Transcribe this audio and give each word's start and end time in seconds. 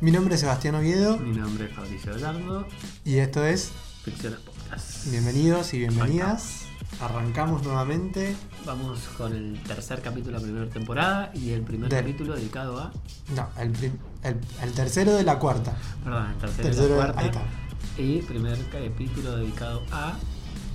Mi 0.00 0.10
nombre 0.10 0.34
es 0.34 0.40
Sebastián 0.40 0.74
Oviedo 0.74 1.16
Mi 1.18 1.36
nombre 1.36 1.66
es 1.66 1.72
Fabricio 1.72 2.12
Gallardo, 2.12 2.66
y 3.04 3.16
esto 3.18 3.44
es 3.44 3.70
Ficciones 4.04 4.38
Podcast. 4.40 5.10
Bienvenidos 5.10 5.72
y 5.74 5.78
bienvenidas. 5.78 6.62
Arrancamos 7.00 7.64
nuevamente. 7.64 8.36
Vamos 8.64 9.00
con 9.18 9.32
el 9.34 9.60
tercer 9.64 10.00
capítulo 10.02 10.36
de 10.38 10.42
la 10.46 10.48
primera 10.52 10.70
temporada 10.72 11.30
y 11.34 11.50
el 11.50 11.62
primer 11.62 11.90
capítulo 11.90 12.34
dedicado 12.36 12.78
a. 12.78 12.92
No, 13.34 13.48
el, 13.60 13.70
prim- 13.72 13.98
el- 14.22 14.38
el 14.62 14.72
tercero 14.72 15.12
de 15.14 15.24
la 15.24 15.38
cuarta. 15.38 15.76
Perdón, 16.04 16.26
el 16.30 16.36
tercero, 16.36 16.62
Tercero, 16.68 16.88
de 16.88 16.90
la 17.00 17.12
cuarta. 17.12 17.20
ahí 17.20 17.26
está. 17.26 17.42
Y 18.02 18.22
primer 18.22 18.58
capítulo 18.70 19.36
dedicado 19.38 19.82
a 19.90 20.16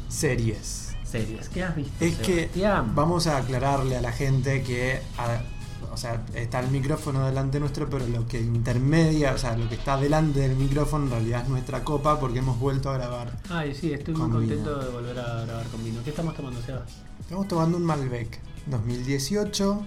Series. 0.09 0.95
series. 1.06 1.48
¿Qué 1.50 1.64
has 1.64 1.76
visto? 1.76 1.94
Es 2.03 2.16
que 2.17 2.36
Sebastián? 2.36 2.94
vamos 2.95 3.28
a 3.28 3.38
aclararle 3.38 3.95
a 3.98 4.02
la 4.02 4.12
gente 4.12 4.64
que, 4.64 5.02
a- 5.17 5.42
o 5.91 5.98
sea, 5.98 6.23
está 6.34 6.59
el 6.62 6.70
micrófono 6.70 7.26
delante 7.26 7.59
nuestro, 7.59 7.90
pero 7.90 8.08
lo 8.08 8.26
que 8.27 8.40
intermedia, 8.40 9.34
o 9.34 9.38
sea, 9.38 9.55
lo 9.58 9.68
que 9.70 9.76
está 9.76 9.98
delante 9.98 10.40
del 10.40 10.55
micrófono 10.55 11.05
en 11.05 11.12
realidad 11.12 11.44
es 11.44 11.50
nuestra 11.50 11.84
copa 11.84 12.20
porque 12.20 12.40
hemos 12.40 12.59
vuelto 12.59 12.90
a 12.90 12.94
grabar. 12.98 13.31
Ay, 13.50 13.76
sí, 13.76 13.91
estoy 13.94 14.14
muy 14.14 14.22
Con 14.23 14.31
contento 14.31 14.70
vino. 14.76 14.84
de 14.86 14.90
volver 14.91 15.20
a 15.20 15.41
grabar 15.45 15.66
con 15.67 15.84
vino. 15.84 16.02
¿Qué 16.04 16.09
estamos 16.12 16.36
tomando, 16.36 16.62
Seba? 16.62 16.86
Estamos 17.20 17.48
tomando 17.48 17.77
un 17.77 17.84
Malbec 17.86 18.40
2018 18.67 19.86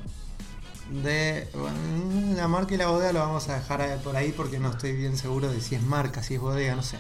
de 1.03 1.49
bueno, 1.55 2.37
la 2.37 2.47
marca 2.49 2.75
y 2.75 2.77
la 2.77 2.89
bodega 2.89 3.13
lo 3.13 3.21
vamos 3.21 3.49
a 3.49 3.55
dejar 3.55 3.99
por 4.03 4.17
ahí 4.17 4.33
porque 4.37 4.59
no 4.59 4.71
estoy 4.71 4.93
bien 4.93 5.17
seguro 5.17 5.51
de 5.51 5.61
si 5.61 5.75
es 5.75 5.83
marca, 5.83 6.23
si 6.23 6.35
es 6.35 6.41
bodega, 6.41 6.75
no 6.75 6.83
sé. 6.83 6.99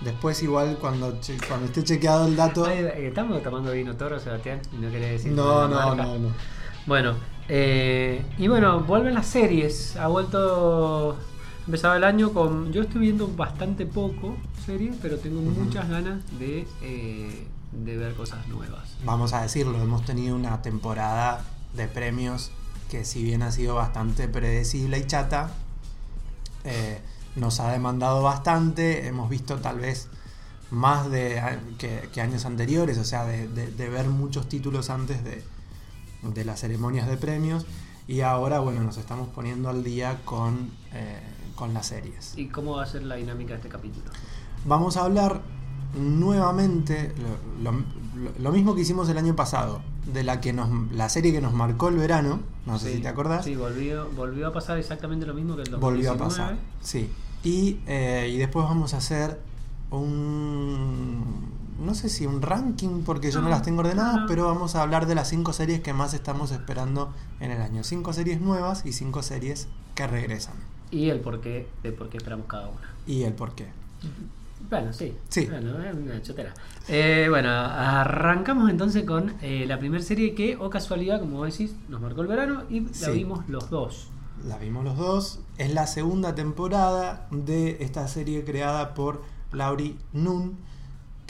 Después 0.00 0.42
igual 0.42 0.78
cuando, 0.80 1.20
che- 1.20 1.36
cuando 1.46 1.66
esté 1.66 1.84
chequeado 1.84 2.26
el 2.26 2.34
dato... 2.34 2.64
Ay, 2.64 2.78
eh, 2.78 3.08
estamos 3.08 3.42
tomando 3.42 3.72
vino 3.72 3.94
toro, 3.96 4.18
Sebastián, 4.18 4.60
no 4.72 4.88
decir. 4.88 5.32
No, 5.32 5.68
no, 5.68 5.94
no, 5.94 6.18
no. 6.18 6.28
Bueno, 6.86 7.16
eh, 7.48 8.22
y 8.38 8.48
bueno, 8.48 8.80
vuelven 8.80 9.14
las 9.14 9.26
series. 9.26 9.96
Ha 9.96 10.06
vuelto. 10.08 11.16
Empezado 11.66 11.94
el 11.94 12.04
año 12.04 12.32
con. 12.32 12.72
Yo 12.72 12.82
estoy 12.82 13.02
viendo 13.02 13.28
bastante 13.28 13.86
poco 13.86 14.36
series, 14.66 14.96
pero 15.00 15.18
tengo 15.18 15.40
muchas 15.42 15.88
ganas 15.88 16.20
de, 16.38 16.66
eh, 16.82 17.46
de 17.72 17.96
ver 17.96 18.14
cosas 18.14 18.46
nuevas. 18.48 18.96
Vamos 19.04 19.32
a 19.32 19.42
decirlo, 19.42 19.80
hemos 19.80 20.04
tenido 20.04 20.34
una 20.34 20.62
temporada 20.62 21.44
de 21.74 21.86
premios 21.86 22.50
que 22.90 23.04
si 23.04 23.22
bien 23.22 23.42
ha 23.42 23.52
sido 23.52 23.76
bastante 23.76 24.26
predecible 24.26 24.98
y 24.98 25.06
chata, 25.06 25.50
eh, 26.64 27.00
nos 27.36 27.60
ha 27.60 27.70
demandado 27.70 28.22
bastante, 28.22 29.06
hemos 29.06 29.30
visto 29.30 29.56
tal 29.58 29.78
vez 29.78 30.08
más 30.72 31.08
de, 31.10 31.40
que, 31.78 32.08
que 32.12 32.20
años 32.20 32.44
anteriores, 32.46 32.98
o 32.98 33.04
sea, 33.04 33.24
de, 33.26 33.46
de- 33.48 33.70
de 33.70 33.88
ver 33.88 34.08
muchos 34.08 34.48
títulos 34.48 34.90
antes 34.90 35.22
de, 35.24 35.44
de 36.22 36.44
las 36.44 36.60
ceremonias 36.60 37.08
de 37.08 37.16
premios 37.16 37.66
y 38.08 38.20
ahora, 38.22 38.60
bueno, 38.60 38.82
nos 38.82 38.96
estamos 38.98 39.28
poniendo 39.28 39.68
al 39.68 39.84
día 39.84 40.20
con, 40.24 40.70
eh, 40.92 41.18
con 41.54 41.72
las 41.74 41.86
series. 41.86 42.34
¿Y 42.36 42.46
cómo 42.48 42.76
va 42.76 42.82
a 42.82 42.86
ser 42.86 43.02
la 43.04 43.14
dinámica 43.16 43.50
de 43.50 43.56
este 43.56 43.68
capítulo? 43.68 44.06
Vamos 44.66 44.96
a 44.96 45.04
hablar 45.04 45.40
nuevamente 45.98 47.12
lo, 47.62 47.70
lo- 47.72 47.84
lo 48.38 48.52
mismo 48.52 48.74
que 48.74 48.82
hicimos 48.82 49.08
el 49.08 49.18
año 49.18 49.34
pasado, 49.36 49.80
de 50.12 50.24
la 50.24 50.40
que 50.40 50.52
nos 50.52 50.68
la 50.92 51.08
serie 51.08 51.32
que 51.32 51.40
nos 51.40 51.52
marcó 51.54 51.88
el 51.88 51.96
verano, 51.96 52.40
no 52.66 52.78
sé 52.78 52.94
si 52.94 53.00
te 53.00 53.08
acordás, 53.08 53.44
Sí, 53.44 53.54
volvió, 53.56 54.10
volvió 54.16 54.48
a 54.48 54.52
pasar 54.52 54.78
exactamente 54.78 55.24
lo 55.26 55.34
mismo 55.34 55.56
que 55.56 55.62
el 55.62 55.70
2019. 55.70 55.80
volvió 55.80 56.12
a 56.12 56.28
pasar. 56.28 56.56
Sí. 56.82 57.10
Y, 57.44 57.80
eh, 57.86 58.30
y 58.32 58.36
después 58.38 58.66
vamos 58.66 58.92
a 58.94 58.98
hacer 58.98 59.40
un 59.90 61.24
no 61.80 61.94
sé 61.94 62.08
si 62.08 62.26
un 62.26 62.42
ranking 62.42 63.02
porque 63.04 63.30
yo 63.30 63.38
no, 63.40 63.44
No, 63.44 63.50
las 63.50 63.62
tengo 63.62 63.80
ordenadas, 63.80 64.20
pero 64.28 64.46
vamos 64.46 64.76
a 64.76 64.82
hablar 64.82 65.06
de 65.06 65.14
las 65.14 65.28
cinco 65.28 65.52
series 65.52 65.80
que 65.80 65.92
más 65.92 66.14
estamos 66.14 66.50
esperando 66.52 67.12
en 67.40 67.50
el 67.50 67.60
año. 67.62 67.82
Cinco 67.84 68.12
series 68.12 68.40
nuevas 68.40 68.84
y 68.86 68.92
cinco 68.92 69.22
series 69.22 69.68
que 69.94 70.06
regresan. 70.06 70.54
Y 70.90 71.08
el 71.10 71.20
porqué 71.20 71.68
de 71.82 71.92
por 71.92 72.08
qué 72.08 72.18
esperamos 72.18 72.46
cada 72.46 72.68
una. 72.68 72.94
Y 73.06 73.22
el 73.22 73.32
por 73.32 73.54
qué. 73.54 73.68
Bueno, 74.68 74.92
sí. 74.92 75.16
Sí. 75.28 75.46
Bueno, 75.46 75.82
es 75.82 75.94
una 75.94 76.20
chotera. 76.22 76.52
Eh, 76.88 77.26
bueno, 77.28 77.48
arrancamos 77.50 78.68
entonces 78.70 79.04
con 79.04 79.34
eh, 79.40 79.64
la 79.66 79.78
primera 79.78 80.02
serie 80.02 80.34
que, 80.34 80.56
o 80.56 80.68
casualidad, 80.70 81.18
como 81.20 81.38
vos 81.38 81.50
decís, 81.50 81.74
nos 81.88 82.00
marcó 82.00 82.20
el 82.20 82.26
verano 82.28 82.64
y 82.68 82.80
la 82.80 82.92
Sí. 82.92 83.10
vimos 83.12 83.48
los 83.48 83.70
dos. 83.70 84.08
La 84.46 84.58
vimos 84.58 84.84
los 84.84 84.96
dos. 84.96 85.40
Es 85.58 85.72
la 85.72 85.86
segunda 85.86 86.34
temporada 86.34 87.26
de 87.30 87.78
esta 87.80 88.06
serie 88.08 88.44
creada 88.44 88.94
por 88.94 89.22
Laurie 89.52 89.96
Nun, 90.12 90.56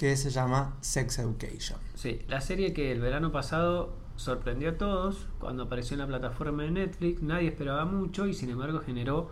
que 0.00 0.16
se 0.16 0.30
llama 0.30 0.78
Sex 0.80 1.18
Education. 1.18 1.78
Sí, 1.94 2.22
la 2.26 2.40
serie 2.40 2.72
que 2.72 2.90
el 2.90 3.00
verano 3.00 3.32
pasado 3.32 3.92
sorprendió 4.16 4.70
a 4.70 4.78
todos 4.78 5.26
cuando 5.38 5.64
apareció 5.64 5.94
en 5.94 5.98
la 5.98 6.06
plataforma 6.06 6.62
de 6.62 6.70
Netflix, 6.70 7.20
nadie 7.20 7.48
esperaba 7.48 7.84
mucho 7.84 8.26
y 8.26 8.32
sin 8.32 8.48
embargo 8.48 8.80
generó 8.80 9.28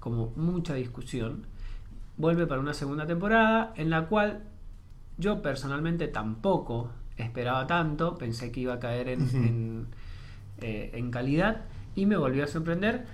como 0.00 0.32
mucha 0.34 0.74
discusión. 0.74 1.46
Vuelve 2.16 2.48
para 2.48 2.60
una 2.60 2.74
segunda 2.74 3.06
temporada 3.06 3.72
en 3.76 3.88
la 3.88 4.08
cual 4.08 4.42
yo 5.16 5.42
personalmente 5.42 6.08
tampoco 6.08 6.90
esperaba 7.16 7.68
tanto, 7.68 8.18
pensé 8.18 8.50
que 8.50 8.62
iba 8.62 8.74
a 8.74 8.80
caer 8.80 9.10
en, 9.10 9.20
en, 9.20 9.86
eh, 10.58 10.90
en 10.92 11.12
calidad 11.12 11.66
y 11.94 12.06
me 12.06 12.16
volvió 12.16 12.42
a 12.42 12.48
sorprender 12.48 13.06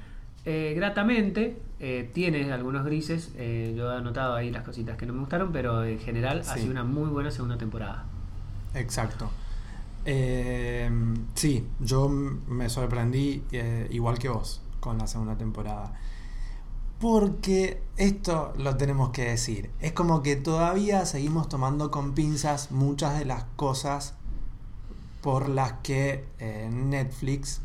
eh, 0.47 0.73
gratamente. 0.75 1.61
Eh, 1.79 2.11
tiene 2.15 2.51
algunos 2.51 2.87
grises, 2.87 3.33
eh, 3.37 3.75
yo 3.77 3.93
he 3.93 3.97
anotado 3.97 4.35
ahí 4.35 4.51
las 4.51 4.63
cositas 4.63 4.97
que 4.97 5.05
no 5.05 5.13
me 5.13 5.21
gustaron, 5.21 5.53
pero 5.53 5.85
en 5.85 5.99
general 5.99 6.41
ha 6.41 6.55
sido 6.57 6.71
una 6.71 6.85
muy 6.85 7.11
buena 7.11 7.31
segunda 7.31 7.59
temporada. 7.59 8.07
Exacto. 8.73 9.31
Eh, 10.07 10.91
sí, 11.35 11.67
yo 11.81 12.09
me 12.09 12.71
sorprendí 12.71 13.43
igual 13.91 14.19
que 14.19 14.31
vos 14.31 14.63
con 14.81 14.97
la 14.97 15.07
segunda 15.07 15.37
temporada. 15.37 15.93
Porque 16.99 17.83
esto 17.99 18.55
lo 18.57 18.77
tenemos 18.79 19.11
que 19.11 19.27
decir. 19.27 19.71
Es 19.81 19.93
como 19.93 20.23
que 20.23 20.37
todavía 20.37 21.05
seguimos 21.05 21.49
tomando 21.51 21.91
con 21.91 22.15
pinzas 22.15 22.71
muchas 22.71 23.19
de 23.19 23.27
las 23.27 23.45
cosas 23.57 24.15
por 25.21 25.49
las 25.49 25.73
que 25.83 26.25
eh, 26.39 26.71
Netflix 26.73 27.61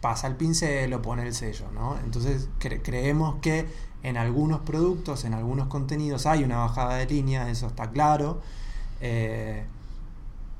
pasa 0.00 0.26
el 0.26 0.36
pincel 0.36 0.92
o 0.94 1.02
pone 1.02 1.26
el 1.26 1.34
sello, 1.34 1.66
¿no? 1.74 1.96
Entonces 2.04 2.48
cre- 2.60 2.80
creemos 2.82 3.36
que 3.40 3.66
en 4.02 4.16
algunos 4.16 4.60
productos, 4.60 5.24
en 5.24 5.34
algunos 5.34 5.66
contenidos 5.68 6.26
hay 6.26 6.44
una 6.44 6.58
bajada 6.58 6.96
de 6.96 7.06
línea, 7.06 7.50
eso 7.50 7.66
está 7.66 7.90
claro. 7.90 8.40
Eh, 9.00 9.64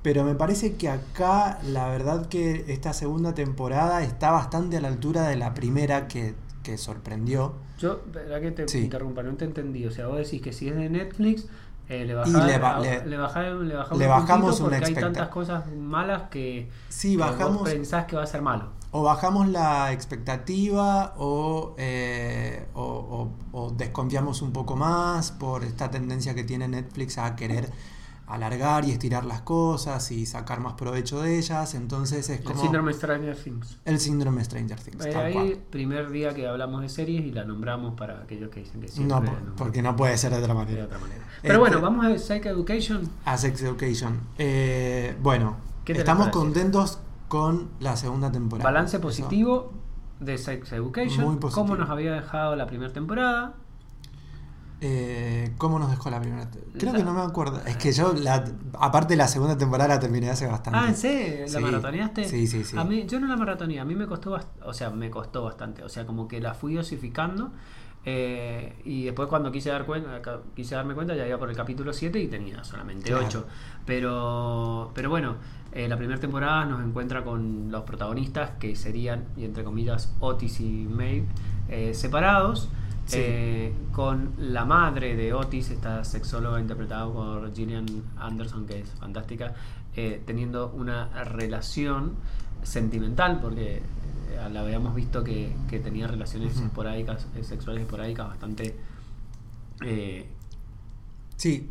pero 0.02 0.24
me 0.24 0.34
parece 0.34 0.74
que 0.76 0.88
acá 0.88 1.58
la 1.64 1.88
verdad 1.88 2.26
que 2.26 2.64
esta 2.68 2.92
segunda 2.92 3.34
temporada 3.34 4.02
está 4.02 4.30
bastante 4.30 4.76
a 4.76 4.80
la 4.80 4.88
altura 4.88 5.22
de 5.28 5.36
la 5.36 5.52
primera 5.54 6.06
que, 6.06 6.34
que 6.62 6.78
sorprendió. 6.78 7.54
Yo, 7.78 8.00
verdad 8.12 8.40
que 8.40 8.50
te 8.52 8.68
Sí. 8.68 8.78
interrumpa, 8.84 9.22
no 9.22 9.34
te 9.34 9.44
entendí. 9.44 9.84
O 9.86 9.90
sea, 9.90 10.06
vos 10.06 10.16
decís 10.18 10.40
que 10.40 10.52
si 10.52 10.68
es 10.68 10.76
de 10.76 10.88
Netflix, 10.88 11.46
eh, 11.88 11.98
le, 12.00 12.06
le 12.06 12.14
ba- 12.14 12.76
a- 12.76 12.80
le- 12.80 13.06
le 13.06 13.16
bajá- 13.18 13.42
le 13.42 13.74
bajamos, 13.76 13.98
le 13.98 14.04
un 14.06 14.10
bajamos 14.10 14.60
una 14.60 14.70
porque 14.70 14.84
hay 14.86 14.94
tantas 14.94 15.28
cosas 15.28 15.64
malas 15.76 16.22
que, 16.30 16.68
Sí, 16.88 17.10
que 17.10 17.16
vos 17.16 17.68
pensás 17.68 18.06
que 18.06 18.16
va 18.16 18.22
a 18.22 18.26
ser 18.26 18.42
malo. 18.42 18.70
O 18.98 19.02
bajamos 19.02 19.48
la 19.48 19.92
expectativa 19.92 21.14
o, 21.18 21.74
eh, 21.76 22.66
o, 22.74 22.82
o- 23.52 23.58
o 23.58 23.70
desconfiamos 23.72 24.40
un 24.42 24.52
poco 24.52 24.74
más 24.76 25.32
por 25.32 25.64
esta 25.64 25.90
tendencia 25.90 26.34
que 26.34 26.44
tiene 26.44 26.66
Netflix 26.66 27.18
a 27.18 27.36
querer 27.36 27.70
alargar 28.26 28.84
y 28.84 28.90
estirar 28.90 29.24
las 29.24 29.42
cosas 29.42 30.10
y 30.10 30.26
sacar 30.26 30.60
más 30.60 30.72
provecho 30.72 31.20
de 31.20 31.38
ellas. 31.38 31.74
Entonces 31.74 32.28
es 32.30 32.38
El 32.40 32.44
como 32.44 32.60
síndrome 32.62 32.92
Stranger 32.92 33.36
Things. 33.36 33.78
el 33.84 34.00
síndrome 34.00 34.42
Stranger 34.44 34.80
Things. 34.80 35.04
Eh, 35.06 35.14
ahí, 35.14 35.32
cual. 35.34 35.58
primer 35.70 36.10
día 36.10 36.32
que 36.34 36.46
hablamos 36.48 36.80
de 36.82 36.88
series 36.88 37.24
y 37.24 37.30
la 37.32 37.44
nombramos 37.44 37.94
para 37.98 38.22
aquellos 38.22 38.50
que 38.50 38.60
dicen 38.60 38.80
que 38.80 38.88
siempre 38.88 39.14
No, 39.14 39.22
por- 39.24 39.54
porque 39.56 39.82
no 39.82 39.94
puede 39.94 40.16
ser 40.18 40.32
de 40.32 40.38
otra 40.38 40.54
de 40.54 40.58
manera. 40.60 40.84
otra 40.86 40.98
manera. 40.98 41.20
Este- 41.36 41.48
Pero 41.48 41.60
bueno, 41.60 41.80
vamos 41.82 42.04
a 42.06 42.18
Psych 42.18 42.46
Education. 42.46 43.08
A 43.26 43.36
Sex 43.36 43.62
Education. 43.62 44.18
Eh, 44.38 45.14
bueno, 45.22 45.56
¿Qué 45.84 45.92
te 45.92 46.00
estamos 46.00 46.28
contentos 46.30 46.98
con 47.28 47.68
la 47.80 47.96
segunda 47.96 48.30
temporada. 48.32 48.68
Balance 48.70 48.96
Eso. 48.96 49.02
positivo 49.02 49.72
de 50.20 50.38
Sex 50.38 50.72
Education. 50.72 51.24
Muy 51.26 51.36
positivo. 51.36 51.66
Cómo 51.66 51.76
nos 51.76 51.90
había 51.90 52.12
dejado 52.12 52.56
la 52.56 52.66
primera 52.66 52.92
temporada. 52.92 53.54
Eh, 54.82 55.54
¿Cómo 55.56 55.78
nos 55.78 55.90
dejó 55.90 56.10
la 56.10 56.20
primera? 56.20 56.50
Creo 56.78 56.92
La- 56.92 56.98
que 56.98 57.04
no 57.04 57.14
me 57.14 57.22
acuerdo. 57.22 57.62
Es 57.66 57.78
que 57.78 57.92
yo, 57.92 58.12
la, 58.12 58.44
aparte 58.78 59.16
la 59.16 59.26
segunda 59.26 59.56
temporada 59.56 59.88
la 59.94 60.00
terminé 60.00 60.28
hace 60.28 60.46
bastante. 60.46 60.78
Ah, 60.78 60.88
¿en 60.88 60.96
serio? 60.96 61.46
¿La 61.46 61.48
Sí. 61.48 61.64
maratoneaste? 61.64 62.24
Sí, 62.28 62.46
sí, 62.46 62.62
sí. 62.62 62.76
A 62.76 62.84
mí, 62.84 63.06
yo 63.06 63.18
no 63.18 63.26
la 63.26 63.36
maratoneé, 63.36 63.80
a 63.80 63.86
mí 63.86 63.94
me 63.94 64.06
costó, 64.06 64.38
o 64.64 64.74
sea, 64.74 64.90
me 64.90 65.08
costó 65.10 65.44
bastante, 65.44 65.82
o 65.82 65.88
sea, 65.88 66.04
como 66.06 66.28
que 66.28 66.40
la 66.42 66.52
fui 66.52 66.74
dosificando 66.74 67.52
eh, 68.08 68.72
y 68.84 69.04
después 69.04 69.28
cuando 69.28 69.50
quise 69.52 69.68
dar 69.70 69.84
cuenta, 69.84 70.22
ca- 70.22 70.40
quise 70.54 70.74
darme 70.76 70.94
cuenta 70.94 71.14
ya 71.16 71.26
iba 71.26 71.36
por 71.38 71.50
el 71.50 71.56
capítulo 71.56 71.92
7 71.92 72.18
y 72.20 72.28
tenía 72.28 72.62
solamente 72.64 73.10
Claro. 73.10 73.26
8. 73.26 73.46
Pero, 73.84 74.90
pero 74.94 75.10
bueno, 75.10 75.34
eh, 75.72 75.88
la 75.88 75.96
primera 75.96 76.18
temporada 76.20 76.64
nos 76.64 76.80
encuentra 76.84 77.24
con 77.24 77.70
los 77.70 77.82
protagonistas 77.82 78.50
que 78.60 78.76
serían, 78.76 79.24
y 79.36 79.44
entre 79.44 79.64
comillas, 79.64 80.14
Otis 80.20 80.60
y 80.60 80.86
Maeve, 80.88 81.26
eh, 81.68 81.92
separados. 81.94 82.68
Sí. 83.08 83.18
eh, 83.20 83.72
con 83.92 84.32
la 84.36 84.64
madre 84.64 85.14
de 85.14 85.32
Otis, 85.32 85.70
esta 85.70 86.02
sexóloga 86.02 86.60
interpretada 86.60 87.06
por 87.06 87.54
Gillian 87.54 87.86
Anderson, 88.18 88.66
que 88.66 88.80
es 88.80 88.90
fantástica, 88.98 89.54
eh, 89.94 90.20
teniendo 90.26 90.70
una 90.74 91.06
relación 91.22 92.14
sentimental, 92.64 93.38
porque 93.40 93.82
la 94.48 94.60
habíamos 94.60 94.94
visto 94.94 95.22
que, 95.24 95.54
que 95.68 95.78
tenía 95.80 96.06
relaciones 96.06 96.58
esporádicas, 96.58 97.26
eh, 97.36 97.44
sexuales 97.44 97.82
esporádicas 97.82 98.28
bastante... 98.28 98.76
eh, 99.84 100.26
Sí. 101.36 101.68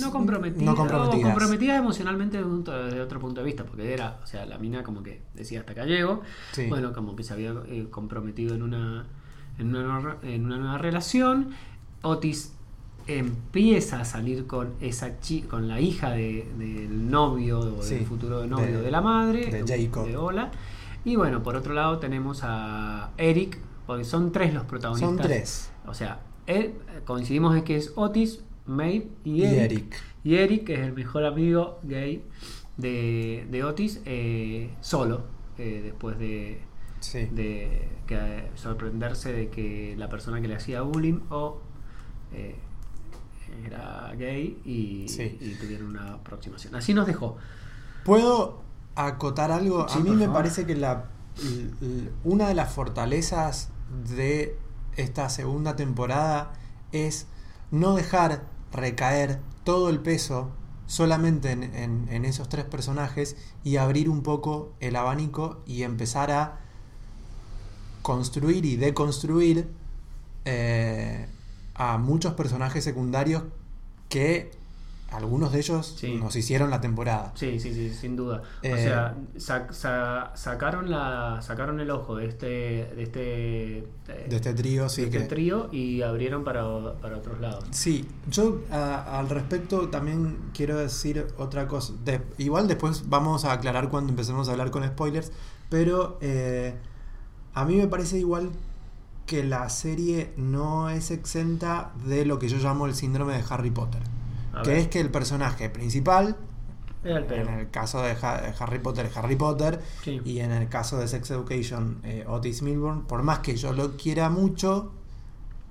no 0.00 0.10
comprometidas, 0.10 0.64
No 0.64 0.74
comprometidas. 0.74 1.22
comprometidas 1.22 1.78
emocionalmente 1.78 2.42
desde, 2.42 3.00
otro 3.00 3.20
punto 3.20 3.40
de 3.42 3.46
vista, 3.46 3.62
porque 3.64 3.92
era, 3.92 4.18
o 4.22 4.26
sea, 4.26 4.46
la 4.46 4.56
mina 4.58 4.82
como 4.82 5.02
que 5.02 5.20
decía 5.34 5.60
hasta 5.60 5.72
acá 5.72 5.84
llego, 5.84 6.22
Sí. 6.52 6.66
bueno, 6.68 6.92
como 6.94 7.14
que 7.14 7.22
se 7.22 7.34
había 7.34 7.52
eh, 7.66 7.86
comprometido 7.90 8.54
en 8.54 8.62
una, 8.62 9.04
en 9.58 9.68
una, 9.68 9.82
nueva, 9.82 10.16
en 10.22 10.46
una 10.46 10.56
nueva 10.56 10.78
relación. 10.78 11.50
Otis 12.00 12.54
empieza 13.06 14.00
a 14.00 14.04
salir 14.04 14.46
con 14.46 14.72
esa 14.80 15.12
con 15.48 15.68
la 15.68 15.78
hija 15.80 16.10
de- 16.10 16.48
del 16.58 17.10
novio 17.10 17.58
o 17.60 17.82
Sí, 17.82 17.96
del 17.96 18.06
futuro 18.06 18.46
novio 18.46 18.78
de- 18.78 18.82
de, 18.82 18.90
la 18.90 19.00
madre, 19.02 19.46
de 19.62 19.84
Jacob. 19.84 20.06
de 20.06 20.16
Ola. 20.16 20.50
Y 21.04 21.16
bueno, 21.16 21.42
por 21.42 21.56
otro 21.56 21.74
lado 21.74 21.98
tenemos 21.98 22.40
a 22.44 23.10
Eric, 23.18 23.58
porque 23.86 24.04
son 24.04 24.30
tres 24.32 24.54
los 24.54 24.64
protagonistas. 24.64 25.08
Son 25.08 25.18
tres. 25.18 25.72
O 25.86 25.94
sea, 25.94 26.20
él- 26.46 26.74
coincidimos 27.04 27.56
en 27.56 27.64
que 27.64 27.76
es 27.76 27.92
Otis, 27.96 28.44
Maeve 28.66 29.08
y 29.24 29.42
Y 29.42 29.44
Eric. 29.44 29.60
Eric. 29.72 30.02
Y 30.24 30.34
Eric, 30.36 30.64
que 30.64 30.74
es 30.74 30.80
el 30.80 30.92
mejor 30.92 31.24
amigo 31.24 31.80
gay 31.82 32.24
de, 32.76 33.46
de 33.50 33.64
Otis, 33.64 34.00
eh, 34.06 34.70
solo, 34.80 35.24
eh, 35.58 35.80
después 35.82 36.18
de, 36.18 36.60
Sí. 37.00 37.26
de 37.32 37.88
que, 38.06 38.14
eh, 38.16 38.50
sorprenderse 38.54 39.32
de 39.32 39.48
que 39.48 39.96
la 39.98 40.08
persona 40.08 40.40
que 40.40 40.46
le 40.46 40.54
hacía 40.54 40.82
bullying 40.82 41.20
o 41.30 41.60
eh, 42.32 42.54
era 43.66 44.12
gay 44.16 44.58
y, 44.64 45.08
Sí. 45.08 45.36
y 45.40 45.54
tuvieron 45.56 45.88
una 45.88 46.14
aproximación. 46.14 46.74
Así 46.76 46.94
nos 46.94 47.06
dejó. 47.06 47.36
¿Puedo 48.04 48.62
acotar 48.96 49.50
algo? 49.52 49.88
Sí, 49.88 49.98
a 49.98 50.02
mí 50.02 50.10
me 50.10 50.26
favor. 50.26 50.34
parece 50.42 50.66
que 50.66 50.74
la, 50.74 51.06
una 52.24 52.48
de 52.48 52.54
las 52.54 52.72
fortalezas 52.72 53.70
de 54.08 54.58
esta 54.96 55.28
segunda 55.28 55.76
temporada 55.76 56.52
es 56.92 57.26
no 57.70 57.94
dejar 57.94 58.44
recaer 58.72 59.40
todo 59.64 59.88
el 59.88 60.00
peso 60.00 60.50
solamente 60.86 61.50
en, 61.52 61.62
en- 61.62 62.08
en 62.10 62.24
esos 62.26 62.48
tres 62.48 62.64
personajes 62.66 63.36
y 63.64 63.76
abrir 63.76 64.10
un 64.10 64.22
poco 64.22 64.72
el 64.80 64.96
abanico 64.96 65.62
y 65.66 65.84
empezar 65.84 66.30
a 66.30 66.58
construir 68.02 68.64
y 68.66 68.76
deconstruir 68.76 69.68
eh, 70.44 71.28
a 71.74 71.98
muchos 71.98 72.34
personajes 72.34 72.82
secundarios 72.84 73.44
que 74.08 74.50
algunos 75.12 75.52
de 75.52 75.58
ellos 75.58 75.94
Sí. 75.98 76.14
nos 76.14 76.34
hicieron 76.36 76.70
la 76.70 76.80
temporada. 76.80 77.32
Sí, 77.34 77.58
sí, 77.60 77.72
sí, 77.74 77.92
sin 77.92 78.16
duda. 78.16 78.42
o 78.42 78.66
Eh, 78.66 78.76
sea, 78.82 79.14
sa- 79.36 79.72
sa- 79.72 80.32
sacaron 80.34 80.90
la 80.90 81.40
sacaron 81.42 81.80
el 81.80 81.90
ojo 81.90 82.16
de 82.16 82.26
este 82.26 82.46
de 82.46 83.02
este 83.02 83.18
De 84.28 84.36
este 84.36 84.54
trío, 84.54 84.88
sí 84.88 85.02
de 85.02 85.06
este 85.08 85.18
que... 85.20 85.24
trío 85.24 85.68
y 85.72 86.02
abrieron 86.02 86.44
para, 86.44 86.62
para 87.00 87.16
otros 87.18 87.40
lados. 87.40 87.64
Sí, 87.70 88.08
yo 88.30 88.60
a- 88.70 89.18
al 89.18 89.28
respecto 89.28 89.88
también 89.88 90.38
quiero 90.54 90.76
decir 90.76 91.26
otra 91.38 91.66
cosa. 91.68 91.92
De- 92.04 92.20
igual 92.38 92.68
después 92.68 93.08
vamos 93.08 93.44
a 93.44 93.52
aclarar 93.52 93.88
cuando 93.90 94.10
empecemos 94.10 94.48
a 94.48 94.52
hablar 94.52 94.70
con 94.70 94.84
spoilers, 94.86 95.32
pero 95.68 96.18
eh, 96.20 96.74
a 97.54 97.64
mí 97.64 97.76
me 97.76 97.86
parece 97.86 98.18
igual 98.18 98.50
que 99.26 99.44
la 99.44 99.68
serie 99.68 100.32
no 100.36 100.90
es 100.90 101.10
exenta 101.10 101.92
de 102.04 102.26
lo 102.26 102.38
que 102.38 102.48
yo 102.48 102.58
llamo 102.58 102.86
el 102.86 102.94
síndrome 102.94 103.34
de 103.34 103.44
Harry 103.48 103.70
Potter. 103.70 104.02
A 104.52 104.62
que 104.62 104.70
ver. 104.70 104.78
es 104.78 104.88
que 104.88 105.00
el 105.00 105.10
personaje 105.10 105.68
principal, 105.70 106.36
el 107.04 107.30
en 107.32 107.48
el 107.48 107.70
caso 107.70 108.00
de, 108.02 108.12
Ha- 108.22 108.40
de 108.42 108.54
Harry 108.58 108.78
Potter 108.78 109.06
es 109.06 109.16
Harry 109.16 109.36
Potter, 109.36 109.80
Sí. 110.04 110.20
y 110.24 110.38
en 110.40 110.52
el 110.52 110.68
caso 110.68 110.98
de 110.98 111.08
Sex 111.08 111.30
Education, 111.30 112.00
eh, 112.04 112.24
Otis 112.28 112.62
Milburn, 112.62 113.02
por 113.06 113.22
más 113.22 113.40
que 113.40 113.56
yo 113.56 113.72
lo 113.72 113.96
quiera 113.96 114.30
mucho, 114.30 114.92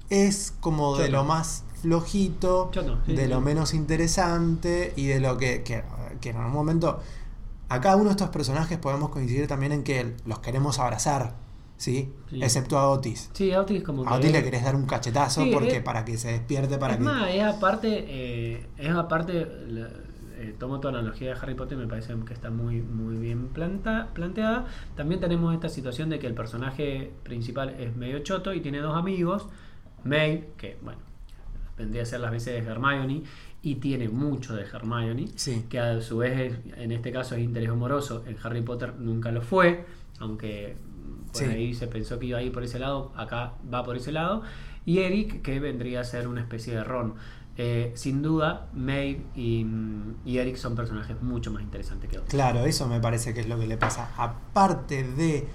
es 0.10 0.54
como 0.60 0.98
de 0.98 1.10
lo 1.10 1.24
más 1.24 1.64
flojito, 1.82 2.70
Choto, 2.72 3.00
sí, 3.06 3.14
de 3.14 3.24
sí. 3.24 3.30
lo 3.30 3.40
menos 3.42 3.74
interesante 3.74 4.94
y 4.96 5.08
de 5.08 5.20
lo 5.20 5.38
que, 5.38 5.64
que, 5.64 5.84
que 6.20 6.30
en 6.32 6.38
algún 6.38 6.54
momento 6.54 7.00
a 7.70 7.80
cada 7.80 7.96
uno 7.96 8.06
de 8.06 8.12
estos 8.12 8.30
personajes 8.30 8.78
podemos 8.78 9.10
coincidir 9.10 9.48
también 9.48 9.72
en 9.72 9.84
que 9.84 10.16
los 10.26 10.40
queremos 10.40 10.80
abrazar, 10.80 11.36
¿sí? 11.82 12.12
Sí. 12.30 12.44
Excepto 12.44 12.78
a 12.78 12.90
Otis. 12.92 13.32
Sí, 13.34 13.52
a 13.52 13.62
Otis 13.62 13.82
como 13.84 14.04
A 14.04 14.12
que 14.12 14.14
Otis 14.28 14.32
le 14.34 14.44
querés 14.44 14.64
dar 14.64 14.76
un 14.76 14.86
cachetazo 14.86 15.44
Sí, 15.44 15.50
porque 15.52 15.82
para 15.82 16.06
que 16.06 16.16
se 16.18 16.32
despierte, 16.32 16.78
para 16.78 16.94
es 16.94 17.00
que... 17.00 17.04
más, 17.04 17.30
es 17.34 17.42
aparte, 17.44 18.06
eh, 18.08 18.68
es 18.78 18.92
aparte, 18.92 19.48
la- 19.68 19.90
eh, 20.38 20.56
tomo 20.60 20.80
tu 20.80 20.88
analogía 20.88 21.34
de 21.34 21.40
Harry 21.40 21.54
Potter, 21.56 21.78
me 21.78 21.88
parece 21.88 22.16
que 22.26 22.34
está 22.34 22.50
muy, 22.52 22.82
muy 22.82 23.16
bien 23.18 23.48
planta, 23.50 24.10
planteada. 24.14 24.66
También 24.96 25.20
tenemos 25.22 25.54
esta 25.54 25.70
situación 25.70 26.10
de 26.10 26.18
que 26.20 26.28
el 26.28 26.34
personaje 26.36 27.12
principal 27.24 27.70
es 27.80 27.96
medio 27.96 28.20
choto 28.20 28.54
y 28.54 28.60
tiene 28.62 28.80
dos 28.80 28.96
amigos, 28.98 29.48
Maeve, 30.04 30.50
que 30.58 30.78
bueno, 30.84 31.00
vendría 31.78 32.04
a 32.04 32.06
ser 32.06 32.20
las 32.22 32.32
veces 32.32 32.64
de 32.64 32.72
Hermione, 32.72 33.24
y 33.64 33.76
tiene 33.76 34.08
mucho 34.10 34.56
de 34.56 34.64
Hermione, 34.64 35.28
Sí. 35.36 35.66
que 35.70 35.80
a 35.80 36.02
su 36.02 36.18
vez 36.18 36.40
es- 36.54 36.78
en 36.78 36.92
este 36.92 37.12
caso 37.12 37.36
es 37.36 37.42
interés 37.42 37.70
amoroso, 37.70 38.24
en 38.28 38.36
Harry 38.44 38.62
Potter 38.62 38.96
nunca 38.98 39.32
lo 39.32 39.42
fue, 39.42 39.86
aunque 40.20 40.76
por 41.32 41.42
Sí. 41.42 41.46
ahí 41.46 41.74
se 41.74 41.88
pensó 41.88 42.20
que 42.20 42.28
iba 42.28 42.40
a 42.40 42.42
ir 42.44 42.52
por 42.52 42.64
ese 42.64 42.80
lado, 42.80 43.12
acá 43.16 43.54
va 43.74 43.84
por 43.84 43.96
ese 43.98 44.12
lado, 44.12 44.44
y 44.86 45.00
Eric 45.00 45.42
que 45.42 45.60
vendría 45.60 46.02
a 46.02 46.04
ser 46.04 46.28
una 46.28 46.42
especie 46.42 46.74
de 46.76 46.84
Ron. 46.84 47.16
Eh, 47.58 47.92
sin 47.96 48.22
duda, 48.22 48.70
Maeve 48.74 49.22
y, 49.36 49.66
y 50.26 50.38
Eric 50.38 50.56
son 50.56 50.74
personajes 50.76 51.22
mucho 51.22 51.52
más 51.52 51.62
interesantes 51.62 52.10
que 52.10 52.18
otros. 52.18 52.30
Claro, 52.32 52.66
eso 52.66 52.88
me 52.88 53.00
parece 53.00 53.34
que 53.34 53.42
es 53.42 53.48
lo 53.50 53.60
que 53.60 53.68
le 53.68 53.78
pasa. 53.78 54.10
Aparte 54.18 55.04
de 55.04 55.48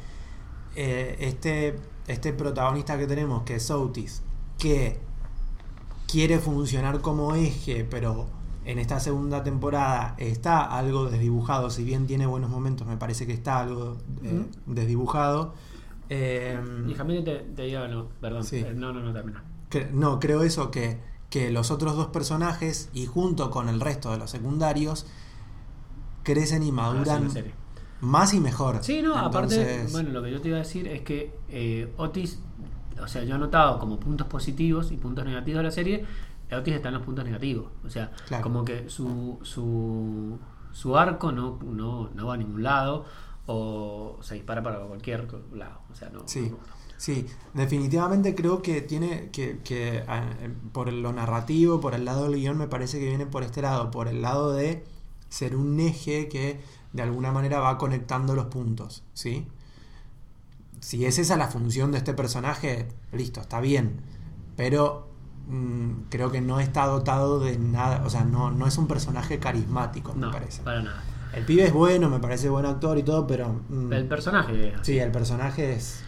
eh, 0.77 1.17
este, 1.21 1.79
este 2.07 2.33
protagonista 2.35 2.99
que 2.99 3.07
tenemos, 3.07 3.43
que 3.45 3.57
es 3.57 3.71
Otis, 3.71 4.23
que 4.59 4.99
quiere 6.07 6.39
funcionar 6.39 7.01
como 7.01 7.35
eje, 7.35 7.85
pero 7.91 8.27
en 8.67 8.79
esta 8.79 9.01
segunda 9.01 9.43
temporada 9.45 10.15
está 10.19 10.65
algo 10.65 11.09
desdibujado, 11.09 11.71
si 11.71 11.85
bien 11.85 12.07
tiene 12.07 12.27
buenos 12.27 12.51
momentos, 12.51 12.87
me 12.87 12.97
parece 12.97 13.27
que 13.27 13.33
está 13.33 13.61
algo 13.61 13.97
eh, 14.25 14.45
desdibujado. 14.67 15.55
Eh, 16.09 16.59
Y 16.89 16.95
Jamie 16.95 17.23
te, 17.23 17.37
te 17.39 17.63
diga, 17.63 17.89
no, 17.89 18.09
perdón, 18.21 18.45
Sí. 18.45 18.59
eh, 18.59 18.73
no, 18.75 18.93
no, 18.93 19.01
no, 19.01 19.13
termina. 19.13 19.43
Cre- 19.71 19.91
no, 19.91 20.19
creo 20.21 20.43
eso, 20.43 20.71
que, 20.71 20.99
que 21.31 21.51
los 21.51 21.71
otros 21.71 21.97
dos 21.97 22.09
personajes, 22.09 22.91
y 22.93 23.07
junto 23.07 23.51
con 23.51 23.69
el 23.69 23.81
resto 23.81 24.11
de 24.11 24.19
los 24.19 24.31
secundarios, 24.31 25.07
crecen 26.23 26.63
y 26.63 26.67
sí, 26.67 26.73
maduran 26.73 27.29
más 28.01 28.35
y 28.35 28.41
mejor. 28.41 28.79
Sí, 28.83 29.01
no, 29.03 29.17
aparte, 29.17 29.87
bueno, 29.93 30.11
lo 30.11 30.23
que 30.23 30.31
yo 30.31 30.41
te 30.41 30.49
iba 30.49 30.59
a 30.59 30.61
decir 30.61 30.87
es 30.89 31.01
que 31.03 31.33
eh, 31.49 31.93
Otis, 31.97 32.41
o 33.03 33.09
sea, 33.09 33.25
yo 33.25 33.37
he 33.37 33.39
notado 33.39 33.79
como 33.79 33.99
puntos 33.99 34.27
positivos 34.27 34.91
y 34.93 34.97
puntos 34.97 35.25
negativos 35.25 35.59
de 35.59 35.63
la 35.65 35.71
serie, 35.71 36.05
Otis 36.55 36.75
está 36.75 36.89
en 36.89 36.95
los 36.95 37.03
puntos 37.03 37.25
negativos. 37.25 37.67
O 37.85 37.91
sea, 37.91 38.13
Claro. 38.29 38.43
como 38.43 38.65
que 38.65 38.89
su, 38.89 39.39
su, 39.43 40.39
su 40.73 40.97
arco 40.97 41.33
no, 41.33 41.59
no, 41.63 42.11
no 42.15 42.27
va 42.27 42.35
a 42.35 42.37
ningún 42.37 42.63
lado 42.63 43.05
o 43.47 44.19
se 44.23 44.35
dispara 44.35 44.63
para 44.63 44.79
cualquier 44.81 45.27
lado. 45.53 45.81
O 45.91 45.95
sea, 45.95 46.11
no. 46.11 46.23
Sí. 46.27 46.49
no- 46.51 46.77
Sí, 46.99 47.27
definitivamente 47.53 48.35
creo 48.35 48.63
que 48.63 48.81
tiene 48.81 49.29
que, 49.31 49.59
que 49.63 50.03
ah, 50.09 50.31
por 50.73 50.91
lo 50.91 51.13
narrativo, 51.13 51.79
por 51.79 51.93
el 51.93 52.07
lado 52.07 52.23
del 52.25 52.37
guion, 52.41 52.57
me 52.57 52.69
parece 52.69 52.99
que 52.99 53.05
viene 53.07 53.27
por 53.27 53.43
este 53.43 53.61
lado, 53.61 53.91
por 53.91 54.09
el 54.09 54.23
lado 54.23 54.53
de 54.55 54.83
ser 55.29 55.57
un 55.57 55.79
eje 55.79 56.29
que 56.29 56.59
de 56.95 57.03
alguna 57.03 57.33
manera 57.33 57.61
va 57.61 57.77
conectando 57.77 58.35
los 58.35 58.47
puntos, 58.47 59.03
¿sí? 59.13 59.47
Si 60.81 61.05
es 61.05 61.19
esa 61.19 61.37
la 61.37 61.49
función 61.49 61.93
de 61.93 61.99
este 61.99 62.15
personaje, 62.15 62.89
listo, 63.13 63.41
está 63.43 63.61
bien, 63.61 64.01
pero 64.57 65.09
mm, 65.47 65.91
creo 66.11 66.31
que 66.31 66.41
no 66.41 66.61
está 66.61 66.87
dotado 66.87 67.41
de 67.41 67.59
nada, 67.59 68.03
o 68.05 68.11
sea, 68.11 68.25
no, 68.25 68.51
no 68.51 68.67
es 68.67 68.77
un 68.79 68.87
personaje 68.89 69.39
carismático, 69.39 70.15
me 70.15 70.29
parece. 70.29 70.63
para 70.63 70.83
nada. 70.83 71.03
El 71.35 71.45
pibe 71.45 71.65
es 71.65 71.73
bueno, 71.73 72.09
me 72.09 72.19
parece 72.19 72.49
buen 72.49 72.65
actor 72.67 72.97
y 72.99 73.03
todo, 73.03 73.27
pero... 73.27 73.61
mm, 73.69 73.93
El 73.93 74.07
personaje 74.07 74.69
es 74.69 74.75
así. 74.75 74.93
sí, 74.93 74.99
el 74.99 75.11
personaje 75.11 75.75
es... 75.75 76.03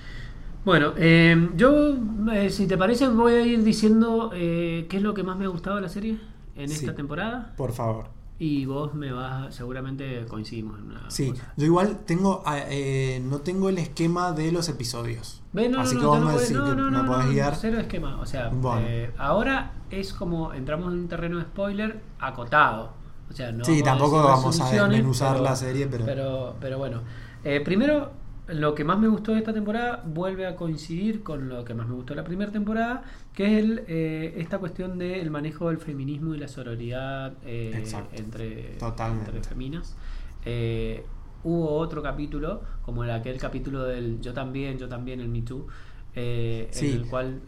Bueno, 0.64 0.92
eh, 0.97 1.50
yo, 1.57 1.95
eh, 2.33 2.50
si 2.50 2.66
te 2.66 2.76
parece, 2.76 3.09
voy 3.09 3.33
a 3.35 3.40
ir 3.47 3.62
diciendo 3.62 4.30
eh, 4.35 4.87
qué 4.90 4.97
es 4.99 5.02
lo 5.02 5.14
que 5.14 5.23
más 5.23 5.37
me 5.38 5.45
ha 5.45 5.49
gustado 5.49 5.76
de 5.76 5.83
la 5.83 5.88
serie 5.88 6.18
en 6.57 6.68
Sí. 6.68 6.75
esta 6.85 6.95
temporada. 6.95 7.54
Por 7.57 7.73
favor. 7.73 8.07
Y 8.40 8.66
vos 8.66 8.95
me 8.95 9.11
vas, 9.11 9.52
seguramente 9.52 10.25
coincidimos 10.28 10.78
en 10.78 10.85
una 10.92 11.11
Sí, 11.11 11.30
cosa. 11.30 11.52
yo 11.57 11.66
igual 11.66 11.99
tengo, 12.07 12.42
ah, 12.47 12.59
eh, 12.68 13.21
no 13.25 13.38
tengo 13.40 13.68
el 13.68 13.78
esquema 13.78 14.30
de 14.30 14.52
los 14.52 14.68
episodios. 14.68 15.42
Ve, 15.52 15.68
no, 15.68 15.80
Así 15.80 15.97
no, 15.97 16.00
que 16.00 16.07
no, 16.07 16.11
vos 16.12 16.18
te 16.21 16.25
me 16.26 16.33
decís 16.35 16.49
que 16.49 16.54
no, 16.54 16.75
no, 16.76 16.85
me 16.90 16.99
no, 16.99 17.07
podés 17.07 17.26
no, 17.26 17.33
guiar. 17.33 17.57
Cero 17.57 17.80
esquema. 17.80 18.21
O 18.21 18.26
sea, 18.26 18.49
Bueno. 18.50 18.83
eh, 18.87 19.12
ahora 19.18 19.73
es 19.90 20.12
como 20.12 20.52
entramos 20.54 20.92
en 20.92 21.00
un 21.00 21.09
terreno 21.09 21.38
de 21.38 21.45
spoiler 21.45 22.00
acotado. 22.21 22.92
O 23.28 23.35
sea, 23.35 23.50
no 23.50 23.64
Sí, 23.64 23.83
tampoco 23.83 24.23
vamos 24.23 24.61
a 24.61 24.71
desmenuzar 24.71 25.40
la 25.40 25.57
serie, 25.57 25.88
pero- 25.88 26.04
pero, 26.04 26.57
pero 26.61 26.78
bueno. 26.78 27.02
Eh, 27.42 27.61
primero, 27.64 28.12
lo 28.49 28.75
que 28.75 28.83
más 28.85 28.99
me 28.99 29.09
gustó 29.09 29.33
de 29.33 29.38
esta 29.38 29.52
temporada 29.52 30.02
vuelve 30.07 30.47
a 30.47 30.57
coincidir 30.57 31.23
con 31.23 31.49
lo 31.49 31.64
que 31.64 31.75
más 31.75 31.87
me 31.87 31.95
gustó 31.95 32.14
de 32.14 32.21
la 32.23 32.25
primera 32.25 32.50
temporada, 32.50 33.02
que 33.35 33.45
es 33.47 33.64
el, 33.64 33.85
eh, 33.87 34.35
esta 34.38 34.59
cuestión 34.59 34.99
del 34.99 35.31
manejo 35.31 35.69
del 35.69 35.78
feminismo 35.78 36.35
y 36.35 36.38
la 36.38 36.49
sororidad 36.49 37.35
eh, 37.45 37.85
entre, 38.12 38.78
entre 38.78 39.43
feminas. 39.43 39.97
Eh, 40.45 41.05
hubo 41.45 41.71
otro 41.76 42.02
capítulo, 42.02 42.62
como 42.83 43.05
el, 43.05 43.11
aquel 43.11 43.38
capítulo 43.38 43.85
del 43.85 44.21
Yo 44.21 44.33
también, 44.33 44.78
yo 44.78 44.88
también, 44.88 45.21
el 45.21 45.28
Me 45.28 45.43
Too, 45.43 45.67
Sí. 46.14 46.90
en 46.90 46.97
el 46.97 47.07
cual 47.07 47.40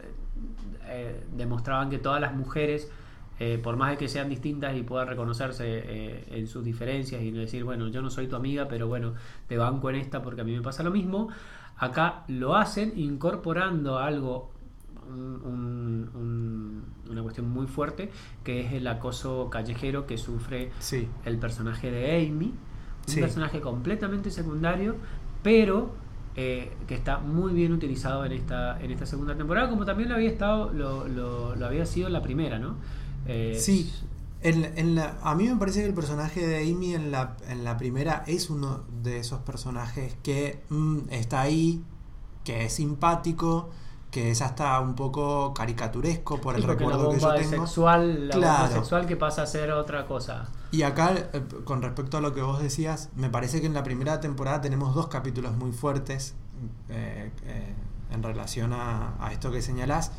demostraban 1.35 1.89
que 1.89 1.97
todas 1.97 2.21
las 2.21 2.33
mujeres, 2.33 2.89
eh, 3.43 3.59
por 3.63 3.75
más 3.75 3.89
de 3.91 3.97
que 3.97 4.07
sean 4.07 4.29
distintas 4.29 4.75
y 4.77 4.83
puedan 4.83 5.07
reconocerse 5.07 5.63
eh, 5.67 6.25
en 6.29 6.45
sus 6.47 6.63
diferencias 6.63 7.23
y 7.23 7.31
decir, 7.31 7.63
bueno, 7.63 7.87
yo 7.87 8.01
no 8.03 8.11
soy 8.11 8.27
tu 8.27 8.35
amiga, 8.35 8.67
pero 8.67 8.87
bueno, 8.87 9.13
te 9.47 9.57
banco 9.57 9.89
en 9.89 9.95
esta 9.95 10.21
porque 10.21 10.41
a 10.41 10.43
mí 10.43 10.53
me 10.55 10.61
pasa 10.61 10.83
lo 10.83 10.91
mismo, 10.91 11.29
acá 11.77 12.23
lo 12.27 12.55
hacen 12.55 12.93
incorporando 12.95 13.97
algo 13.97 14.51
un- 15.09 15.41
un- 15.43 16.09
un- 16.21 16.83
una 17.11 17.21
cuestión 17.23 17.49
muy 17.49 17.65
fuerte 17.67 18.11
que 18.43 18.61
es 18.61 18.73
el 18.73 18.85
acoso 18.87 19.49
callejero 19.49 20.05
que 20.05 20.17
sufre 20.17 20.71
Sí. 20.79 21.07
el 21.25 21.37
personaje 21.39 21.89
de 21.91 22.15
Amy, 22.27 22.45
un 22.47 22.53
Sí. 23.07 23.19
personaje 23.19 23.59
completamente 23.59 24.29
secundario, 24.29 24.95
pero 25.43 25.99
eh, 26.37 26.71
que 26.87 26.95
está 26.95 27.17
muy 27.17 27.51
bien 27.53 27.73
utilizado 27.73 28.23
en 28.23 28.31
esta, 28.31 28.79
en 28.81 28.89
esta 28.91 29.05
segunda 29.05 29.35
temporada, 29.35 29.69
como 29.69 29.83
también 29.83 30.07
lo 30.07 30.15
había 30.15 30.29
estado, 30.29 30.71
lo, 30.71 31.05
lo- 31.07 31.55
lo 31.57 31.65
había 31.65 31.85
sido 31.85 32.07
en 32.07 32.13
la 32.13 32.21
primera, 32.21 32.57
¿no? 32.57 32.75
Sí. 33.59 33.91
En, 34.43 34.63
en 34.77 34.95
la, 34.95 35.17
a 35.21 35.35
mí 35.35 35.47
me 35.47 35.55
parece 35.55 35.81
que 35.81 35.85
el 35.87 35.93
personaje 35.93 36.45
de 36.45 36.57
Amy 36.71 36.95
en 36.95 37.11
la, 37.11 37.37
en 37.47 37.63
la 37.63 37.77
primera 37.77 38.23
es 38.25 38.49
uno 38.49 38.83
de 39.03 39.19
esos 39.19 39.39
personajes 39.41 40.15
que 40.23 40.63
mm, 40.69 40.97
está 41.11 41.41
ahí, 41.41 41.83
que 42.43 42.65
es 42.65 42.73
simpático, 42.73 43.69
que 44.09 44.31
es 44.31 44.41
hasta 44.41 44.79
un 44.79 44.95
poco 44.95 45.53
caricaturesco 45.53 46.41
por 46.41 46.55
el 46.55 46.61
la 46.61 46.67
recuerdo 46.73 47.11
que 47.11 47.19
yo 47.19 47.33
tengo. 47.35 47.65
sexual, 47.67 48.29
la 48.29 48.35
bomba 48.35 48.57
Claro. 48.57 48.73
sexual 48.73 49.05
que 49.05 49.15
pasa 49.15 49.43
a 49.43 49.45
ser 49.45 49.71
otra 49.71 50.07
cosa. 50.07 50.49
Y 50.71 50.81
acá, 50.81 51.13
eh, 51.33 51.43
con 51.63 51.83
respecto 51.83 52.17
a 52.17 52.21
lo 52.21 52.33
que 52.33 52.41
vos 52.41 52.61
decías, 52.61 53.09
me 53.15 53.29
parece 53.29 53.61
que 53.61 53.67
en 53.67 53.75
la 53.75 53.83
primera 53.83 54.19
temporada 54.21 54.59
tenemos 54.59 54.95
dos 54.95 55.07
capítulos 55.07 55.55
muy 55.55 55.71
fuertes 55.71 56.33
eh, 56.89 57.31
eh, 57.45 57.73
en 58.11 58.23
relación 58.23 58.73
a, 58.73 59.13
a 59.23 59.31
esto 59.31 59.51
que 59.51 59.61
señalás. 59.61 60.11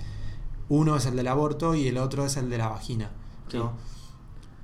Uno 0.81 0.97
es 0.97 1.05
el 1.07 1.17
del 1.17 1.29
aborto 1.29 1.75
y 1.75 1.87
el 1.89 1.99
otro 1.99 2.25
es 2.25 2.37
el 2.37 2.49
de 2.51 2.59
la 2.59 2.69
vagina. 2.69 3.11
Sí. 3.49 3.59
¿no? 3.59 3.73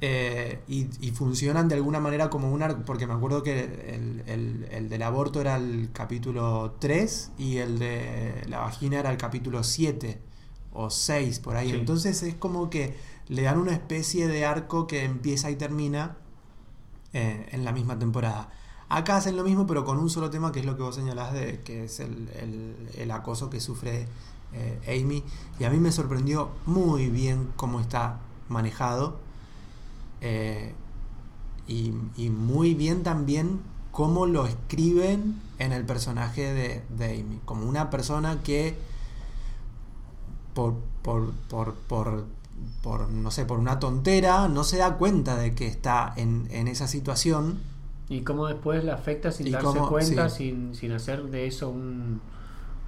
Eh, 0.00 0.60
y, 0.68 0.86
y 1.00 1.10
funcionan 1.10 1.68
de 1.68 1.74
alguna 1.74 1.98
manera 1.98 2.30
como 2.30 2.52
un 2.52 2.62
arco, 2.62 2.82
porque 2.86 3.06
me 3.08 3.14
acuerdo 3.14 3.42
que 3.42 3.64
el, 3.94 4.22
el- 4.26 4.68
el 4.70 4.88
del 4.88 5.02
aborto 5.02 5.40
era 5.40 5.56
el 5.56 5.90
capítulo 5.92 6.76
3 6.78 7.32
y 7.36 7.56
el 7.56 7.78
de 7.80 8.44
la 8.48 8.60
vagina 8.60 9.00
era 9.00 9.10
el 9.10 9.16
capítulo 9.18 9.64
7 9.64 10.20
o 10.72 10.88
6 10.90 11.40
por 11.40 11.56
ahí. 11.56 11.70
Sí. 11.70 11.76
Entonces 11.76 12.22
es 12.22 12.34
como 12.36 12.70
que 12.70 12.94
le 13.26 13.42
dan 13.42 13.58
una 13.58 13.72
especie 13.72 14.28
de 14.28 14.44
arco 14.46 14.86
que 14.86 15.04
empieza 15.04 15.50
y 15.50 15.56
termina 15.56 16.16
eh, 17.12 17.48
en 17.50 17.64
la 17.64 17.72
misma 17.72 17.98
temporada. 17.98 18.50
Acá 18.88 19.16
hacen 19.16 19.36
lo 19.36 19.42
mismo, 19.44 19.66
pero 19.66 19.84
con 19.84 19.98
un 19.98 20.08
solo 20.08 20.30
tema, 20.30 20.52
que 20.52 20.60
es 20.60 20.64
lo 20.66 20.76
que 20.76 20.82
vos 20.84 20.94
señalás, 20.94 21.32
de, 21.34 21.60
que 21.60 21.84
es 21.84 21.98
el, 22.00 22.28
el- 22.40 22.88
el 22.96 23.10
acoso 23.10 23.50
que 23.50 23.60
sufre 23.60 24.06
eh, 24.52 25.00
Amy. 25.02 25.22
Y 25.58 25.64
a 25.64 25.70
mí 25.70 25.78
me 25.78 25.92
sorprendió 25.92 26.50
muy 26.66 27.08
bien 27.10 27.48
cómo 27.56 27.80
está 27.80 28.18
manejado. 28.48 29.16
eh, 30.20 30.74
y, 31.66 31.92
y 32.16 32.30
muy 32.30 32.74
bien 32.74 33.02
también 33.02 33.60
cómo 33.92 34.24
lo 34.26 34.46
escriben 34.46 35.38
en 35.58 35.72
el 35.72 35.84
personaje 35.84 36.54
de, 36.54 36.82
de 36.96 37.20
Amy. 37.20 37.40
Como 37.44 37.68
una 37.68 37.90
persona 37.90 38.38
que 38.42 38.74
por, 40.54 40.74
por, 41.02 41.32
por, 41.48 41.74
por, 41.74 42.24
por, 42.82 43.08
no 43.10 43.30
sé, 43.30 43.44
por 43.44 43.58
una 43.58 43.78
tontera, 43.78 44.48
no 44.48 44.64
se 44.64 44.78
da 44.78 44.96
cuenta 44.96 45.36
de 45.36 45.54
que 45.54 45.66
está 45.66 46.12
en, 46.16 46.48
en 46.50 46.68
esa 46.68 46.88
situación. 46.88 47.58
Y 48.08 48.22
cómo 48.22 48.46
después 48.46 48.82
la 48.84 48.94
afecta 48.94 49.30
sin 49.30 49.48
Y 49.48 49.50
darse 49.50 49.66
cómo- 49.66 49.88
cuenta, 49.88 50.28
sí. 50.30 50.48
sin, 50.48 50.74
sin 50.74 50.92
hacer 50.92 51.24
de 51.24 51.46
eso 51.46 51.68
un, 51.68 52.20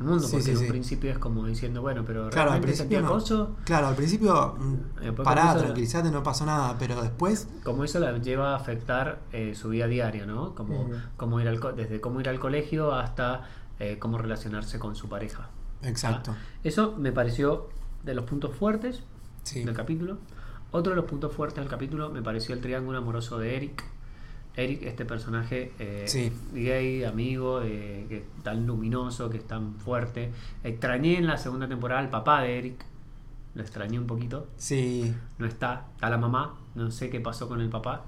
un 0.00 0.06
mundo, 0.06 0.24
Sí, 0.26 0.32
porque 0.32 0.44
sí, 0.44 0.50
en 0.52 0.56
un 0.56 0.62
sí. 0.64 0.68
principio 0.70 1.10
es 1.10 1.18
como 1.18 1.46
diciendo, 1.46 1.80
bueno, 1.82 2.02
pero 2.06 2.30
Claro, 2.30 2.50
al 2.52 2.58
realmente 2.58 2.76
sentí 2.76 2.94
principio 2.96 3.00
no. 3.02 3.14
acoso, 3.16 3.56
Claro, 3.64 3.86
al 3.88 3.94
principio, 3.94 4.54
mm, 4.58 5.00
Después 5.02 5.24
pará, 5.24 5.56
tranquilízate, 5.56 6.10
no 6.10 6.22
pasó 6.22 6.46
nada, 6.46 6.76
pero 6.78 7.00
después, 7.02 7.48
como 7.64 7.84
eso 7.84 7.98
la 8.00 8.16
lleva 8.18 8.52
a 8.52 8.56
afectar 8.56 9.20
eh, 9.32 9.54
su 9.54 9.68
vida 9.68 9.86
diaria, 9.86 10.26
¿no? 10.26 10.54
Como, 10.54 11.40
ir 11.40 11.48
al 11.48 11.60
co- 11.60 11.72
desde 11.72 12.00
cómo 12.00 12.20
ir 12.20 12.28
al 12.28 12.38
colegio 12.40 12.92
hasta 12.94 13.42
eh, 13.78 13.98
cómo 13.98 14.18
relacionarse 14.18 14.78
con 14.78 14.96
su 14.96 15.08
pareja. 15.08 15.48
exacto. 15.82 16.32
Ah, 16.32 16.38
Eso 16.64 16.94
me 16.98 17.12
pareció 17.12 17.68
de 18.02 18.14
los 18.14 18.24
puntos 18.24 18.54
fuertes 18.56 19.02
del 19.54 19.72
capítulo. 19.74 20.18
Otro 20.72 20.90
de 20.90 20.96
los 20.96 21.04
puntos 21.06 21.32
fuertes 21.34 21.58
del 21.58 21.68
capítulo 21.68 22.10
me 22.10 22.22
pareció 22.22 22.54
el 22.54 22.60
triángulo 22.60 22.98
amoroso 22.98 23.38
de 23.38 23.56
Eric. 23.56 23.82
Eric, 24.56 24.82
este 24.82 25.04
personaje 25.04 25.72
eh, 25.78 26.04
Sí. 26.06 26.32
gay, 26.52 27.04
amigo, 27.04 27.62
eh, 27.62 28.06
que 28.08 28.16
es 28.18 28.24
tan 28.42 28.66
luminoso, 28.66 29.30
que 29.30 29.38
es 29.38 29.46
tan 29.46 29.74
fuerte. 29.76 30.30
Extrañé 30.64 31.18
en 31.18 31.26
la 31.26 31.36
segunda 31.38 31.68
temporada 31.68 32.00
al 32.00 32.10
papá 32.10 32.42
de 32.42 32.58
Eric. 32.58 32.84
Lo 33.54 33.62
extrañé 33.62 33.98
un 33.98 34.06
poquito. 34.06 34.46
Sí, 34.56 35.12
No 35.38 35.46
está. 35.46 35.86
Está 35.94 36.10
la 36.10 36.18
mamá. 36.18 36.54
No 36.74 36.90
sé 36.90 37.10
qué 37.10 37.20
pasó 37.20 37.48
con 37.48 37.60
el 37.60 37.68
papá. 37.68 38.04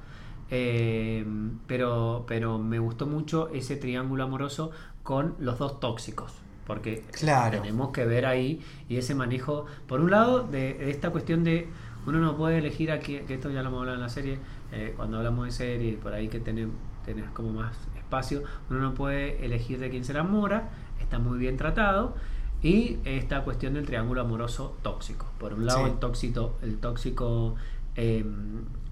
Eh, 0.51 1.25
pero, 1.67 2.25
pero 2.29 2.59
me 2.59 2.79
gustó 2.79 3.07
mucho 3.07 3.49
ese 3.49 3.77
triángulo 3.77 4.25
amoroso 4.25 4.71
con 5.03 5.35
los 5.39 5.59
dos 5.59 5.81
tóxicos. 5.81 6.35
Porque 6.67 7.05
Claro. 7.13 7.61
tenemos 7.61 7.91
que 7.91 8.05
ver 8.05 8.27
ahí 8.27 8.61
y 8.89 8.97
ese 8.97 9.15
manejo, 9.15 9.67
por 9.89 10.01
un 10.01 10.11
lado, 10.11 10.45
de, 10.45 10.75
de 10.75 10.91
esta 10.91 11.11
cuestión 11.11 11.43
de 11.43 11.69
uno 12.07 12.19
no 12.19 12.37
puede 12.37 12.59
elegir 12.59 12.91
a 12.93 12.99
quién, 13.01 13.27
que 13.27 13.35
esto 13.35 13.51
ya 13.51 13.63
lo 13.63 13.69
hemos 13.69 13.81
hablado 13.81 13.97
en 13.97 14.03
la 14.03 14.09
serie, 14.09 14.39
eh, 14.73 14.95
cuando 14.97 15.19
hablamos 15.19 15.45
de 15.47 15.53
serie, 15.53 15.97
por 15.97 16.13
ahí 16.15 16.29
que 16.29 16.41
tenés, 16.41 16.69
tenés 17.05 17.29
como 17.31 17.53
más 17.53 17.77
espacio, 17.97 18.43
uno 18.71 18.81
no 18.81 18.95
puede 18.95 19.45
elegir 19.45 19.79
de 19.79 19.91
quién 19.91 20.05
se 20.05 20.13
enamora, 20.13 20.71
está 21.01 21.19
muy 21.19 21.39
bien 21.39 21.57
tratado. 21.57 22.15
Y 22.63 22.99
esta 23.05 23.43
cuestión 23.43 23.75
del 23.75 23.87
triángulo 23.87 24.21
amoroso 24.21 24.77
tóxico. 24.83 25.27
Por 25.39 25.53
un 25.55 25.67
lado, 25.67 25.85
Sí. 25.85 25.91
el 25.93 25.99
tóxico, 25.99 26.57
el 26.63 26.79
tóxico 26.79 27.57
eh, 27.97 28.25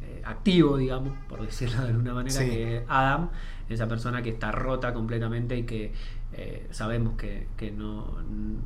eh, 0.03 0.23
activo, 0.25 0.77
digamos, 0.77 1.13
por 1.29 1.41
decirlo 1.41 1.81
de 1.83 1.89
alguna 1.89 2.13
manera, 2.15 2.35
Sí. 2.41 2.51
que 2.51 2.77
es 2.79 2.83
Adam, 2.89 3.31
esa 3.69 3.87
persona 3.89 4.23
que 4.23 4.31
está 4.31 4.51
rota 4.53 4.93
completamente 4.93 5.57
y 5.57 5.63
que 5.63 5.93
eh, 6.33 6.69
sabemos 6.71 7.15
que, 7.15 7.49
que 7.57 7.71
no 7.73 8.17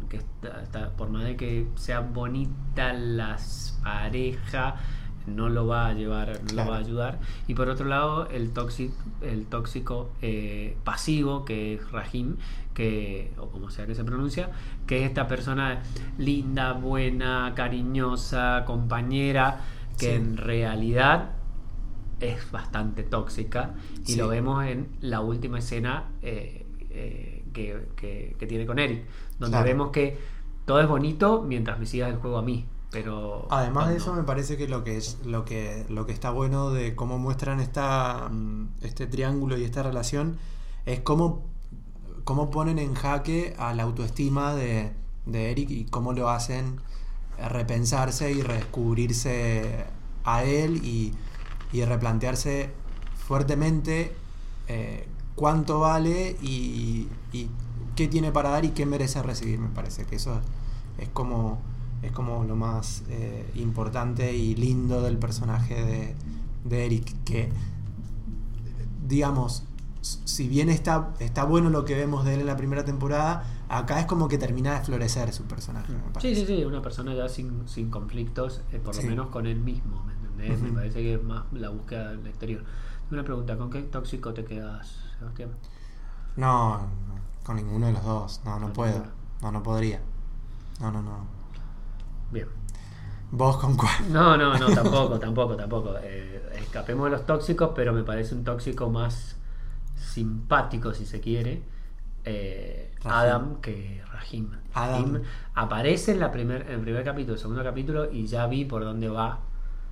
que 0.09 0.17
está, 0.19 0.63
está- 0.63 0.91
por 0.91 1.09
más 1.11 1.25
de 1.25 1.37
que 1.37 1.67
sea 1.77 2.01
bonita 2.01 2.93
la 2.93 3.37
pareja 3.83 4.77
no 5.27 5.49
lo 5.49 5.67
va 5.67 5.87
a 5.89 5.93
llevar 5.95 6.29
no 6.43 6.49
Claro. 6.49 6.65
lo 6.67 6.71
va 6.73 6.77
a 6.77 6.81
ayudar 6.81 7.19
y 7.49 7.55
por 7.55 7.69
otro 7.69 7.87
lado 7.87 8.29
el 8.31 8.51
tóxico 8.53 8.95
el 9.23 9.47
tóxico 9.47 10.11
eh, 10.23 10.77
pasivo 10.85 11.45
que 11.45 11.75
es 11.75 11.91
Rahim 11.93 12.37
que 12.75 13.33
o 13.39 13.47
como 13.49 13.71
sea 13.71 13.87
que 13.87 13.95
se 13.95 14.05
pronuncia 14.05 14.51
que 14.87 15.03
es 15.03 15.09
esta 15.09 15.27
persona 15.29 15.83
linda 16.19 16.73
buena 16.73 17.53
cariñosa 17.55 18.65
compañera 18.67 19.61
que 19.99 20.07
Sí. 20.11 20.13
en 20.17 20.37
realidad 20.37 21.31
es 22.21 22.51
bastante 22.51 23.03
tóxica 23.03 23.75
y 24.07 24.13
Sí. 24.13 24.17
lo 24.17 24.29
vemos 24.29 24.65
en 24.67 24.89
la 25.01 25.21
última 25.21 25.59
escena 25.59 26.05
eh, 26.23 26.67
eh, 26.91 27.45
que, 27.53 27.89
que- 27.97 28.35
que 28.39 28.47
tiene 28.47 28.67
con 28.67 28.79
Eric, 28.79 29.05
donde 29.39 29.53
Claro. 29.57 29.65
vemos 29.67 29.91
que 29.91 30.19
todo 30.65 30.81
es 30.81 30.89
bonito 30.89 31.43
mientras 31.47 31.79
me 31.79 31.87
sigas 31.87 32.11
el 32.13 32.17
juego 32.19 32.39
a 32.39 32.43
mí. 32.43 32.65
Pero 32.95 33.49
Además 33.51 33.89
de 33.89 33.97
eso 33.97 34.15
me 34.15 34.23
parece 34.23 34.57
que 34.57 34.69
lo 34.69 34.85
que 34.85 34.97
es 34.97 35.19
lo 35.25 35.45
que 35.45 35.85
lo 35.89 36.07
que 36.07 36.13
está 36.13 36.31
bueno 36.31 36.71
de 36.71 36.95
cómo 36.95 37.19
muestran 37.19 37.59
esta 37.59 38.29
mm, 38.31 38.69
este 38.83 39.09
triángulo 39.09 39.59
y 39.59 39.65
esta 39.65 39.83
relación 39.83 40.39
es 40.87 41.01
cómo, 41.01 41.43
cómo 42.23 42.53
ponen 42.53 42.79
en 42.79 42.95
jaque 42.95 43.57
a 43.59 43.75
la 43.75 43.83
autoestima 43.83 44.55
de, 44.55 44.93
de 45.27 45.51
Eric 45.51 45.71
y 45.71 45.87
cómo 45.87 46.13
lo 46.13 46.29
hacen 46.29 46.81
repensarse 47.37 48.31
y 48.31 48.43
redescubrirse 48.43 49.87
a 50.23 50.45
él 50.45 50.77
y, 50.85 51.13
y 51.73 51.85
replantearse 51.85 52.71
fuertemente 53.27 54.15
eh, 54.69 55.09
cuánto 55.35 55.81
vale 55.81 56.37
y, 56.41 57.09
y 57.33 57.51
qué 57.97 58.07
tiene 58.07 58.31
para 58.31 58.51
dar 58.51 58.65
y 58.65 58.71
qué 58.71 58.87
merece 58.87 59.21
recibir. 59.21 59.59
Me 59.59 59.71
parece 59.71 60.05
que 60.05 60.15
eso 60.15 60.41
es 60.99 61.09
como 61.09 61.74
es 62.05 62.13
como 62.13 62.45
lo 62.45 62.57
más 62.57 63.03
eh, 63.09 63.51
importante 63.55 64.35
y 64.35 64.55
lindo 64.55 65.03
del 65.03 65.19
personaje 65.19 65.75
de, 65.85 66.15
de 66.65 66.87
Eric, 66.87 67.15
que 67.25 67.51
digamos, 69.07 69.65
si 70.01 70.49
bien 70.49 70.69
está, 70.69 71.15
está 71.19 71.45
bueno 71.45 71.71
lo 71.71 71.85
que 71.85 71.95
vemos 71.95 72.25
de 72.25 72.35
él 72.35 72.41
en 72.41 72.47
la 72.47 72.57
primera 72.57 72.85
temporada, 72.85 73.45
acá 73.69 74.01
es 74.01 74.07
como 74.07 74.29
que 74.29 74.39
termina 74.39 74.75
de 74.79 74.85
florecer 74.85 75.33
su 75.33 75.45
personaje. 75.45 75.93
Sí, 76.21 76.35
sí, 76.35 76.45
sí, 76.47 76.65
una 76.65 76.83
persona 76.83 77.15
ya 77.15 77.29
sin, 77.29 77.67
sin 77.69 77.91
conflictos, 77.91 78.61
eh, 78.73 78.79
por 78.79 78.95
Sí. 78.95 79.03
lo 79.03 79.11
menos 79.11 79.29
con 79.29 79.47
él 79.47 79.61
mismo, 79.61 80.03
¿me 80.05 80.13
entendés? 80.15 80.61
Me 80.61 80.73
parece 80.73 81.01
que 81.01 81.15
es 81.15 81.23
más 81.23 81.45
la 81.53 81.71
búsqueda 81.71 82.11
del 82.11 82.27
exterior. 82.27 82.65
Una 83.11 83.23
pregunta, 83.25 83.57
¿con 83.57 83.71
qué 83.71 83.83
tóxico 83.83 84.33
te 84.33 84.45
quedas, 84.45 84.97
Sebastián? 85.19 85.51
No, 86.37 86.81
con 87.45 87.57
ninguno 87.57 87.87
de 87.87 87.93
los 87.93 88.05
dos, 88.05 88.41
no, 88.45 88.59
no 88.59 88.73
puedo, 88.73 89.05
no, 89.43 89.53
no 89.53 89.63
podría. 89.63 90.01
No, 90.81 90.91
no, 90.91 91.03
no. 91.03 91.44
Bien. 92.35 92.49
¿Vos 93.31 93.57
con 93.59 93.77
cuál? 93.77 94.13
No, 94.13 94.37
no, 94.37 94.59
no, 94.59 94.67
tampoco, 94.75 95.19
tampoco, 95.21 95.57
tampoco. 95.57 95.95
Eh, 96.03 96.43
escapemos 96.57 97.05
de 97.05 97.11
los 97.13 97.25
tóxicos, 97.25 97.71
pero 97.75 97.93
me 97.93 98.03
parece 98.03 98.35
un 98.35 98.43
tóxico 98.43 98.91
más 98.91 99.37
simpático, 99.97 100.93
si 100.93 101.07
se 101.07 101.21
quiere, 101.21 101.63
eh. 102.25 102.93
Adam 103.05 103.61
que 103.61 104.03
Rahim. 104.13 104.51
Adam. 104.73 105.15
Rahim 105.15 105.23
aparece 105.55 106.11
en, 106.13 106.21
la 106.21 106.33
primer, 106.33 106.63
en 106.63 106.75
el 106.75 106.81
primer 106.81 107.05
capítulo, 107.05 107.35
el 107.35 107.41
segundo 107.41 107.63
capítulo, 107.63 108.11
y 108.11 108.27
ya 108.27 108.47
vi 108.49 108.65
por 108.65 108.83
dónde 108.83 109.09
va. 109.09 109.41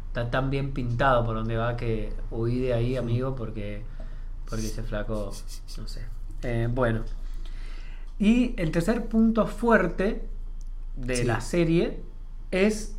Está 0.08 0.28
tan 0.28 0.50
bien 0.50 0.72
pintado 0.72 1.24
por 1.24 1.36
dónde 1.36 1.56
va 1.56 1.76
que 1.76 2.12
huí 2.32 2.58
de 2.58 2.74
ahí, 2.74 2.96
amigo, 2.96 3.36
porque, 3.36 3.84
porque 4.48 4.66
ese 4.66 4.82
flaco, 4.82 5.32
no 5.78 5.86
sé. 5.88 6.06
Eh, 6.42 6.68
bueno. 6.70 7.02
Y 8.18 8.54
el 8.60 8.72
tercer 8.72 9.06
punto 9.06 9.46
fuerte 9.46 10.28
de 10.96 11.16
Sí. 11.16 11.24
la 11.24 11.40
serie 11.40 12.02
es, 12.52 12.96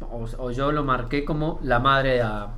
o, 0.00 0.26
o 0.38 0.50
yo 0.50 0.72
lo 0.72 0.82
marqué 0.84 1.24
como 1.24 1.60
la 1.62 1.78
madre 1.78 2.14
de 2.14 2.22
Adam, 2.22 2.50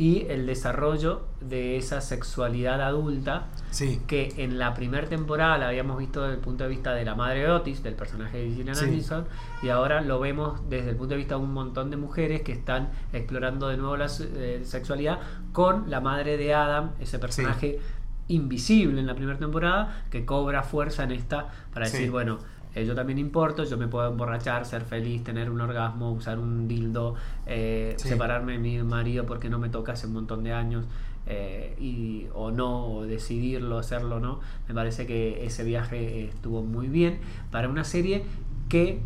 y 0.00 0.26
el 0.28 0.46
desarrollo 0.46 1.22
de 1.40 1.76
esa 1.76 2.00
sexualidad 2.00 2.80
adulta 2.80 3.46
Sí. 3.72 4.00
que 4.06 4.32
en 4.36 4.56
la 4.56 4.72
primera 4.72 5.08
temporada 5.08 5.58
la 5.58 5.66
habíamos 5.68 5.98
visto 5.98 6.22
desde 6.22 6.34
el 6.36 6.40
punto 6.40 6.62
de 6.62 6.70
vista 6.70 6.92
de 6.94 7.04
la 7.04 7.16
madre 7.16 7.40
de 7.40 7.50
Otis, 7.50 7.82
del 7.82 7.94
personaje 7.94 8.38
de 8.38 8.50
Gillian 8.54 8.76
Sí. 8.76 8.84
Anderson, 8.84 9.26
y 9.60 9.70
ahora 9.70 10.00
lo 10.00 10.20
vemos 10.20 10.60
desde 10.70 10.90
el 10.90 10.96
punto 10.96 11.14
de 11.14 11.16
vista 11.18 11.34
de 11.34 11.40
un 11.40 11.52
montón 11.52 11.90
de 11.90 11.96
mujeres 11.96 12.42
que 12.42 12.52
están 12.52 12.90
explorando 13.12 13.66
de 13.68 13.76
nuevo 13.76 13.96
la 13.96 14.06
eh, 14.20 14.60
sexualidad 14.64 15.18
con 15.52 15.90
la 15.90 16.00
madre 16.00 16.36
de 16.36 16.54
Adam, 16.54 16.92
ese 17.00 17.18
personaje 17.18 17.80
invisible 18.28 19.00
en 19.00 19.06
la 19.08 19.14
primera 19.16 19.38
temporada, 19.38 20.04
que 20.10 20.24
cobra 20.24 20.62
fuerza 20.62 21.02
en 21.02 21.10
esta 21.10 21.48
para 21.72 21.86
decir, 21.86 22.10
bueno, 22.12 22.38
eh, 22.74 22.84
yo 22.86 22.94
también 22.94 23.18
importo, 23.18 23.64
yo 23.64 23.76
me 23.76 23.88
puedo 23.88 24.08
emborrachar, 24.10 24.64
ser 24.66 24.82
feliz, 24.82 25.24
tener 25.24 25.50
un 25.50 25.60
orgasmo, 25.60 26.12
usar 26.12 26.38
un 26.38 26.68
dildo, 26.68 27.14
eh, 27.46 27.94
Sí. 27.98 28.08
separarme 28.08 28.52
de 28.52 28.58
mi 28.58 28.82
marido 28.82 29.26
porque 29.26 29.48
no 29.48 29.58
me 29.58 29.68
toca 29.68 29.92
hace 29.92 30.06
un 30.06 30.12
montón 30.14 30.44
de 30.44 30.52
años, 30.52 30.84
eh, 31.26 31.76
y, 31.78 32.26
o 32.34 32.50
no, 32.50 32.86
o 32.86 33.02
decidirlo, 33.04 33.78
hacerlo 33.78 34.16
o 34.16 34.20
no. 34.20 34.40
Me 34.66 34.74
parece 34.74 35.06
que 35.06 35.44
ese 35.44 35.62
viaje 35.64 36.24
estuvo 36.26 36.62
muy 36.62 36.88
bien 36.88 37.18
para 37.50 37.68
una 37.68 37.84
serie 37.84 38.24
que 38.68 39.00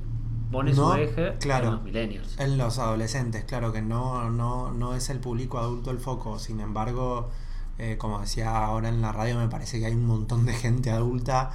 pone 0.53 0.73
No, 0.73 0.93
su 0.93 0.99
eje 0.99 1.35
claro. 1.41 1.69
en 1.69 1.73
los 1.75 1.83
millennials. 1.83 2.39
En 2.39 2.59
los 2.59 2.79
adolescentes, 2.79 3.45
claro 3.45 3.73
que 3.73 3.81
no, 3.83 4.31
no, 4.31 4.71
no 4.73 4.95
es 4.95 5.09
el 5.11 5.19
público 5.19 5.59
adulto 5.59 5.91
el 5.91 5.99
foco. 5.99 6.39
Sin 6.39 6.61
embargo, 6.61 7.31
eh, 7.79 7.97
como 7.99 8.21
decía 8.21 8.65
ahora 8.67 8.89
en 8.91 9.01
la 9.01 9.13
radio, 9.13 9.39
me 9.39 9.49
parece 9.49 9.81
que 9.81 9.87
hay 9.87 9.95
un 9.95 10.07
montón 10.07 10.45
de 10.47 10.53
gente 10.53 10.91
adulta 10.91 11.51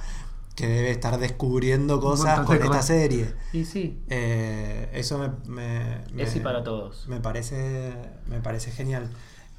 que 0.58 0.66
debe 0.66 0.90
estar 0.90 1.18
descubriendo 1.20 2.00
cosas 2.00 2.40
con 2.40 2.60
esta 2.60 2.82
serie. 2.82 3.32
Y 3.52 3.64
sí, 3.64 4.02
Eh, 4.08 4.90
eso 4.92 5.16
me, 5.18 5.28
me- 5.46 6.00
me- 6.12 6.22
es 6.24 6.34
y 6.34 6.40
para 6.40 6.64
todos. 6.64 7.06
me 7.06 7.20
parece, 7.20 7.92
me 8.28 8.40
parece 8.40 8.72
genial. 8.72 9.08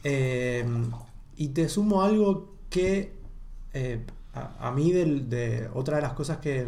Eh, 0.04 0.66
y 1.38 1.48
te 1.50 1.70
sumo 1.70 2.02
algo 2.02 2.54
que 2.70 3.14
eh, 3.74 4.06
a, 4.34 4.68
a 4.68 4.72
mí 4.74 4.92
del- 4.92 5.30
de 5.30 5.70
otra 5.74 5.96
de 5.96 6.02
las 6.02 6.12
cosas 6.12 6.40
que, 6.40 6.68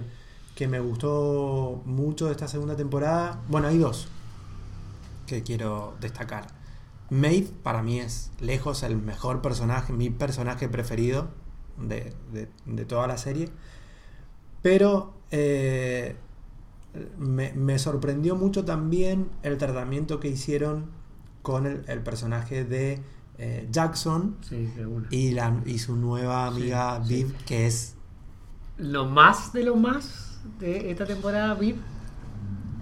que 0.56 0.66
me 0.70 0.80
gustó 0.80 1.82
mucho 1.84 2.28
de 2.28 2.32
esta 2.32 2.48
segunda 2.48 2.78
temporada, 2.78 3.42
bueno, 3.50 3.68
hay 3.68 3.80
dos 3.80 4.08
que 5.28 5.44
quiero 5.44 5.96
destacar. 6.00 6.48
Maeve 7.10 7.50
para 7.64 7.84
mí 7.84 8.00
es 8.00 8.32
lejos 8.40 8.84
el 8.84 8.96
mejor 8.96 9.42
personaje, 9.42 9.92
mi 9.92 10.10
personaje 10.10 10.70
preferido 10.70 11.28
de, 11.78 12.14
de- 12.32 12.48
de 12.66 12.86
toda 12.86 13.08
la 13.08 13.18
serie. 13.18 13.50
Pero 14.62 15.14
eh, 15.32 16.16
me, 17.18 17.54
me 17.54 17.80
sorprendió 17.80 18.36
mucho 18.36 18.66
también 18.66 19.30
el 19.44 19.58
tratamiento 19.58 20.20
que 20.20 20.30
hicieron 20.30 20.92
con 21.42 21.66
el, 21.66 21.84
el 21.88 22.02
personaje 22.04 22.64
de 22.66 23.02
eh, 23.38 23.68
Jackson 23.72 24.38
Sí, 24.42 24.68
de 24.68 24.86
una. 24.86 25.10
y, 25.10 25.32
la, 25.32 25.62
y 25.66 25.80
su 25.80 25.96
nueva 25.96 26.48
amiga 26.48 27.00
Sí, 27.02 27.18
sí. 27.18 27.26
Viv, 27.26 27.36
que 27.46 27.68
es 27.68 27.96
Lo 28.78 29.06
más 29.06 29.54
de 29.54 29.64
lo 29.64 29.76
más 29.78 30.42
de 30.60 30.92
esta 30.92 31.06
temporada, 31.06 31.54
VIP. 31.56 31.82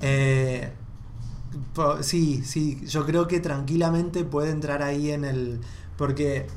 Eh, 0.02 0.72
po- 1.74 2.04
sí, 2.04 2.44
sí, 2.44 2.82
yo 2.88 3.06
creo 3.06 3.28
que 3.28 3.40
tranquilamente 3.40 4.24
puede 4.26 4.52
entrar 4.52 4.84
ahí 4.84 5.12
en 5.12 5.26
el... 5.26 5.62
Porque 5.98 6.48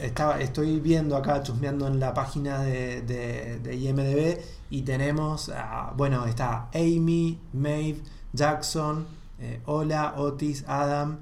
estaba, 0.00 0.40
estoy 0.40 0.80
viendo 0.80 1.16
acá, 1.16 1.42
chusmeando 1.42 1.86
en 1.86 2.00
la 2.00 2.14
página 2.14 2.62
de, 2.62 3.02
de- 3.02 3.58
de 3.60 3.76
IMDB 3.76 4.38
y 4.70 4.82
tenemos, 4.82 5.50
bueno, 5.96 6.26
está 6.26 6.68
Amy, 6.74 7.38
Maeve, 7.52 8.00
Jackson, 8.32 9.06
eh, 9.40 9.60
Ola, 9.66 10.14
Otis, 10.16 10.64
Adam, 10.66 11.18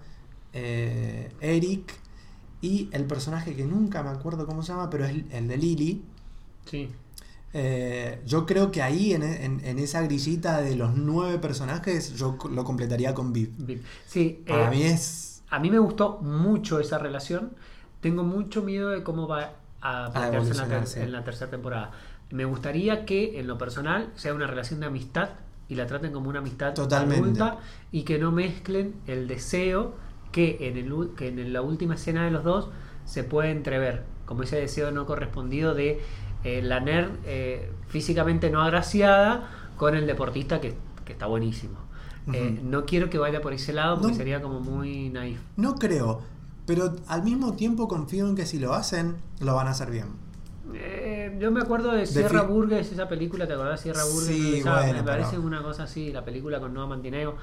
eh, 0.53 1.33
Eric 1.41 1.95
y 2.61 2.89
el 2.93 3.05
personaje 3.05 3.55
que 3.55 3.65
nunca 3.65 4.03
me 4.03 4.11
acuerdo 4.11 4.47
cómo 4.47 4.63
se 4.63 4.73
llama, 4.73 4.91
pero 4.91 5.05
es 5.05 5.15
el 5.31 5.49
de 5.49 5.57
Lily. 5.57 6.03
Sí. 6.65 6.89
Eh, 7.53 8.21
yo 8.27 8.45
creo 8.45 8.71
que 8.71 8.83
ahí, 8.83 9.13
en, 9.15 9.23
en- 9.23 9.65
en 9.65 9.79
esa 9.79 10.03
grillita 10.03 10.61
de 10.61 10.77
los 10.77 10.95
nueve 10.97 11.39
personajes, 11.39 12.15
yo 12.17 12.37
lo 12.51 12.65
completaría 12.65 13.15
con 13.15 13.33
Viv. 13.33 13.53
Sí, 14.07 14.43
Para 14.47 14.67
eh, 14.67 14.71
mí 14.77 14.83
es. 14.83 15.43
A 15.49 15.59
mí 15.59 15.71
me 15.71 15.79
gustó 15.79 16.19
mucho 16.23 16.81
esa 16.81 16.99
relación. 16.99 17.55
Tengo 18.07 18.23
mucho 18.23 18.63
miedo 18.63 18.91
de 18.91 19.03
cómo 19.03 19.27
va 19.27 19.51
a 19.81 20.11
plantearse 20.13 20.51
en 20.53 20.57
la, 20.59 20.69
ter- 20.85 21.03
en 21.03 21.13
la 21.13 21.25
tercera 21.25 21.51
temporada. 21.51 21.91
Me 22.31 22.45
gustaría 22.45 23.05
que 23.05 23.41
en 23.41 23.49
lo 23.49 23.59
personal 23.59 24.11
sea 24.15 24.33
una 24.33 24.47
relación 24.47 24.79
de 24.79 24.87
amistad 24.87 25.31
y 25.69 25.75
la 25.75 25.87
traten 25.89 26.13
como 26.13 26.29
una 26.29 26.39
amistad 26.39 26.73
Totalmente. 26.75 27.25
adulta 27.25 27.59
y 27.91 28.05
que 28.05 28.19
no 28.21 28.31
mezclen 28.31 28.95
el 29.09 29.27
deseo 29.27 29.95
que 30.31 30.57
en, 30.69 30.77
el, 30.77 31.11
que 31.17 31.27
en 31.29 31.53
la 31.53 31.63
última 31.63 31.95
escena 31.97 32.25
de 32.25 32.31
los 32.31 32.45
dos 32.45 32.69
se 33.05 33.25
puede 33.25 33.51
entrever, 33.51 34.05
como 34.25 34.45
ese 34.45 34.55
deseo 34.57 34.93
no 34.93 35.05
correspondido 35.05 35.75
de 35.75 36.01
eh, 36.45 36.63
la 36.63 36.79
nerd 36.79 37.11
eh, 37.25 37.73
físicamente 37.89 38.51
no 38.51 38.63
agraciada 38.63 39.49
con 39.77 39.97
el 39.97 40.07
deportista 40.07 40.61
que, 40.61 40.75
que 41.05 41.13
está 41.13 41.27
buenísimo. 41.27 41.79
Eh, 42.33 42.61
no 42.63 42.85
quiero 42.87 43.09
que 43.09 43.19
vaya 43.19 43.41
por 43.41 43.53
ese 43.53 43.73
lado 43.73 43.97
porque 43.97 44.13
No. 44.13 44.17
sería 44.17 44.43
como 44.43 44.59
muy 44.61 45.11
naif. 45.11 45.39
No 45.57 45.75
creo, 45.77 46.23
pero 46.67 46.95
al 47.09 47.23
mismo 47.23 47.55
tiempo 47.55 47.89
confío 47.89 48.27
en 48.29 48.35
que 48.37 48.45
si 48.47 48.59
lo 48.59 48.75
hacen, 48.75 49.17
lo 49.41 49.55
van 49.55 49.69
a 49.69 49.71
hacer 49.71 49.91
bien. 49.91 50.07
Eh, 50.75 51.37
yo 51.41 51.51
me 51.53 51.61
acuerdo 51.61 51.93
de 51.93 52.07
Sierra 52.07 52.43
fi- 52.43 52.47
Burgess, 52.49 52.93
esa 52.93 53.09
película, 53.09 53.47
¿te 53.47 53.53
acordás 53.55 53.79
de 53.81 53.83
Sierra 53.93 54.05
Burgess? 54.05 54.27
Sí, 54.37 54.57
Esa, 54.59 54.75
bueno, 54.81 54.93
me 54.95 55.03
parece 55.05 55.31
pero- 55.33 55.43
una 55.43 55.63
cosa 55.63 55.85
así, 55.85 56.13
la 56.13 56.25
película 56.25 56.59
con 56.61 56.75
Noah 56.75 56.87
Mantineo. 56.89 57.37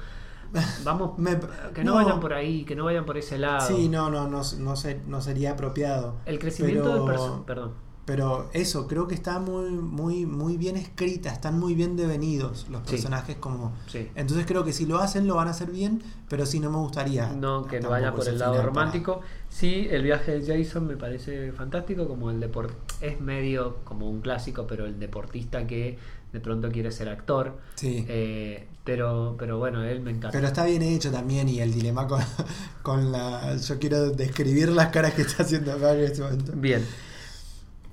Vamos, 0.84 1.18
Me- 1.18 1.40
que 1.74 1.82
no, 1.82 1.92
no. 1.98 2.04
vayan 2.04 2.20
por 2.20 2.32
ahí, 2.32 2.64
que 2.64 2.76
no 2.76 2.84
vayan 2.84 3.04
por 3.06 3.16
ese 3.16 3.38
lado. 3.38 3.66
Sí, 3.66 3.88
no, 3.88 4.10
no, 4.10 4.28
no, 4.28 4.42
no, 4.58 4.74
no 5.08 5.20
sería 5.20 5.52
apropiado. 5.52 6.16
El 6.26 6.38
crecimiento 6.38 6.82
pero, 6.84 6.94
del 6.96 7.04
personaje, 7.04 7.42
perdón. 7.46 7.72
Pero 8.06 8.50
eso, 8.52 8.86
creo 8.86 9.08
que 9.08 9.14
está 9.14 9.38
muy, 9.38 9.70
muy, 9.70 10.26
muy 10.26 10.58
bien 10.58 10.76
escrita, 10.76 11.30
están 11.32 11.58
muy 11.58 11.74
bien 11.74 11.96
devenidos 11.96 12.66
los 12.68 12.82
Sí. 12.84 12.90
personajes 12.92 13.36
como. 13.36 13.72
Sí. 13.86 14.08
Entonces 14.14 14.44
creo 14.46 14.62
que 14.62 14.72
si 14.74 14.84
lo 14.84 14.98
hacen 14.98 15.26
lo 15.26 15.36
van 15.36 15.48
a 15.48 15.52
hacer 15.52 15.70
bien, 15.70 16.02
pero 16.28 16.44
sí 16.44 16.60
no 16.60 16.70
me 16.70 16.76
gustaría. 16.78 17.28
No, 17.32 17.64
que 17.66 17.80
no 17.80 17.88
vaya 17.88 18.12
por 18.12 18.28
el 18.28 18.38
lado 18.38 18.60
romántico. 18.62 19.20
Sí, 19.48 19.86
el 19.90 20.02
viaje 20.02 20.38
de 20.40 20.64
Jason 20.64 20.86
me 20.86 20.96
parece 20.96 21.52
fantástico, 21.52 22.06
como 22.06 22.30
el 22.30 22.40
deporte 22.40 22.74
es 23.00 23.20
medio 23.20 23.76
como 23.84 24.10
un 24.10 24.20
clásico, 24.20 24.66
pero 24.66 24.84
el 24.84 24.98
deportista 25.00 25.66
que 25.66 25.96
de 26.32 26.40
pronto 26.40 26.68
quiere 26.70 26.90
ser 26.92 27.08
actor. 27.08 27.56
Sí. 27.76 28.04
Eh, 28.08 28.66
pero, 28.84 29.36
pero 29.38 29.56
bueno, 29.58 29.82
él 29.82 30.00
me 30.00 30.10
encanta. 30.10 30.32
Pero 30.32 30.48
está 30.48 30.64
bien 30.66 30.82
hecho 30.82 31.10
también 31.10 31.48
y 31.48 31.60
el 31.60 31.72
dilema 31.72 32.06
con, 32.06 32.20
con 32.82 33.12
la... 33.12 33.56
Yo 33.56 33.78
quiero 33.78 34.10
describir 34.10 34.68
las 34.70 34.88
caras 34.88 35.14
que 35.14 35.22
está 35.22 35.44
haciendo 35.44 35.72
Mario 35.78 36.00
en 36.00 36.04
este 36.12 36.22
momento. 36.22 36.52
Bien. 36.56 36.84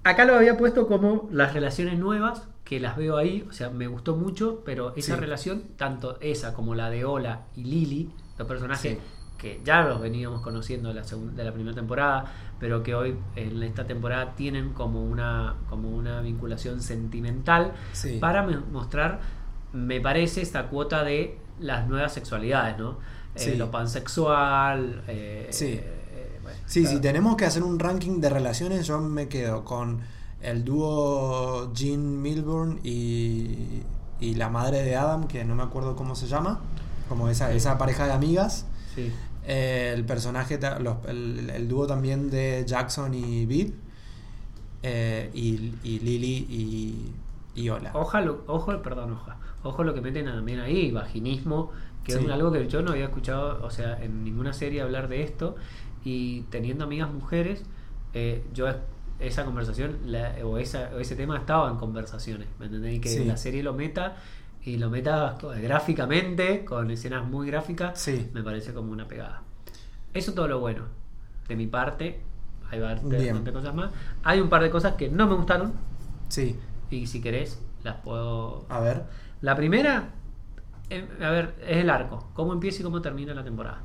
Acá 0.04 0.26
lo 0.26 0.36
había 0.36 0.58
puesto 0.58 0.88
como 0.88 1.30
las 1.32 1.54
relaciones 1.54 2.00
nuevas, 2.00 2.48
que 2.64 2.80
las 2.80 2.98
veo 2.98 3.18
ahí, 3.18 3.46
o 3.50 3.54
sea, 3.54 3.70
me 3.70 3.88
gustó 3.88 4.16
mucho, 4.16 4.62
pero 4.66 4.94
esa 4.96 5.16
Sí. 5.16 5.20
relación, 5.20 5.64
tanto 5.78 6.18
esa 6.22 6.54
como 6.54 6.74
la 6.74 6.90
de 6.90 7.06
Ola 7.06 7.42
y 7.56 7.64
Lily, 7.66 8.10
los 8.38 8.48
personajes 8.48 8.94
Sí. 8.94 9.00
que 9.38 9.60
ya 9.64 9.82
los 9.84 10.00
veníamos 10.02 10.42
conociendo 10.42 10.90
de 10.90 10.96
la, 10.96 11.04
segun- 11.04 11.34
de 11.34 11.44
la 11.44 11.52
primera 11.52 11.76
temporada, 11.76 12.26
pero 12.60 12.82
que 12.84 12.96
hoy 12.96 13.16
en 13.36 13.62
esta 13.64 13.86
temporada 13.86 14.36
tienen 14.36 14.74
como 14.74 15.04
una, 15.04 15.56
como 15.70 15.90
una 15.90 16.22
vinculación 16.22 16.82
sentimental, 16.82 17.74
Sí. 17.92 18.18
para 18.20 18.42
me- 18.44 18.58
mostrar, 18.58 19.20
me 19.74 20.00
parece, 20.02 20.42
esta 20.42 20.68
cuota 20.68 21.04
de 21.04 21.38
las 21.60 21.88
nuevas 21.88 22.14
sexualidades, 22.14 22.78
¿no? 22.80 22.98
Eh, 23.36 23.56
lo 23.58 23.70
pansexual, 23.72 25.04
eh, 25.08 25.48
Sí. 26.52 26.58
bueno, 26.58 26.68
Sí, 26.68 26.82
claro. 26.82 26.96
si 26.98 27.02
tenemos 27.02 27.36
que 27.36 27.46
hacer 27.46 27.64
un 27.64 27.80
ranking 27.80 28.20
de 28.22 28.30
relaciones, 28.30 28.86
yo 28.88 29.00
me 29.00 29.28
quedo 29.28 29.64
con 29.66 30.00
el 30.42 30.64
dúo 30.64 31.72
Jean 31.74 32.22
Milburn 32.22 32.80
y, 32.84 33.84
y 34.20 34.36
la 34.36 34.50
madre 34.50 34.84
de 34.84 34.96
Adam, 34.96 35.28
que 35.28 35.44
no 35.46 35.56
me 35.56 35.64
acuerdo 35.64 35.96
cómo 35.96 36.16
se 36.16 36.28
llama, 36.28 36.60
como 37.10 37.30
esa, 37.30 37.52
Sí. 37.52 37.58
esa 37.58 37.78
pareja 37.78 38.06
de 38.08 38.14
amigas. 38.14 38.66
Sí. 38.96 39.12
Eh, 39.46 39.92
el 39.96 40.06
personaje, 40.06 40.60
los- 40.80 40.98
el, 41.08 41.50
el 41.50 41.68
dúo 41.68 41.88
también 41.88 42.30
de 42.30 42.64
Jackson 42.68 43.14
y 43.14 43.46
Viv. 43.46 43.74
eh, 44.84 45.30
y, 45.34 45.74
y 45.84 46.00
Lily 46.00 46.48
y, 46.50 47.12
y 47.62 47.70
Ola. 47.70 47.92
Oja, 47.94 48.22
lo- 48.22 48.44
ojo, 48.48 48.82
perdón, 48.82 49.14
oja. 49.14 49.38
Ojo 49.64 49.84
lo 49.84 49.94
que 49.94 50.02
meten 50.02 50.26
también 50.26 50.60
ahí, 50.60 50.90
vaginismo, 50.92 51.70
que 52.04 52.14
Sí. 52.14 52.26
es 52.26 52.32
algo 52.32 52.52
que 52.52 52.68
yo 52.68 52.82
no 52.82 52.92
había 52.92 53.06
escuchado, 53.06 53.64
o 53.64 53.70
sea, 53.70 54.02
en 54.04 54.24
ninguna 54.24 54.54
serie 54.54 54.82
hablar 54.82 55.08
de 55.08 55.24
esto. 55.24 55.56
Y 56.04 56.42
teniendo 56.50 56.84
amigas 56.86 57.12
mujeres, 57.12 57.64
eh, 58.14 58.44
yo 58.54 58.68
es- 58.68 58.78
esa 59.20 59.46
conversación 59.46 60.00
la- 60.06 60.36
o, 60.44 60.58
esa, 60.58 60.90
o 60.96 61.00
ese 61.00 61.16
tema 61.16 61.38
estaba 61.38 61.70
en 61.70 61.78
conversaciones, 61.78 62.48
¿me 62.60 62.66
entendés? 62.66 62.96
Y 62.96 63.00
que 63.02 63.10
Sí. 63.10 63.26
la 63.26 63.38
serie 63.38 63.62
lo 63.62 63.74
meta 63.74 64.16
y 64.64 64.78
lo 64.78 64.90
meta 64.90 65.38
gráficamente, 65.62 66.66
con 66.66 66.90
escenas 66.92 67.26
muy 67.28 67.48
gráficas, 67.48 68.00
Sí. 68.00 68.30
me 68.34 68.44
parece 68.44 68.74
como 68.74 68.92
una 68.92 69.08
pegada. 69.08 69.44
Eso 70.14 70.34
todo 70.34 70.48
lo 70.48 70.60
bueno. 70.60 70.84
De 71.48 71.56
mi 71.56 71.68
parte, 71.68 72.20
hay 72.70 72.80
bastante 72.80 73.52
cosas 73.54 73.76
más. 73.76 73.92
Hay 74.24 74.40
un 74.40 74.50
par 74.50 74.62
de 74.64 74.70
cosas 74.70 74.94
que 74.96 75.10
no 75.10 75.28
me 75.28 75.36
gustaron 75.36 75.74
Sí. 76.30 76.58
y 76.90 77.08
si 77.08 77.22
querés 77.22 77.62
las 77.84 77.98
puedo... 77.98 78.66
A 78.70 78.80
ver. 78.80 79.04
La 79.42 79.56
primera, 79.56 80.10
eh, 80.92 81.08
a 81.26 81.30
ver, 81.30 81.56
es 81.68 81.78
el 81.78 81.90
arco. 81.90 82.28
¿Cómo 82.34 82.54
empieza 82.54 82.82
y 82.82 82.84
cómo 82.84 83.02
termina 83.02 83.34
la 83.34 83.44
temporada? 83.44 83.80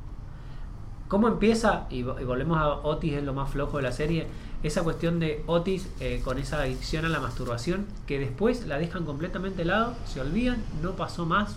¿Cómo 1.08 1.28
empieza? 1.28 1.86
Y, 1.88 2.02
vo- 2.02 2.20
y 2.20 2.24
volvemos 2.24 2.58
a 2.58 2.68
Otis, 2.68 3.14
es 3.14 3.22
lo 3.24 3.32
más 3.32 3.50
flojo 3.50 3.76
de 3.76 3.84
la 3.84 3.92
serie. 3.92 4.26
Esa 4.62 4.82
cuestión 4.82 5.20
de 5.20 5.44
Otis 5.46 5.88
eh, 6.00 6.20
con 6.24 6.38
esa 6.38 6.60
adicción 6.60 7.04
a 7.04 7.08
la 7.08 7.20
masturbación, 7.20 7.86
que 8.06 8.18
después 8.18 8.66
la 8.66 8.76
dejan 8.78 9.04
completamente 9.04 9.58
de 9.58 9.66
lado, 9.66 9.94
se 10.04 10.20
olvidan, 10.20 10.58
no 10.82 10.92
pasó 10.92 11.24
más. 11.24 11.56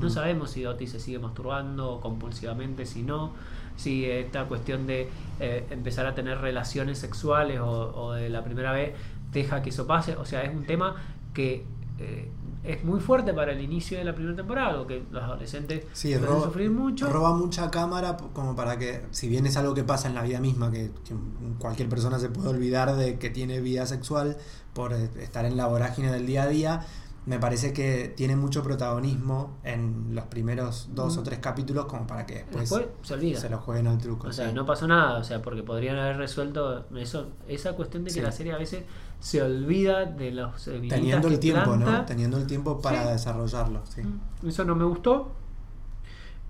No 0.00 0.08
sabemos 0.08 0.50
si 0.52 0.64
Otis 0.64 0.92
se 0.92 1.00
sigue 1.00 1.18
masturbando 1.18 2.00
compulsivamente, 2.00 2.86
si 2.86 3.02
no. 3.02 3.32
Si 3.76 4.06
esta 4.06 4.44
cuestión 4.44 4.86
de 4.86 5.10
eh, 5.40 5.66
empezar 5.70 6.06
a 6.06 6.14
tener 6.14 6.38
relaciones 6.38 6.98
sexuales 6.98 7.60
o, 7.60 7.66
o 7.94 8.12
de 8.12 8.30
la 8.30 8.44
primera 8.44 8.72
vez 8.72 8.94
deja 9.32 9.60
que 9.60 9.70
eso 9.70 9.86
pase. 9.86 10.16
O 10.16 10.24
sea, 10.24 10.42
es 10.44 10.54
un 10.54 10.64
tema 10.64 10.94
que 11.34 11.66
eh, 11.98 12.30
es 12.64 12.82
muy 12.82 12.98
fuerte 12.98 13.32
para 13.34 13.52
el 13.52 13.60
inicio 13.60 13.98
de 13.98 14.04
la 14.04 14.14
primera 14.14 14.34
temporada, 14.36 14.86
que 14.86 15.04
los 15.10 15.22
adolescentes 15.22 15.84
Sí, 15.92 16.08
pueden 16.14 16.24
roba, 16.26 16.44
sufrir 16.46 16.70
mucho. 16.70 17.10
roba 17.10 17.34
mucha 17.36 17.70
cámara 17.70 18.16
como 18.32 18.56
para 18.56 18.78
que, 18.78 19.04
si 19.10 19.28
bien 19.28 19.46
es 19.46 19.56
algo 19.56 19.74
que 19.74 19.84
pasa 19.84 20.08
en 20.08 20.14
la 20.14 20.22
vida 20.22 20.40
misma, 20.40 20.70
que, 20.70 20.90
que 21.04 21.14
cualquier 21.58 21.88
persona 21.88 22.18
se 22.18 22.30
puede 22.30 22.48
olvidar 22.48 22.96
de 22.96 23.18
que 23.18 23.30
tiene 23.30 23.60
vida 23.60 23.86
sexual 23.86 24.36
por 24.72 24.92
eh, 24.94 25.10
estar 25.20 25.44
en 25.44 25.56
la 25.56 25.66
vorágine 25.66 26.10
del 26.10 26.26
día 26.26 26.44
a 26.44 26.46
día, 26.48 26.86
me 27.26 27.38
parece 27.38 27.72
que 27.72 28.12
tiene 28.14 28.36
mucho 28.36 28.62
protagonismo 28.62 29.56
en 29.64 30.14
los 30.14 30.24
primeros 30.26 30.88
dos 30.92 31.16
Mm. 31.16 31.20
o 31.20 31.22
tres 31.22 31.38
capítulos 31.38 31.86
como 31.86 32.06
para 32.06 32.26
que 32.26 32.44
después, 32.50 32.68
Después 32.70 32.86
se 33.02 33.34
se 33.36 33.48
lo 33.48 33.58
jueguen 33.58 33.86
al 33.86 33.96
truco. 33.98 34.28
O 34.28 34.32
sea, 34.32 34.48
sí. 34.48 34.54
no 34.54 34.66
pasó 34.66 34.86
nada, 34.86 35.18
o 35.18 35.24
sea, 35.24 35.40
porque 35.40 35.62
podrían 35.62 35.96
haber 35.98 36.18
resuelto 36.18 36.84
eso, 36.96 37.28
esa 37.48 37.72
cuestión 37.74 38.04
de 38.04 38.08
que 38.10 38.14
Sí. 38.14 38.20
la 38.20 38.30
serie 38.32 38.52
a 38.52 38.58
veces 38.58 38.84
se 39.20 39.40
olvida 39.42 40.04
de 40.04 40.30
los 40.32 40.64
Teniendo 40.64 41.28
el 41.28 41.38
tiempo, 41.40 41.76
¿no? 41.76 42.04
Teniendo 42.04 42.36
el 42.36 42.46
tiempo 42.46 42.80
para 42.80 43.04
Sí. 43.04 43.12
desarrollarlo. 43.12 43.80
Sí. 43.86 44.02
Mm, 44.02 44.48
Eso 44.48 44.64
no 44.64 44.74
me 44.74 44.84
gustó. 44.84 45.32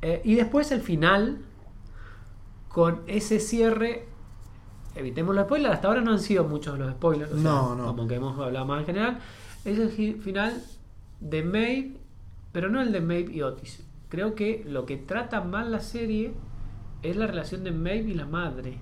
Eh, 0.03 0.21
y 0.25 0.35
después 0.35 0.71
el 0.73 0.81
final, 0.83 1.39
con 2.69 3.03
ese 3.07 3.39
cierre, 3.41 4.07
evitemos 4.97 5.35
los 5.35 5.45
spoilers, 5.45 5.75
hasta 5.75 5.89
ahora 5.89 6.01
no 6.01 6.11
han 6.13 6.19
sido 6.21 6.45
muchos 6.45 6.79
los 6.79 6.91
spoilers, 6.93 7.31
o 7.33 7.35
sea, 7.37 7.43
No, 7.43 7.75
no. 7.75 7.87
como 7.87 8.07
que 8.09 8.17
hemos 8.17 8.39
hablado 8.39 8.67
más 8.67 8.81
en 8.81 8.87
general, 8.87 9.19
es 9.65 9.79
el 9.79 10.21
final 10.21 10.63
de 11.21 11.43
Maeve, 11.43 11.97
pero 12.53 12.69
no 12.69 12.81
el 12.83 12.93
de 12.93 13.01
Maeve 13.01 13.33
y 13.33 13.43
Otis. 13.43 13.83
Creo 14.09 14.35
que 14.35 14.65
lo 14.67 14.85
que 14.87 14.97
trata 14.97 15.41
mal 15.41 15.71
la 15.73 15.81
serie 15.81 16.35
es 17.03 17.17
la 17.17 17.27
relación 17.27 17.65
de 17.65 17.73
Maeve 17.73 18.11
y 18.11 18.15
la 18.15 18.27
madre. 18.27 18.79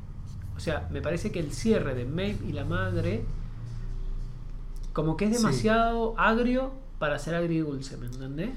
O 0.57 0.61
sea, 0.61 0.89
me 0.91 1.01
parece 1.01 1.31
que 1.31 1.41
el 1.41 1.53
cierre 1.53 1.95
de 1.95 2.05
Maeve 2.05 2.39
y 2.49 2.53
la 2.53 2.65
madre 2.65 3.25
como 4.93 5.17
que 5.17 5.27
es 5.27 5.31
Sí. 5.33 5.37
demasiado 5.43 6.15
agrio 6.19 6.73
para 6.99 7.19
ser 7.19 7.35
agridulce, 7.35 7.97
¿me 7.97 8.07
entendés? 8.07 8.51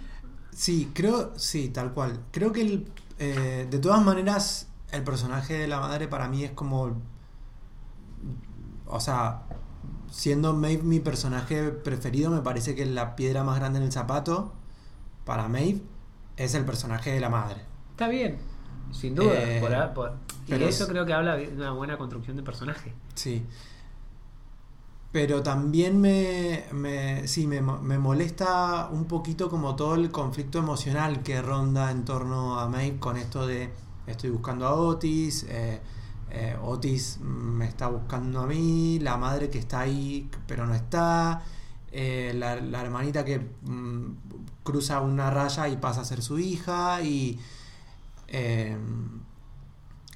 Sí, 0.51 0.91
creo, 0.93 1.33
sí, 1.37 1.69
tal 1.69 1.93
cual. 1.93 2.19
Creo 2.31 2.51
que 2.51 2.61
el, 2.61 2.87
eh, 3.19 3.67
de 3.69 3.79
todas 3.79 4.03
maneras 4.03 4.67
el 4.91 5.03
personaje 5.03 5.53
de 5.55 5.67
la 5.67 5.79
madre 5.79 6.07
para 6.07 6.27
mí 6.29 6.43
es 6.43 6.51
como, 6.51 6.95
o 8.87 8.99
sea, 8.99 9.43
siendo 10.11 10.53
Maeve 10.53 10.83
mi 10.83 10.99
personaje 10.99 11.69
preferido, 11.71 12.31
me 12.31 12.41
parece 12.41 12.75
que 12.75 12.85
la 12.85 13.15
piedra 13.15 13.43
más 13.43 13.59
grande 13.59 13.79
en 13.79 13.85
el 13.85 13.91
zapato 13.91 14.53
para 15.25 15.47
Maeve 15.49 15.81
es 16.37 16.53
el 16.55 16.65
personaje 16.65 17.11
de 17.11 17.19
la 17.19 17.29
madre. 17.29 17.61
Está 17.91 18.07
bien, 18.07 18.37
sin 18.91 19.15
duda. 19.15 19.33
Eh, 19.33 19.59
por 19.61 19.73
a- 19.73 19.93
por- 19.93 20.13
y 20.47 20.53
eso 20.53 20.83
es- 20.83 20.89
creo 20.89 21.05
que 21.05 21.13
habla 21.13 21.35
de 21.35 21.47
una 21.49 21.71
buena 21.71 21.97
construcción 21.97 22.37
de 22.37 22.43
personaje. 22.43 22.93
Sí. 23.15 23.43
Pero 25.15 25.41
también 25.41 26.01
me, 26.01 27.25
sí, 27.25 27.47
me, 27.47 27.61
me 27.61 27.97
molesta 27.97 28.89
un 28.91 29.05
poquito 29.05 29.49
como 29.49 29.73
todo 29.77 29.95
el 29.95 30.11
conflicto 30.11 30.59
emocional 30.59 31.23
que 31.23 31.41
ronda 31.41 31.89
en 31.89 32.03
torno 32.03 32.59
a 32.59 32.67
Maeve 32.67 32.99
con 32.99 33.15
esto 33.15 33.47
de 33.47 33.71
estoy 34.07 34.31
buscando 34.31 34.67
a 34.67 34.73
Otis, 34.73 35.45
eh, 35.47 35.79
eh, 36.31 36.57
Otis 36.61 37.19
me 37.21 37.65
está 37.65 37.87
buscando 37.87 38.41
a 38.41 38.45
mí, 38.45 38.99
la 38.99 39.15
madre 39.15 39.49
que 39.49 39.57
está 39.57 39.79
ahí 39.79 40.29
pero 40.47 40.65
no 40.65 40.75
está, 40.75 41.43
eh, 41.93 42.33
la, 42.35 42.55
hermanita 42.81 43.23
que 43.23 43.39
mm, 43.39 44.05
cruza 44.63 44.99
una 44.99 45.29
raya 45.29 45.69
y 45.69 45.77
pasa 45.77 46.01
a 46.01 46.03
ser 46.03 46.21
su 46.21 46.39
hija 46.39 47.01
y... 47.01 47.39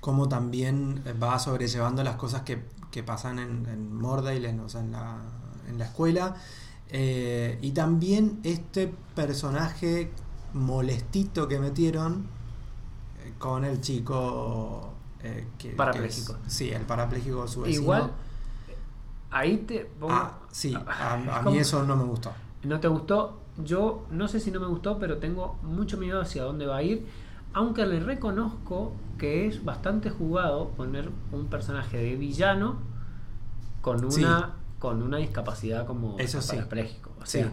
cómo 0.01 0.27
también 0.27 1.01
va 1.23 1.39
sobrellevando 1.39 2.03
las 2.03 2.17
cosas 2.17 2.41
que, 2.41 2.65
que 2.91 3.03
pasan 3.03 3.39
en, 3.39 3.65
en 3.67 3.93
Mordale, 3.95 4.49
en, 4.49 4.59
o 4.61 4.69
sea, 4.69 4.81
en, 4.81 4.91
la, 4.91 5.17
en 5.67 5.77
la 5.77 5.85
escuela. 5.85 6.35
Eh, 6.89 7.59
y 7.61 7.71
también 7.71 8.39
este 8.43 8.91
personaje 9.15 10.11
molestito 10.53 11.47
que 11.47 11.59
metieron 11.59 12.25
eh, 13.23 13.33
con 13.37 13.63
el 13.63 13.79
chico 13.81 14.93
eh, 15.21 15.47
que, 15.57 15.71
Parapléjico. 15.71 16.33
que 16.41 16.47
es- 16.47 16.53
sí, 16.53 16.69
el 16.71 16.81
parapléjico 16.83 17.47
su 17.47 17.61
vecino. 17.61 17.81
Igual, 17.83 18.11
ahí 19.31 19.57
te 19.57 19.85
pongo- 19.99 20.13
Ah, 20.13 20.39
sí, 20.51 20.73
a, 20.75 21.13
a 21.13 21.41
mí 21.43 21.57
eso 21.57 21.83
no 21.83 21.95
me 21.95 22.03
gustó. 22.05 22.31
¿No 22.63 22.79
te 22.79 22.87
gustó? 22.87 23.39
Yo 23.63 24.05
no 24.09 24.27
sé 24.27 24.39
si 24.39 24.51
no 24.51 24.59
me 24.59 24.67
gustó, 24.67 24.97
pero 24.99 25.17
tengo 25.17 25.57
mucho 25.63 25.97
miedo 25.97 26.21
hacia 26.21 26.43
dónde 26.43 26.65
va 26.65 26.77
a 26.77 26.83
ir. 26.83 27.05
Aunque 27.53 27.85
le 27.85 27.99
reconozco 27.99 28.93
que 29.17 29.47
es 29.47 29.63
bastante 29.65 30.09
jugado 30.09 30.69
poner 30.69 31.09
un 31.31 31.47
personaje 31.47 31.97
de 31.97 32.15
villano 32.15 32.77
con 33.81 34.03
una, 34.05 34.11
Sí. 34.11 34.45
con 34.79 35.01
una 35.03 35.17
discapacidad 35.17 35.85
como 35.85 36.17
Eso 36.19 36.41
sí. 36.41 36.57
O 36.57 37.25
Sí. 37.25 37.39
sea, 37.39 37.51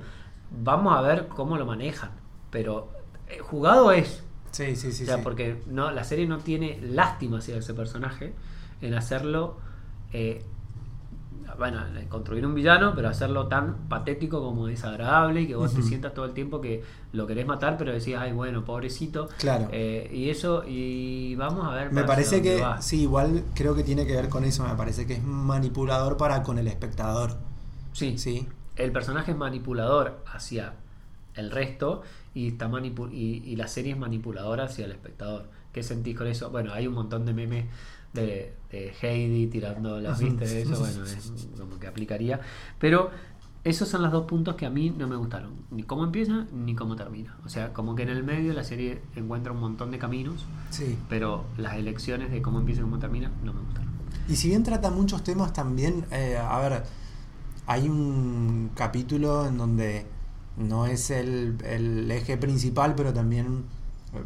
vamos 0.62 0.96
a 0.96 1.00
ver 1.00 1.28
cómo 1.28 1.56
lo 1.56 1.66
manejan. 1.66 2.10
Pero 2.50 2.88
eh, 3.28 3.38
jugado 3.40 3.90
es. 3.92 4.22
Sí, 4.52 4.76
sí, 4.76 4.92
sí. 4.92 5.02
o 5.02 5.06
sea, 5.06 5.22
porque 5.22 5.62
no, 5.66 5.90
la 5.90 6.04
serie 6.04 6.26
no 6.26 6.38
tiene 6.38 6.80
lástima 6.80 7.38
hacia 7.38 7.56
ese 7.56 7.74
personaje 7.74 8.34
en 8.80 8.94
hacerlo. 8.94 9.56
eh, 10.12 10.44
bueno, 11.58 11.80
en 11.98 12.08
construir 12.08 12.44
un 12.46 12.54
villano, 12.54 12.92
pero 12.94 13.08
hacerlo 13.08 13.46
tan 13.48 13.88
patético 13.88 14.42
como 14.42 14.66
desagradable 14.66 15.42
y 15.42 15.46
que 15.46 15.54
vos 15.54 15.72
te 15.74 15.82
sientas 15.82 16.12
todo 16.14 16.24
el 16.26 16.32
tiempo 16.32 16.60
que 16.60 16.82
lo 17.12 17.26
querés 17.26 17.46
matar, 17.46 17.76
pero 17.78 17.92
decías, 17.92 18.20
ay, 18.22 18.32
bueno, 18.32 18.64
pobrecito. 18.64 19.28
Claro. 19.38 19.68
Eh, 19.72 20.10
y 20.12 20.30
eso, 20.30 20.64
y 20.66 21.34
vamos 21.36 21.66
a 21.66 21.74
ver. 21.74 21.92
Me 21.92 22.04
parece 22.04 22.42
que, 22.42 22.60
va. 22.60 22.80
sí, 22.82 23.02
igual 23.02 23.44
creo 23.54 23.74
que 23.74 23.82
tiene 23.84 24.06
que 24.06 24.14
ver 24.14 24.28
con 24.28 24.44
eso. 24.44 24.64
Me 24.66 24.74
parece 24.74 25.06
que 25.06 25.14
es 25.14 25.22
manipulador 25.22 26.16
para 26.16 26.42
con 26.42 26.58
el 26.58 26.68
espectador. 26.68 27.36
Sí, 27.92 28.18
Sí. 28.18 28.46
el 28.76 28.92
personaje 28.92 29.30
es 29.32 29.36
manipulador 29.36 30.22
hacia 30.26 30.74
el 31.34 31.50
resto 31.50 32.02
y, 32.34 32.48
está 32.48 32.68
manipu- 32.68 33.10
y, 33.12 33.42
y 33.44 33.56
la 33.56 33.68
serie 33.68 33.92
es 33.92 33.98
manipuladora 33.98 34.64
hacia 34.64 34.84
el 34.84 34.92
espectador. 34.92 35.48
¿Qué 35.72 35.82
sentís 35.82 36.16
con 36.16 36.26
eso? 36.26 36.50
Bueno, 36.50 36.72
hay 36.72 36.86
un 36.86 36.94
montón 36.94 37.26
de 37.26 37.34
memes 37.34 37.66
de, 38.16 38.54
de 38.70 38.92
Heidi 39.00 39.46
tirando 39.46 40.00
las 40.00 40.18
vistas 40.18 40.50
de 40.50 40.62
eso, 40.62 40.76
bueno, 40.80 41.04
es 41.04 41.32
como 41.58 41.78
que 41.78 41.86
aplicaría. 41.86 42.40
Pero 42.78 43.10
esos 43.64 43.88
son 43.88 44.02
los 44.02 44.12
dos 44.12 44.26
puntos 44.26 44.54
que 44.56 44.64
a 44.66 44.70
mí 44.70 44.90
no 44.90 45.06
me 45.08 45.16
gustaron. 45.16 45.52
Ni 45.70 45.82
cómo 45.82 46.04
empieza 46.04 46.46
ni 46.52 46.74
cómo 46.74 46.94
termina. 46.96 47.36
O 47.44 47.48
sea, 47.48 47.72
como 47.72 47.94
que 47.94 48.02
en 48.04 48.10
el 48.10 48.22
medio 48.24 48.52
la 48.52 48.62
serie 48.64 49.02
encuentra 49.16 49.52
un 49.52 49.60
montón 49.60 49.90
de 49.90 49.98
caminos, 49.98 50.44
Sí. 50.70 50.96
pero 51.08 51.44
las 51.58 51.74
elecciones 51.76 52.30
de 52.30 52.42
cómo 52.42 52.58
empieza 52.60 52.80
y 52.80 52.84
cómo 52.84 52.98
termina 52.98 53.30
no 53.44 53.52
me 53.52 53.60
gustaron. 53.60 53.90
Y 54.28 54.36
si 54.36 54.48
bien 54.48 54.62
trata 54.62 54.90
muchos 54.90 55.22
temas 55.24 55.52
también, 55.52 56.04
eh, 56.10 56.36
a 56.36 56.58
ver, 56.60 56.84
hay 57.66 57.88
un 57.88 58.70
capítulo 58.74 59.46
en 59.46 59.56
donde 59.58 60.06
no 60.56 60.86
es 60.86 61.10
el, 61.10 61.56
el 61.64 62.10
eje 62.10 62.36
principal, 62.36 62.94
pero 62.94 63.12
también 63.12 63.64
eh, 64.14 64.22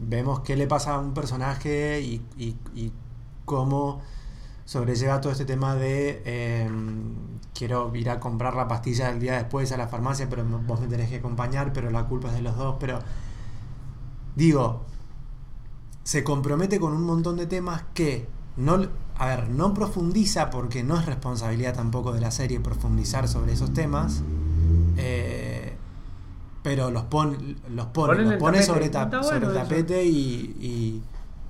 vemos 0.00 0.40
qué 0.40 0.56
le 0.56 0.66
pasa 0.66 0.94
a 0.94 0.98
un 0.98 1.14
personaje 1.14 2.00
y, 2.00 2.20
y- 2.36 2.56
y 2.74 2.92
cómo 3.50 4.00
sobrelleva 4.64 5.20
todo 5.20 5.32
este 5.32 5.44
tema 5.44 5.74
de 5.74 6.22
eh, 6.24 6.70
quiero 7.52 7.90
ir 7.96 8.08
a 8.08 8.20
comprar 8.20 8.54
la 8.54 8.68
pastilla 8.68 9.08
del 9.10 9.18
día 9.18 9.34
después 9.34 9.72
a 9.72 9.76
la 9.76 9.88
farmacia, 9.88 10.28
pero 10.30 10.44
vos 10.44 10.80
me 10.80 10.86
tenés 10.86 11.08
que 11.10 11.16
acompañar, 11.16 11.72
pero 11.72 11.90
la 11.90 12.04
culpa 12.06 12.28
es 12.28 12.34
de 12.34 12.42
los 12.42 12.56
dos, 12.56 12.76
pero 12.78 13.00
digo, 14.36 14.82
se 16.04 16.22
compromete 16.22 16.78
con 16.78 16.92
un 16.92 17.02
montón 17.04 17.36
de 17.36 17.46
temas 17.46 17.82
que 17.94 18.28
no, 18.56 18.86
a 19.16 19.26
ver, 19.26 19.48
no 19.50 19.74
profundiza 19.74 20.50
porque 20.50 20.84
no 20.84 20.96
es 20.98 21.06
responsabilidad 21.06 21.74
tampoco 21.74 22.12
de 22.12 22.20
la 22.20 22.30
serie 22.30 22.60
profundizar 22.60 23.26
sobre 23.26 23.52
esos 23.54 23.72
temas, 23.72 24.22
eh, 24.96 25.74
pero 26.62 26.90
los 26.90 27.04
pone, 27.04 27.56
los 27.70 27.86
pone, 27.86 28.08
los 28.24 28.32
el 28.34 28.38
sobre, 28.66 28.88
ta- 28.90 29.10
el 29.48 29.54
tapete 29.54 30.04
y, 30.04 30.56
y, 30.60 31.02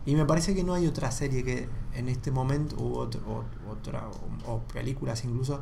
Y 0.06 0.14
me 0.16 0.24
parece 0.26 0.54
que 0.54 0.64
no 0.64 0.74
hay 0.74 0.86
otra 0.86 1.10
serie 1.10 1.44
que 1.44 1.68
en 1.94 2.08
este 2.08 2.30
momento, 2.30 2.76
u 2.76 2.94
otro, 2.96 3.20
o, 3.26 3.70
otra, 3.70 4.08
o, 4.46 4.52
o 4.54 4.60
películas 4.68 5.24
incluso, 5.24 5.60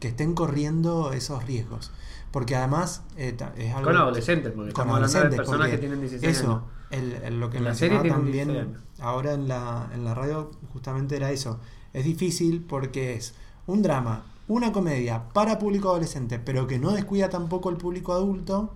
que 0.00 0.08
estén 0.08 0.34
corriendo 0.34 1.12
esos 1.12 1.44
riesgos. 1.44 1.92
Porque 2.30 2.56
además 2.56 3.02
eh, 3.16 3.36
es 3.56 3.74
algo... 3.74 3.84
Con 3.84 3.96
adolescentes, 3.96 4.52
porque 4.52 4.72
con 4.72 4.88
estamos 4.88 4.94
hablando 4.96 5.20
de 5.20 5.30
adolescentes, 5.30 5.36
personas 5.36 5.68
que 5.70 5.78
tienen 5.78 6.00
16 6.00 6.38
eso, 6.38 6.46
años. 6.46 6.62
el, 6.90 7.12
el- 7.14 7.40
lo 7.40 7.50
que 7.50 7.60
tienen 7.60 8.06
también 8.06 8.48
16 8.48 8.76
ahora 9.00 9.34
en 9.34 9.48
la, 9.48 9.90
en 9.94 10.04
la 10.04 10.14
radio 10.14 10.50
justamente 10.72 11.16
era 11.16 11.30
eso. 11.30 11.60
Es 11.92 12.04
difícil 12.04 12.64
porque 12.68 13.14
es 13.14 13.34
un 13.66 13.82
drama, 13.82 14.24
una 14.48 14.72
comedia 14.72 15.28
para 15.32 15.58
público 15.58 15.88
adolescente, 15.90 16.38
pero 16.38 16.66
que 16.66 16.78
no 16.78 16.92
descuida 16.92 17.28
tampoco 17.30 17.70
el 17.70 17.76
público 17.76 18.12
adulto 18.12 18.74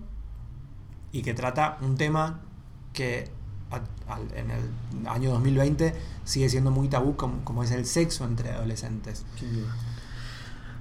y 1.11 1.21
que 1.21 1.33
trata 1.33 1.77
un 1.81 1.95
tema 1.97 2.41
que 2.93 3.31
en 4.35 4.49
el 4.51 5.07
año 5.07 5.29
2020 5.31 5.93
sigue 6.23 6.49
siendo 6.49 6.71
muy 6.71 6.87
tabú 6.87 7.15
como, 7.15 7.43
como 7.43 7.63
es 7.63 7.71
el 7.71 7.85
sexo 7.85 8.25
entre 8.25 8.51
adolescentes. 8.51 9.25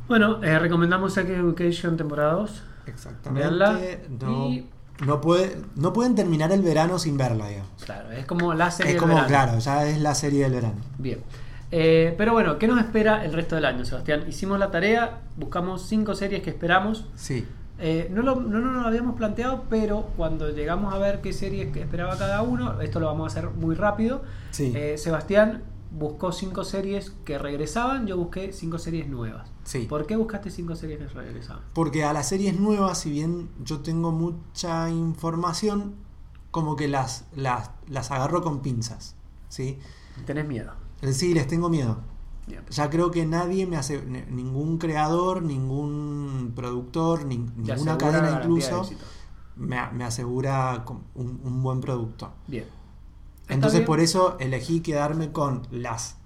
Bueno, 0.08 0.42
eh, 0.42 0.58
recomendamos 0.58 1.12
Sex 1.14 1.28
Education 1.28 1.96
temporada 1.96 2.32
2. 2.34 2.62
Exactamente. 2.86 4.06
No, 4.20 4.48
Y- 4.48 4.66
no, 5.06 5.20
puede, 5.20 5.60
no 5.76 5.92
pueden 5.92 6.14
terminar 6.14 6.50
el 6.50 6.62
verano 6.62 6.98
sin 6.98 7.16
verla, 7.18 7.48
digamos. 7.48 7.70
Claro, 7.84 8.10
es 8.10 8.24
como 8.26 8.54
la 8.54 8.70
serie 8.70 8.92
Es 8.92 8.94
del 8.94 9.00
como, 9.02 9.14
verano. 9.14 9.28
claro, 9.28 9.58
ya 9.58 9.86
es 9.86 10.00
la 10.00 10.14
serie 10.14 10.44
del 10.44 10.52
verano. 10.54 10.76
Bien. 10.98 11.20
Eh, 11.70 12.14
pero 12.16 12.32
bueno, 12.32 12.58
¿qué 12.58 12.66
nos 12.66 12.78
espera 12.80 13.22
el 13.24 13.34
resto 13.34 13.54
del 13.54 13.66
año, 13.66 13.84
Sebastián? 13.84 14.24
Hicimos 14.26 14.58
la 14.58 14.70
tarea, 14.70 15.20
buscamos 15.36 15.82
cinco 15.86 16.14
series 16.14 16.42
que 16.42 16.48
esperamos. 16.50 17.04
Sí. 17.14 17.46
Eh, 17.80 18.08
no, 18.10 18.22
lo, 18.22 18.36
no 18.36 18.58
nos 18.60 18.82
lo 18.82 18.88
habíamos 18.88 19.16
planteado, 19.16 19.64
pero 19.70 20.08
cuando 20.16 20.50
llegamos 20.50 20.92
a 20.92 20.98
ver 20.98 21.20
qué 21.20 21.32
series 21.32 21.72
que 21.72 21.80
esperaba 21.80 22.18
cada 22.18 22.42
uno, 22.42 22.80
esto 22.80 22.98
lo 23.00 23.06
vamos 23.06 23.24
a 23.24 23.38
hacer 23.38 23.50
muy 23.50 23.74
rápido. 23.74 24.22
Sí. 24.50 24.72
Eh, 24.74 24.98
Sebastián 24.98 25.62
buscó 25.90 26.32
cinco 26.32 26.64
series 26.64 27.10
que 27.24 27.38
regresaban, 27.38 28.06
yo 28.06 28.16
busqué 28.16 28.52
cinco 28.52 28.78
series 28.78 29.08
nuevas. 29.08 29.50
Sí. 29.64 29.86
¿Por 29.88 30.06
qué 30.06 30.16
buscaste 30.16 30.50
cinco 30.50 30.74
series 30.74 30.98
que 30.98 31.06
regresaban? 31.06 31.62
Porque 31.72 32.04
a 32.04 32.12
las 32.12 32.28
series 32.28 32.58
nuevas, 32.58 32.98
si 32.98 33.10
bien 33.10 33.48
yo 33.62 33.80
tengo 33.80 34.10
mucha 34.12 34.90
información, 34.90 35.94
como 36.50 36.76
que 36.76 36.88
las, 36.88 37.26
las, 37.36 37.70
las 37.88 38.10
agarro 38.10 38.42
con 38.42 38.60
pinzas. 38.60 39.14
¿sí? 39.48 39.78
¿Tenés 40.26 40.46
miedo? 40.46 40.72
Eh, 41.02 41.12
Sí, 41.12 41.32
les 41.32 41.46
tengo 41.46 41.68
miedo. 41.68 41.98
Ya 42.70 42.90
creo 42.90 43.10
que 43.10 43.24
nadie 43.26 43.66
me 43.66 43.76
hace, 43.76 44.02
ni- 44.02 44.22
ningún 44.30 44.78
creador, 44.78 45.42
ningún 45.42 46.52
productor, 46.54 47.24
ni- 47.24 47.36
ninguna 47.38 47.96
cadena 47.98 48.28
incluso 48.42 48.82
me, 49.56 49.90
me 49.92 50.04
asegura 50.04 50.84
un, 51.14 51.40
un 51.44 51.62
buen 51.62 51.80
producto. 51.80 52.32
Bien. 52.46 52.64
Entonces 53.48 53.80
bien. 53.80 53.86
por 53.86 54.00
eso 54.00 54.36
elegí 54.40 54.80
quedarme 54.80 55.32
con 55.32 55.62
las 55.70 56.16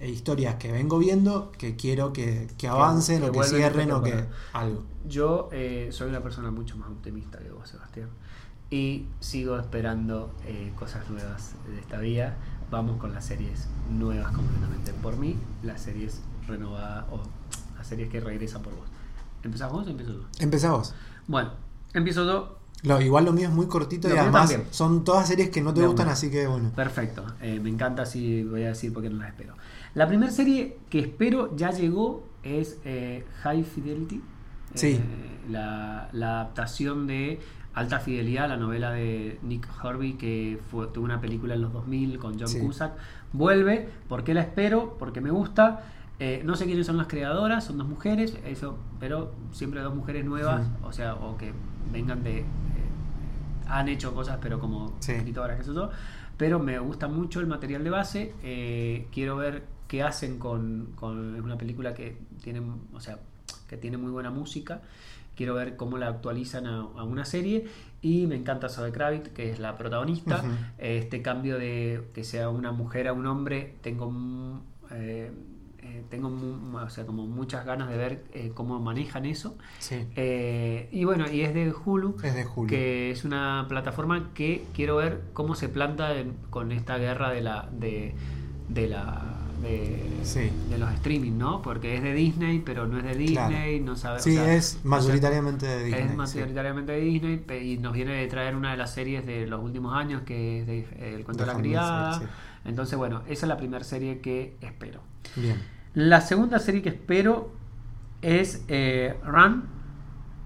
eh, 0.00 0.10
historias 0.10 0.56
que 0.56 0.70
vengo 0.70 0.98
viendo, 0.98 1.50
que 1.52 1.74
quiero 1.76 2.12
que, 2.12 2.48
que 2.58 2.68
avancen 2.68 3.22
que 3.22 3.28
o 3.28 3.32
que 3.32 3.38
cierren 3.44 3.90
o 3.92 4.02
que 4.02 4.24
algo. 4.52 4.82
Yo 5.08 5.48
eh, 5.52 5.88
soy 5.90 6.08
una 6.10 6.22
persona 6.22 6.50
mucho 6.50 6.76
más 6.76 6.88
optimista 6.90 7.38
que 7.38 7.50
vos, 7.50 7.68
Sebastián. 7.68 8.08
Y 8.70 9.06
sigo 9.20 9.58
esperando 9.58 10.34
eh, 10.46 10.72
cosas 10.76 11.08
nuevas 11.10 11.54
de 11.68 11.78
esta 11.78 11.98
vida. 11.98 12.36
Vamos 12.70 12.98
con 12.98 13.12
las 13.12 13.24
series 13.26 13.68
nuevas 13.90 14.32
completamente. 14.32 14.92
Por 14.94 15.16
mí, 15.16 15.36
las 15.62 15.80
series 15.82 16.20
renovadas 16.48 17.04
o 17.10 17.20
las 17.76 17.86
series 17.86 18.08
que 18.10 18.20
regresan 18.20 18.62
por 18.62 18.74
vos. 18.74 18.84
¿Empezás 19.42 19.70
vos 19.70 19.86
o 19.86 19.90
empiezo 19.90 20.12
yo? 20.12 20.22
Empezá 20.40 20.72
vos. 20.72 20.94
Bueno, 21.26 21.50
empiezo 21.92 22.24
yo. 22.24 22.58
Lo, 22.82 23.00
igual 23.00 23.24
lo 23.24 23.32
mío 23.32 23.48
es 23.48 23.54
muy 23.54 23.66
cortito 23.66 24.08
Lo 24.08 24.14
y 24.14 24.18
además 24.18 24.50
también. 24.50 24.68
son 24.72 25.04
todas 25.04 25.28
series 25.28 25.48
que 25.50 25.62
no 25.62 25.72
te 25.72 25.80
De 25.80 25.86
gustan, 25.86 26.06
una. 26.06 26.12
así 26.14 26.30
que 26.30 26.46
bueno. 26.46 26.70
Perfecto. 26.76 27.24
Eh, 27.40 27.58
me 27.62 27.70
encanta, 27.70 28.02
así 28.02 28.42
voy 28.44 28.64
a 28.64 28.68
decir 28.68 28.92
porque 28.92 29.08
no 29.08 29.16
las 29.18 29.28
espero. 29.28 29.54
La 29.94 30.06
primera 30.08 30.30
serie 30.32 30.78
que 30.90 30.98
espero 30.98 31.54
ya 31.56 31.70
llegó 31.70 32.24
es 32.42 32.76
eh, 32.84 33.24
High 33.42 33.64
Fidelity. 33.64 34.22
Sí. 34.74 34.92
Eh, 35.00 35.00
la, 35.50 36.08
la 36.12 36.40
adaptación 36.40 37.06
de 37.06 37.40
Alta 37.74 37.98
Fidelidad, 38.00 38.48
la 38.48 38.56
novela 38.56 38.90
de 38.92 39.38
Nick 39.42 39.68
Horby, 39.82 40.14
que 40.14 40.60
fue, 40.70 40.86
tuvo 40.88 41.04
una 41.04 41.20
película 41.20 41.54
en 41.54 41.62
los 41.62 41.72
2000 41.72 42.18
con 42.18 42.38
John 42.38 42.48
Sí. 42.48 42.60
Cusack. 42.60 42.92
Vuelve. 43.32 43.88
¿Por 44.08 44.22
qué 44.24 44.32
la 44.34 44.42
espero? 44.42 44.96
Porque 44.98 45.20
me 45.20 45.30
gusta. 45.30 45.82
Eh, 46.20 46.42
no 46.44 46.54
sé 46.54 46.66
quiénes 46.66 46.86
son 46.86 46.96
las 46.96 47.08
creadoras, 47.08 47.64
son 47.64 47.76
dos 47.78 47.88
mujeres, 47.88 48.38
eso, 48.46 48.78
pero 49.00 49.32
siempre 49.50 49.80
dos 49.80 49.94
mujeres 49.96 50.24
nuevas, 50.24 50.64
o 50.84 50.92
sea, 50.92 51.14
o 51.16 51.36
que 51.36 51.52
vengan 51.92 52.22
de. 52.22 52.38
eh, 52.38 52.44
han 53.66 53.88
hecho 53.88 54.14
cosas, 54.14 54.38
pero 54.40 54.60
como 54.60 54.96
escritoras, 55.00 55.56
qué 55.58 55.64
sé 55.64 55.74
yo. 55.74 55.90
Pero 56.36 56.58
me 56.60 56.78
gusta 56.78 57.08
mucho 57.08 57.40
el 57.40 57.46
material 57.48 57.82
de 57.82 57.90
base. 57.90 59.06
quiero 59.12 59.36
ver 59.36 59.64
qué 59.88 60.02
hacen 60.02 60.38
con, 60.38 60.90
con- 60.94 61.40
una 61.40 61.56
película 61.58 61.94
que 61.94 62.16
tiene, 62.42 62.62
o 62.92 63.00
sea, 63.00 63.18
que 63.68 63.76
tiene 63.76 63.96
muy 63.96 64.10
buena 64.10 64.30
música. 64.30 64.82
Quiero 65.36 65.54
ver 65.54 65.76
cómo 65.76 65.98
la 65.98 66.08
actualizan 66.08 66.66
a, 66.66 66.80
a 66.80 67.04
una 67.04 67.24
serie. 67.24 67.66
Y 68.02 68.26
me 68.26 68.36
encanta 68.36 68.68
Zoe 68.68 68.92
Kravitz, 68.92 69.30
que 69.30 69.50
es 69.50 69.58
la 69.58 69.76
protagonista. 69.76 70.44
Este 70.78 71.22
cambio 71.22 71.58
de 71.58 72.02
que 72.14 72.22
sea 72.24 72.50
una 72.50 72.70
mujer 72.72 73.08
a 73.08 73.12
un 73.12 73.26
hombre, 73.26 73.74
tengo 73.82 74.60
eh, 74.92 75.32
eh, 75.82 76.02
tengo 76.08 76.28
o 76.74 76.88
sea, 76.90 77.04
como 77.04 77.26
muchas 77.26 77.66
ganas 77.66 77.90
de 77.90 77.96
ver 77.96 78.24
eh, 78.32 78.52
cómo 78.54 78.78
manejan 78.80 79.26
eso. 79.26 79.56
Sí. 79.80 80.06
Eh, 80.16 80.88
y 80.92 81.04
bueno, 81.04 81.30
y 81.30 81.40
es 81.42 81.52
de 81.52 81.72
Hulu, 81.72 82.16
Es 82.22 82.34
de 82.34 82.46
que 82.68 83.10
es 83.10 83.24
una 83.24 83.66
plataforma 83.68 84.30
que 84.34 84.64
quiero 84.74 84.96
ver 84.96 85.22
cómo 85.32 85.54
se 85.54 85.68
planta 85.68 86.14
en- 86.16 86.36
con 86.50 86.72
esta 86.72 86.96
guerra 86.98 87.30
de 87.30 87.40
la 87.42 87.68
de, 87.72 88.14
de 88.68 88.88
la 88.88 89.33
de, 89.64 90.00
Sí. 90.22 90.50
de 90.70 90.78
los 90.78 90.92
streaming, 90.92 91.36
¿no? 91.36 91.60
Porque 91.62 91.96
es 91.96 92.02
de 92.02 92.14
Disney, 92.14 92.60
pero 92.64 92.86
no 92.86 92.98
es 92.98 93.04
de 93.04 93.14
Disney, 93.16 93.80
no 93.80 93.96
sabe, 93.96 94.18
o 94.18 94.22
Sí, 94.22 94.34
sea, 94.34 94.54
es 94.54 94.78
mayoritariamente 94.84 95.66
de 95.66 95.84
Disney. 95.84 96.02
es 96.04 96.10
sí. 96.10 96.16
mayoritariamente 96.16 96.92
de 96.92 97.00
Disney 97.00 97.44
y 97.62 97.78
nos 97.78 97.92
viene 97.92 98.12
de 98.14 98.26
traer 98.28 98.54
una 98.54 98.70
de 98.70 98.76
las 98.76 98.94
series 98.94 99.26
de 99.26 99.46
los 99.48 99.60
últimos 99.62 99.94
años 99.94 100.22
que 100.22 100.60
es 100.60 100.66
de, 100.66 100.78
eh, 100.80 101.14
El 101.16 101.24
cuento 101.24 101.44
de, 101.44 101.52
la 101.52 101.58
criada. 101.58 102.22
Entonces, 102.64 102.96
bueno, 102.96 103.22
esa 103.26 103.46
es 103.46 103.48
la 103.48 103.56
primera 103.56 103.82
serie 103.84 104.20
que 104.20 104.56
espero. 104.60 105.00
Bien. 105.36 105.56
La 105.94 106.20
segunda 106.20 106.58
serie 106.60 106.82
que 106.82 106.88
espero 106.90 107.52
es 108.22 108.64
eh, 108.68 109.16
Run, 109.24 109.64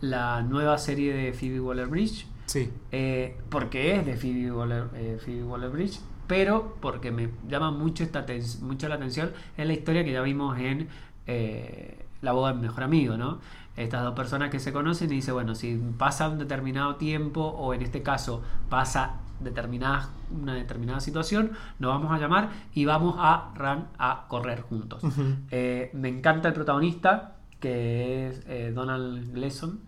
la 0.01 0.43
nueva 0.43 0.79
serie 0.79 1.13
de 1.15 1.33
Phoebe 1.33 1.61
Waller-Bridge, 1.61 2.27
Sí. 2.47 2.71
eh, 2.93 3.37
porque 3.51 3.97
es 3.97 4.07
de 4.07 4.17
Phoebe 4.17 4.51
Waller, 4.53 4.85
eh, 4.95 5.19
Phoebe 5.25 5.45
Waller-Bridge, 5.45 6.01
pero 6.29 6.77
porque 6.81 7.11
me 7.11 7.31
llama 7.49 7.73
mucho, 7.73 8.05
esta 8.05 8.25
mucho 8.61 8.89
la 8.89 8.95
atención 8.95 9.33
es 9.57 9.67
la 9.67 9.73
historia 9.73 10.05
que 10.05 10.13
ya 10.13 10.23
vimos 10.23 10.57
en 10.59 10.89
eh, 11.27 12.05
La 12.23 12.33
boda 12.33 12.53
de 12.53 12.57
mi 12.57 12.63
mejor 12.63 12.85
amigo, 12.85 13.17
¿no? 13.17 13.41
Estas 13.77 14.03
dos 14.03 14.15
personas 14.15 14.51
que 14.51 14.59
se 14.59 14.73
conocen 14.73 15.11
y 15.11 15.17
dice, 15.17 15.33
bueno, 15.33 15.55
si 15.55 15.81
pasa 15.97 16.29
un 16.29 16.39
determinado 16.39 16.97
tiempo 16.97 17.43
o 17.43 17.75
en 17.75 17.83
este 17.83 18.03
caso 18.03 18.43
pasa 18.69 19.21
determinada, 19.41 20.11
una 20.31 20.55
determinada 20.55 21.01
situación, 21.01 21.53
nos 21.79 21.91
vamos 21.91 22.13
a 22.13 22.19
llamar 22.19 22.51
y 22.75 22.85
vamos 22.85 23.15
a 23.19 23.53
run 23.55 23.87
a 23.99 24.27
correr 24.29 24.63
juntos. 24.63 25.03
Eh, 25.51 25.91
me 25.95 26.09
encanta 26.09 26.49
el 26.49 26.55
protagonista, 26.55 27.37
que 27.61 28.29
es 28.29 28.43
eh, 28.49 28.73
Donald 28.75 29.33
Gleason. 29.33 29.81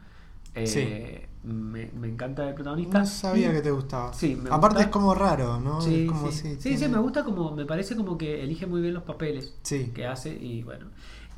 Sí. 0.65 1.21
Me, 1.45 1.91
me 1.99 2.09
encanta 2.09 2.49
el 2.49 2.55
protagonista. 2.55 2.99
No 3.01 3.07
sabía 3.07 3.51
Y- 3.51 3.55
que 3.55 3.63
te 3.63 3.71
gustaba. 3.71 4.13
Sí, 4.13 4.37
me 4.37 4.51
Aparte 4.51 4.67
gusta. 4.77 4.83
es 4.83 4.89
como 4.89 5.15
raro, 5.15 5.59
¿no? 5.61 5.81
Sí, 5.81 6.03
es 6.05 6.09
como 6.11 6.31
sí. 6.31 6.39
sí, 6.39 6.57
sí, 6.61 6.77
tiene- 6.77 6.89
me 6.89 6.99
gusta 6.99 7.25
como, 7.25 7.55
me 7.55 7.65
parece 7.65 7.97
como 7.97 8.19
que 8.19 8.43
elige 8.43 8.67
muy 8.67 8.81
bien 8.83 8.95
los 8.95 9.03
papeles 9.05 9.55
Sí. 9.63 9.91
que 9.95 10.07
hace 10.07 10.35
y 10.35 10.63
bueno. 10.63 10.87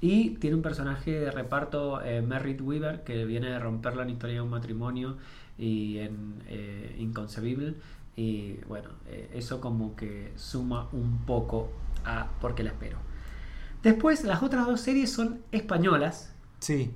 Y 0.01 0.31
tiene 0.38 0.57
un 0.57 0.62
personaje 0.62 1.12
de 1.12 1.31
reparto, 1.31 2.03
eh, 2.03 2.23
Merritt 2.23 2.61
Weaver, 2.61 3.05
que 3.05 3.25
viene 3.25 3.51
de 3.51 3.59
romperla 3.61 4.03
en 4.03 4.11
Historia 4.11 4.35
de 4.37 4.41
un 4.41 4.51
matrimonio 4.51 5.17
y 5.57 5.99
en 5.99 6.43
eh, 6.49 6.97
Inconcebible. 6.99 7.75
Y 8.17 8.55
bueno, 8.67 8.88
eh, 9.07 9.31
eso 9.35 9.61
como 9.61 9.95
que 9.95 10.33
suma 10.37 10.88
un 10.93 11.19
poco 11.25 11.71
a 12.05 12.27
por 12.41 12.55
qué 12.57 12.65
la 12.65 12.71
espero. 12.71 12.99
Después, 13.85 14.25
las 14.25 14.43
otras 14.43 14.67
dos 14.67 14.81
series 14.81 15.11
son 15.12 15.41
españolas. 15.53 16.33
Sí. 16.59 16.91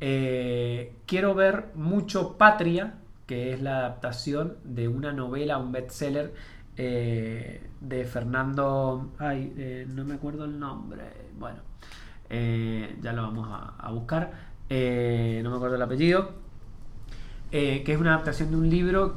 Eh, 0.00 0.96
quiero 1.06 1.34
ver 1.34 1.66
mucho 1.74 2.36
Patria, 2.36 2.94
que 3.26 3.52
es 3.52 3.62
la 3.62 3.78
adaptación 3.78 4.56
de 4.64 4.88
una 4.88 5.12
novela, 5.12 5.58
un 5.58 5.72
bestseller 5.72 6.34
eh, 6.76 7.64
de 7.80 8.04
Fernando. 8.04 9.12
Ay, 9.18 9.52
eh, 9.56 9.86
no 9.88 10.04
me 10.04 10.14
acuerdo 10.14 10.44
el 10.44 10.58
nombre. 10.58 11.04
Bueno, 11.38 11.60
ya 12.30 13.12
lo 13.12 13.22
vamos 13.22 13.48
a, 13.50 13.74
a 13.78 13.90
buscar. 13.92 14.32
No 14.68 15.50
me 15.50 15.56
acuerdo 15.56 15.76
el 15.76 15.82
apellido. 15.82 16.32
Que 17.50 17.84
es 17.86 18.00
una 18.00 18.14
adaptación 18.14 18.50
de 18.50 18.56
un 18.56 18.70
libro 18.70 19.14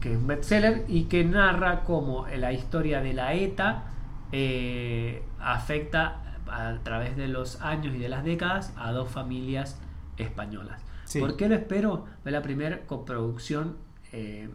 que 0.00 0.12
es 0.12 0.18
un 0.18 0.26
bestseller 0.26 0.84
y 0.88 1.04
que 1.04 1.24
narra 1.24 1.80
cómo 1.84 2.26
la 2.28 2.52
historia 2.52 3.00
de 3.00 3.14
la 3.14 3.34
ETA 3.34 3.84
afecta 5.40 6.20
a 6.50 6.78
través 6.82 7.16
de 7.16 7.28
los 7.28 7.60
años 7.62 7.94
y 7.94 7.98
de 7.98 8.08
las 8.08 8.24
décadas 8.24 8.72
a 8.76 8.92
dos 8.92 9.08
familias 9.08 9.80
españolas. 10.20 10.82
Sí. 11.04 11.20
¿Por 11.20 11.36
qué 11.36 11.48
lo 11.48 11.54
espero? 11.54 12.06
Es 12.24 12.32
la 12.32 12.42
primera 12.42 12.86
coproducción 12.86 13.76
eh, 14.12 14.48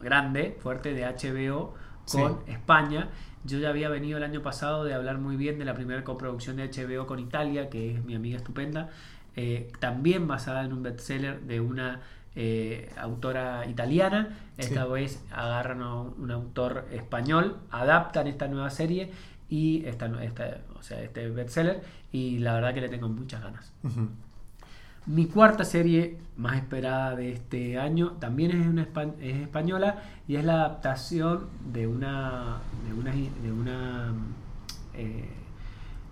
grande, 0.00 0.56
fuerte 0.60 0.94
de 0.94 1.04
HBO 1.04 1.74
con 2.10 2.40
España. 2.46 3.08
Yo 3.44 3.58
ya 3.58 3.68
había 3.68 3.88
venido 3.88 4.16
el 4.16 4.24
año 4.24 4.42
pasado 4.42 4.84
de 4.84 4.94
hablar 4.94 5.18
muy 5.18 5.36
bien 5.36 5.58
de 5.58 5.64
la 5.64 5.74
primera 5.74 6.02
coproducción 6.04 6.56
de 6.56 6.70
HBO 6.70 7.06
con 7.06 7.18
Italia, 7.18 7.68
que 7.68 7.94
es 7.94 8.04
mi 8.04 8.14
amiga 8.14 8.36
estupenda, 8.36 8.90
eh, 9.36 9.70
también 9.80 10.26
basada 10.26 10.64
en 10.64 10.72
un 10.72 10.82
bestseller 10.82 11.42
de 11.42 11.60
una 11.60 12.00
eh, 12.36 12.90
autora 12.96 13.66
italiana. 13.66 14.38
Esta 14.56 14.86
vez 14.86 15.22
agarran 15.30 15.82
a 15.82 16.00
un, 16.00 16.30
autor 16.30 16.86
español, 16.92 17.58
adaptan 17.70 18.26
esta 18.28 18.48
nueva 18.48 18.70
serie 18.70 19.10
y 19.48 19.84
esta, 19.84 20.06
esta, 20.24 20.58
o 20.78 20.82
sea, 20.82 21.02
este 21.02 21.28
bestseller 21.28 21.82
y 22.12 22.38
la 22.38 22.54
verdad 22.54 22.72
que 22.72 22.80
le 22.80 22.88
tengo 22.88 23.08
muchas 23.08 23.42
ganas. 23.42 23.72
Mi 25.06 25.26
cuarta 25.26 25.64
serie 25.64 26.16
más 26.36 26.56
esperada 26.56 27.14
de 27.14 27.32
este 27.32 27.78
año 27.78 28.12
también 28.12 28.50
es, 28.52 28.66
una, 28.66 28.88
es 29.20 29.36
española 29.36 30.02
y 30.26 30.36
es 30.36 30.44
la 30.44 30.54
adaptación 30.54 31.46
de 31.72 31.86
una 31.86 32.58
de 32.86 32.94
una, 32.94 33.12
de 33.12 33.52
una 33.52 34.12
eh, 34.94 35.28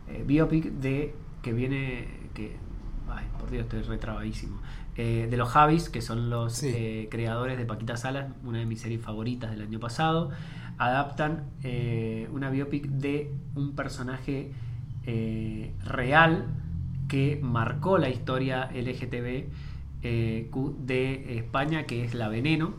eh, 0.08 0.24
biopic 0.26 0.64
de 0.64 1.14
que 1.42 1.52
viene 1.52 2.06
que 2.34 2.56
ay 3.08 3.24
por 3.40 3.50
Dios 3.50 3.64
estoy 3.64 3.82
retrabadísimo 3.82 4.60
eh, 4.96 5.26
de 5.28 5.36
los 5.36 5.48
Javis 5.48 5.88
que 5.88 6.02
son 6.02 6.30
los 6.30 6.62
creadores 7.10 7.58
de 7.58 7.64
Paquita 7.64 7.96
Salas 7.96 8.30
una 8.44 8.58
de 8.58 8.66
mis 8.66 8.80
series 8.80 9.00
favoritas 9.00 9.50
del 9.50 9.62
año 9.62 9.80
pasado 9.80 10.30
adaptan 10.78 11.44
una 12.30 12.50
biopic 12.50 12.86
de 12.86 13.32
un 13.56 13.74
personaje 13.74 14.52
real 15.84 16.46
que 17.08 17.38
marcó 17.42 17.98
la 17.98 18.08
historia 18.08 18.70
LGTB 18.72 19.50
eh, 20.02 20.50
de 20.78 21.38
España, 21.38 21.84
que 21.84 22.04
es 22.04 22.14
La 22.14 22.28
Veneno. 22.28 22.74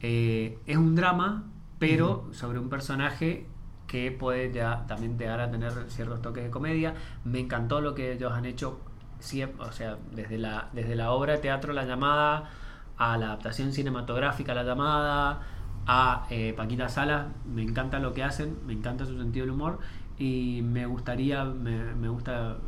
Eh, 0.00 0.58
es 0.66 0.76
un 0.76 0.94
drama, 0.94 1.44
pero 1.78 2.28
sobre 2.32 2.58
un 2.58 2.68
personaje 2.68 3.46
que 3.86 4.12
puede 4.12 4.52
ya 4.52 4.86
también 4.86 5.18
llegar 5.18 5.40
a 5.40 5.50
tener 5.50 5.72
ciertos 5.88 6.22
toques 6.22 6.44
de 6.44 6.50
comedia. 6.50 6.94
Me 7.24 7.40
encantó 7.40 7.80
lo 7.80 7.94
que 7.94 8.12
ellos 8.12 8.32
han 8.32 8.44
hecho, 8.44 8.80
o 9.58 9.72
sea, 9.72 9.98
desde 10.12 10.38
la, 10.38 10.68
desde 10.72 10.94
la 10.94 11.10
obra 11.10 11.34
de 11.34 11.38
teatro 11.38 11.72
La 11.72 11.84
Llamada, 11.84 12.50
a 12.96 13.16
la 13.16 13.26
adaptación 13.26 13.72
cinematográfica 13.72 14.54
La 14.54 14.62
Llamada, 14.62 15.40
a 15.86 16.26
eh, 16.30 16.52
Paquita 16.56 16.88
Salas, 16.88 17.28
me 17.46 17.62
encanta 17.62 17.98
lo 17.98 18.12
que 18.12 18.22
hacen, 18.22 18.58
me 18.66 18.74
encanta 18.74 19.06
su 19.06 19.16
sentido 19.16 19.46
del 19.46 19.54
humor 19.54 19.78
y 20.18 20.60
me 20.62 20.84
gustaría, 20.86 21.44
me, 21.44 21.94
me 21.94 22.08
gusta 22.08 22.58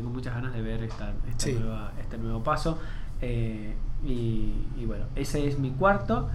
tengo 0.00 0.14
muchas 0.14 0.34
ganas 0.34 0.54
de 0.54 0.62
ver 0.62 0.82
esta, 0.82 1.12
este 1.28 2.16
nuevo 2.16 2.42
paso. 2.42 2.78
Eh, 3.20 3.74
y, 4.02 4.82
bueno, 4.86 5.04
ese 5.14 5.46
es 5.46 5.58
mi 5.58 5.72
cuarto. 5.72 6.30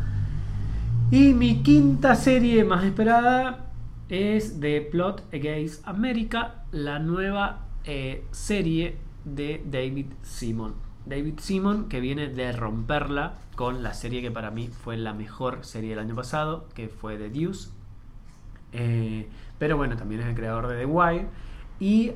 Y 1.09 1.33
mi 1.33 1.63
quinta 1.63 2.13
serie 2.13 2.63
más 2.63 2.83
esperada 2.83 3.71
es 4.07 4.59
The 4.59 4.81
Plot 4.81 5.33
Against 5.33 5.87
America, 5.87 6.63
la 6.71 6.99
nueva 6.99 7.65
eh, 7.85 8.27
serie 8.29 8.99
de 9.23 9.63
David 9.65 10.13
Simon. 10.21 10.75
David 11.07 11.39
Simon 11.39 11.89
que 11.89 11.99
viene 11.99 12.27
de 12.27 12.51
romperla 12.51 13.33
con 13.55 13.81
la 13.81 13.95
serie 13.95 14.21
que 14.21 14.29
para 14.29 14.51
mí 14.51 14.67
fue 14.67 14.95
la 14.95 15.13
mejor 15.13 15.65
serie 15.65 15.89
del 15.89 15.99
año 15.99 16.13
pasado, 16.13 16.67
que 16.75 16.87
fue 16.87 17.17
The 17.17 17.31
Deuce. 17.31 17.71
Eh, 18.73 19.27
pero 19.57 19.75
bueno, 19.75 19.97
también 19.97 20.21
es 20.21 20.27
el 20.27 20.35
creador 20.35 20.67
de 20.67 20.77
The 20.77 20.85
Wire. 20.85 21.25
Y 21.79 22.11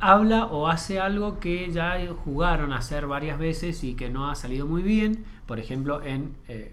habla 0.00 0.46
o 0.46 0.68
hace 0.68 1.00
algo 1.00 1.40
que 1.40 1.70
ya 1.70 1.98
jugaron 2.24 2.72
a 2.72 2.78
hacer 2.78 3.06
varias 3.06 3.38
veces 3.38 3.84
y 3.84 3.94
que 3.94 4.10
no 4.10 4.30
ha 4.30 4.34
salido 4.34 4.66
muy 4.66 4.82
bien. 4.82 5.24
Por 5.46 5.58
ejemplo, 5.58 6.02
en, 6.02 6.34
eh, 6.48 6.72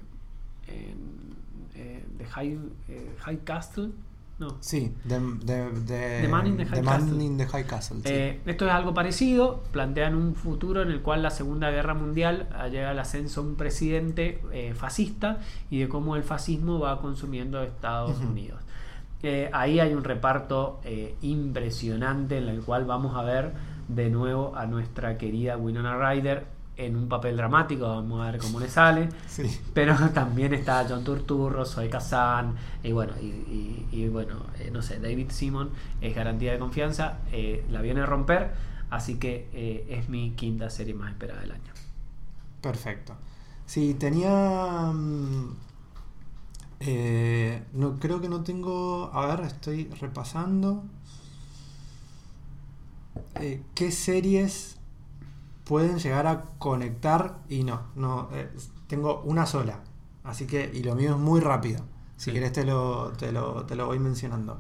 eh, 0.67 2.05
The 2.17 2.25
High, 2.25 2.59
eh, 2.89 3.15
High, 3.19 3.39
Castle. 3.43 3.91
No. 4.37 4.57
Sí, 4.59 4.93
The, 5.07 5.17
Man 6.27 6.47
in 6.47 6.57
the 6.57 6.65
High 7.45 7.65
Castle. 7.65 8.41
esto 8.45 8.65
es 8.65 8.71
algo 8.71 8.93
parecido. 8.93 9.63
Plantean 9.71 10.13
un 10.13 10.35
futuro 10.35 10.81
en 10.81 10.91
el 10.91 11.01
cual 11.01 11.23
la 11.23 11.29
Segunda 11.29 11.71
Guerra 11.71 11.93
Mundial 11.93 12.49
llega 12.69 12.89
al 12.89 12.99
ascenso 12.99 13.41
un 13.41 13.55
presidente 13.55 14.41
fascista 14.75 15.39
y 15.69 15.79
de 15.79 15.87
cómo 15.87 16.17
el 16.17 16.23
fascismo 16.23 16.79
va 16.79 16.99
consumiendo 16.99 17.63
Estados 17.63 18.19
Unidos 18.19 18.64
ahí 19.53 19.79
hay 19.79 19.93
un 19.93 20.03
reparto 20.03 20.79
eh, 20.83 21.15
impresionante 21.21 22.37
en 22.37 22.49
el 22.49 22.61
cual 22.61 22.85
vamos 22.85 23.15
a 23.15 23.23
ver 23.23 23.53
de 23.87 24.09
nuevo 24.09 24.55
a 24.55 24.65
nuestra 24.65 25.17
querida 25.17 25.57
Winona 25.57 25.97
Ryder 25.97 26.45
en 26.77 26.95
un 26.95 27.07
papel 27.07 27.37
dramático, 27.37 27.87
vamos 27.87 28.21
a 28.21 28.31
ver 28.31 28.39
cómo 28.39 28.59
le 28.59 28.67
sale. 28.67 29.09
Pero 29.73 29.95
también 30.13 30.53
está 30.53 30.85
John 30.87 31.03
Turturro, 31.03 31.65
Zoe 31.65 31.89
Kazan, 31.89 32.55
y 32.83 32.91
bueno, 32.91 33.13
y, 33.21 34.07
bueno, 34.09 34.35
eh, 34.59 34.69
no 34.71 34.81
sé, 34.81 34.99
David 34.99 35.29
Simon 35.29 35.69
es 36.01 36.13
garantía 36.13 36.51
de 36.51 36.59
confianza, 36.59 37.19
eh, 37.31 37.65
la 37.69 37.81
viene 37.81 38.01
a 38.01 38.05
romper, 38.05 38.51
así 38.89 39.15
que 39.15 39.85
es 39.89 40.09
mi 40.09 40.31
quinta 40.31 40.69
serie 40.69 40.93
más 40.93 41.11
esperada 41.11 41.41
del 41.41 41.51
año. 41.51 41.71
Perfecto. 42.61 43.15
Sí, 43.65 43.95
tenía 43.95 44.91
mm, 44.93 45.55
eh, 46.79 47.63
no, 47.73 47.99
creo 47.99 48.21
que 48.21 48.29
no 48.29 48.43
tengo. 48.43 49.09
A 49.13 49.27
ver, 49.27 49.45
estoy 49.45 49.85
repasando. 49.99 50.83
Eh, 53.35 53.63
¿Qué 53.73 53.91
series 53.91 54.77
pueden 55.63 55.99
llegar 55.99 56.27
a 56.27 56.43
conectar? 56.59 57.39
Y 57.49 57.63
no, 57.63 57.81
no. 57.95 58.29
Eh, 58.33 58.49
tengo 58.87 59.21
una 59.23 59.45
sola. 59.45 59.79
Así 60.23 60.47
que, 60.47 60.71
y 60.73 60.83
lo 60.83 60.95
mío 60.95 61.11
es 61.11 61.19
muy 61.19 61.39
rápido. 61.39 61.83
Si 62.17 62.31
querés 62.31 62.53
te 62.53 62.65
lo, 62.65 63.11
te 63.13 63.31
lo, 63.31 63.65
te 63.65 63.75
lo 63.75 63.87
voy 63.87 63.99
mencionando. 63.99 64.59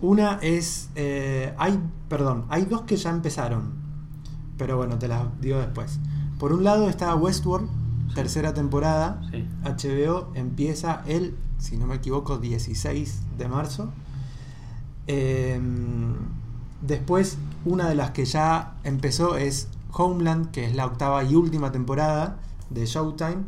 Una 0.00 0.38
es. 0.42 0.90
hay. 1.58 1.80
Perdón, 2.08 2.46
hay 2.48 2.64
dos 2.64 2.82
que 2.82 2.96
ya 2.96 3.10
empezaron. 3.10 3.86
Pero 4.58 4.76
bueno, 4.76 4.98
te 4.98 5.08
las 5.08 5.40
digo 5.40 5.58
después. 5.58 5.98
Por 6.38 6.52
un 6.52 6.64
lado 6.64 6.88
está 6.88 7.14
Westworld 7.14 7.85
tercera 8.14 8.54
temporada. 8.54 9.20
HBO 9.62 10.32
empieza 10.34 11.02
el, 11.06 11.36
si 11.58 11.76
no 11.76 11.86
me 11.86 11.96
equivoco, 11.96 12.38
16 12.38 13.22
de 13.38 13.48
marzo. 13.48 13.92
Em, 15.06 16.14
después, 16.82 17.38
una 17.64 17.88
de 17.88 17.94
las 17.94 18.10
que 18.10 18.24
ya 18.24 18.76
empezó 18.84 19.36
es 19.36 19.68
Homeland, 19.92 20.50
que 20.50 20.66
es 20.66 20.74
la 20.74 20.86
octava 20.86 21.22
y 21.24 21.34
última 21.34 21.72
temporada 21.72 22.38
de 22.70 22.86
Showtime. 22.86 23.44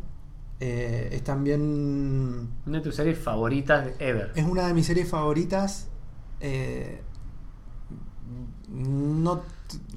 Eh, 0.60 1.10
es 1.12 1.24
también. 1.24 2.48
Una 2.66 2.78
de 2.78 2.84
tus 2.84 2.96
series 2.96 3.18
favoritas 3.18 3.88
ever. 4.00 4.32
Es 4.34 4.44
una 4.44 4.66
de 4.66 4.74
mis 4.74 4.86
series 4.86 5.08
favoritas. 5.08 5.88
Eh, 6.40 7.00
no, 8.68 9.42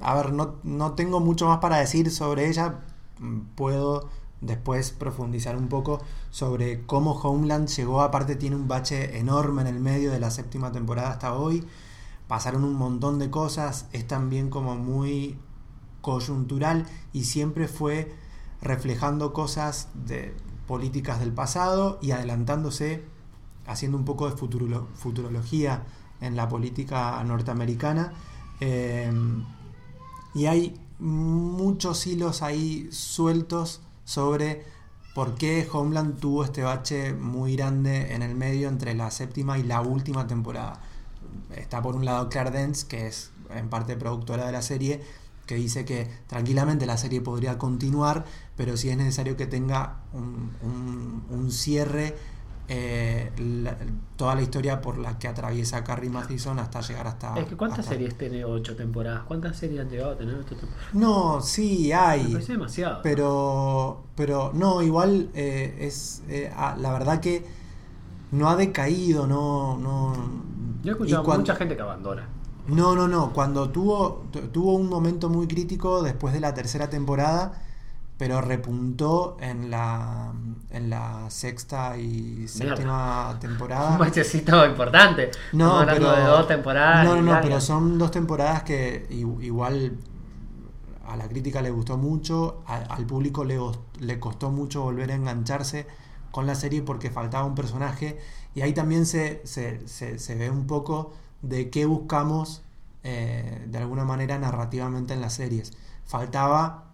a 0.02 0.16
ver, 0.16 0.34
no, 0.34 0.56
no 0.64 0.94
tengo 0.94 1.20
mucho 1.20 1.48
más 1.48 1.60
para 1.60 1.78
decir 1.78 2.12
sobre 2.12 2.48
ella. 2.48 2.80
Puedo 3.56 4.10
después 4.42 4.92
profundizar 4.92 5.56
un 5.56 5.70
poco 5.70 6.02
sobre 6.32 6.86
cómo 6.86 7.14
Homeland 7.14 7.68
llegó, 7.70 8.02
aparte 8.02 8.36
tiene 8.36 8.56
un 8.56 8.68
bache 8.68 9.18
enorme 9.20 9.62
en 9.62 9.68
el 9.68 9.80
medio 9.80 10.12
de 10.12 10.20
la 10.20 10.32
séptima 10.32 10.72
temporada 10.72 11.12
hasta 11.12 11.34
hoy, 11.34 11.66
pasaron 12.28 12.64
un 12.64 12.76
montón 12.76 13.20
de 13.20 13.30
cosas, 13.30 13.86
es 13.94 14.08
también 14.08 14.50
como 14.50 14.76
muy 14.76 15.38
coyuntural 16.02 16.88
y 17.14 17.26
siempre 17.26 17.68
fue 17.68 18.14
reflejando 18.62 19.34
cosas 19.34 19.90
de 19.94 20.36
políticas 20.68 21.20
del 21.20 21.32
pasado 21.32 22.00
y 22.02 22.12
adelantándose, 22.12 23.04
haciendo 23.68 23.98
un 23.98 24.06
poco 24.06 24.30
de 24.30 24.38
futurología 24.38 25.84
en 26.20 26.36
la 26.36 26.48
política 26.48 27.24
norteamericana. 27.24 28.14
Eh, 28.60 29.12
y 30.34 30.46
hay 30.46 30.80
muchos 31.00 32.06
hilos 32.08 32.42
ahí 32.42 32.88
sueltos 32.92 33.82
sobre 34.04 34.64
por 35.14 35.36
qué 35.36 35.68
Homeland 35.72 36.20
tuvo 36.20 36.44
este 36.44 36.64
bache 36.64 37.14
muy 37.14 37.56
grande 37.56 38.14
en 38.14 38.22
el 38.22 38.36
medio 38.36 38.70
entre 38.70 38.96
la 38.96 39.12
séptima 39.12 39.58
y 39.58 39.64
la 39.64 39.82
última 39.82 40.28
temporada. 40.28 40.80
Está 41.56 41.82
por 41.82 41.96
un 41.96 42.06
lado 42.06 42.30
Claire 42.30 42.52
Dance, 42.52 42.88
que 42.88 43.08
es 43.08 43.32
en 43.54 43.70
parte 43.70 43.96
productora 43.98 44.46
de 44.46 44.52
la 44.52 44.62
serie, 44.62 45.02
que 45.46 45.56
dice 45.56 45.84
que 45.84 46.10
tranquilamente 46.28 46.86
la 46.86 46.98
serie 46.98 47.20
podría 47.20 47.58
continuar, 47.58 48.26
pero 48.56 48.78
si 48.78 48.90
es 48.90 48.98
necesario 48.98 49.36
que 49.36 49.48
tenga 49.48 49.98
un, 50.14 51.26
un 51.30 51.52
cierre 51.52 52.16
eh, 52.74 53.30
toda 54.16 54.34
la 54.34 54.42
historia 54.42 54.80
por 54.80 54.98
la 54.98 55.20
que 55.20 55.28
atraviesa 55.28 55.84
Carrie 55.84 56.10
Mathison 56.10 56.58
hasta 56.58 56.80
llegar 56.80 57.06
hasta. 57.06 57.38
Es 57.38 57.46
que 57.46 57.58
¿cuántas 57.58 57.86
series 57.86 58.18
tiene 58.18 58.46
ocho 58.46 58.78
temporadas? 58.78 59.24
¿Cuántas 59.28 59.58
series 59.58 59.82
han 59.82 59.90
llegado 59.90 60.12
a 60.12 60.18
tener 60.18 60.36
ocho 60.36 60.56
temporadas? 60.56 60.94
No, 60.94 61.42
sí, 61.42 61.92
hay. 61.92 62.24
Me 62.24 62.32
parece 62.32 62.54
demasiado. 62.54 63.02
Pero, 63.04 64.04
pero 64.16 64.52
no, 64.54 64.82
igual 64.82 65.30
eh, 65.34 65.80
es. 65.82 66.24
Eh, 66.30 66.50
ah, 66.56 66.78
la 66.80 66.94
verdad 66.94 67.20
que 67.20 67.46
no 68.32 68.50
ha 68.50 68.56
decaído, 68.56 69.28
no. 69.28 69.78
no 69.78 70.14
Yo 70.82 70.92
he 70.92 70.94
escuchado 70.94 71.24
mucha 71.24 71.56
gente 71.56 71.76
que 71.76 71.82
abandona. 71.82 72.30
No, 72.68 72.96
no, 72.96 73.10
no. 73.10 73.34
Cuando 73.34 73.70
tuvo, 73.70 74.24
tuvo 74.54 74.76
un 74.76 74.88
momento 74.88 75.28
muy 75.28 75.46
crítico 75.46 76.04
después 76.04 76.34
de 76.34 76.40
la 76.40 76.54
tercera 76.54 76.90
temporada 76.90 77.52
pero 78.22 78.40
repuntó 78.40 79.36
en 79.40 79.72
la, 79.72 80.32
en 80.70 80.92
la 80.92 81.28
sexta 81.32 81.98
y 81.98 82.48
séptima 82.48 83.36
temporada. 83.42 83.90
Un 83.94 83.98
bachecito 83.98 84.64
importante. 84.64 85.32
No, 85.54 85.82
Estamos 85.82 85.82
hablando 85.82 86.10
pero, 86.12 86.22
de 86.22 86.24
dos 86.38 86.48
temporadas. 86.48 87.04
No, 87.04 87.16
no, 87.16 87.34
no, 87.34 87.42
pero 87.42 87.60
son 87.60 87.98
dos 87.98 88.12
temporadas 88.12 88.62
que 88.62 89.08
igual 89.10 89.98
a 91.08 91.16
la 91.18 91.28
crítica 91.28 91.64
le 91.64 91.72
gustó 91.72 91.98
mucho, 91.98 92.62
a- 92.68 92.76
al 92.94 93.08
público 93.08 93.44
le, 93.44 93.58
le 94.00 94.20
costó 94.20 94.52
mucho 94.52 94.84
volver 94.84 95.10
a 95.12 95.16
engancharse 95.16 95.88
con 96.30 96.46
la 96.46 96.54
serie 96.54 96.84
porque 96.84 97.10
faltaba 97.10 97.44
un 97.46 97.56
personaje 97.56 98.20
y 98.54 98.62
ahí 98.62 98.74
también 98.74 99.08
se, 99.08 99.42
se, 99.46 99.88
se- 99.88 100.20
se 100.20 100.36
ve 100.36 100.52
un 100.52 100.68
poco 100.68 101.12
de 101.42 101.72
qué 101.72 101.88
buscamos 101.88 102.62
eh, 103.04 103.66
de 103.68 103.78
alguna 103.80 104.06
manera 104.06 104.38
narrativamente 104.38 105.16
en 105.16 105.22
las 105.22 105.34
series. 105.34 105.74
Faltaba 106.06 106.91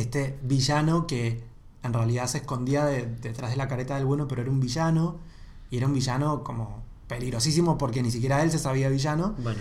este 0.00 0.38
villano 0.42 1.06
que 1.06 1.42
en 1.82 1.92
realidad 1.92 2.26
se 2.26 2.38
escondía 2.38 2.84
de- 2.84 3.06
detrás 3.06 3.50
de 3.50 3.56
la 3.56 3.68
careta 3.68 3.96
del 3.96 4.04
bueno, 4.06 4.26
pero 4.28 4.42
era 4.42 4.50
un 4.50 4.60
villano 4.60 5.16
y 5.70 5.76
era 5.78 5.86
un 5.86 5.94
villano 5.94 6.42
como 6.44 6.82
peligrosísimo 7.08 7.78
porque 7.78 8.02
ni 8.02 8.10
siquiera 8.10 8.42
él 8.42 8.50
se 8.50 8.58
sabía 8.58 8.88
villano 8.88 9.34
Bueno, 9.38 9.60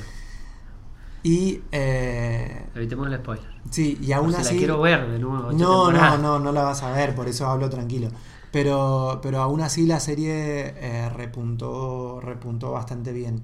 y 1.23 1.61
eh, 1.71 2.65
evitemos 2.75 3.07
el 3.07 3.17
spoiler. 3.17 3.45
sí 3.71 3.97
y 4.01 4.11
aún 4.11 4.31
si 4.33 4.41
así 4.41 4.53
la 4.53 4.59
quiero 4.59 4.81
ver 4.81 5.09
de 5.11 5.19
nuevo. 5.19 5.51
no 5.51 5.91
no 5.91 6.17
no 6.17 6.39
no 6.39 6.51
la 6.51 6.63
vas 6.63 6.83
a 6.83 6.91
ver 6.91 7.15
por 7.15 7.27
eso 7.27 7.47
hablo 7.47 7.69
tranquilo 7.69 8.09
pero 8.51 9.19
pero 9.21 9.41
aún 9.41 9.61
así 9.61 9.85
la 9.85 9.99
serie 9.99 10.73
eh, 10.77 11.09
repuntó 11.09 12.19
repuntó 12.21 12.71
bastante 12.71 13.11
bien 13.11 13.43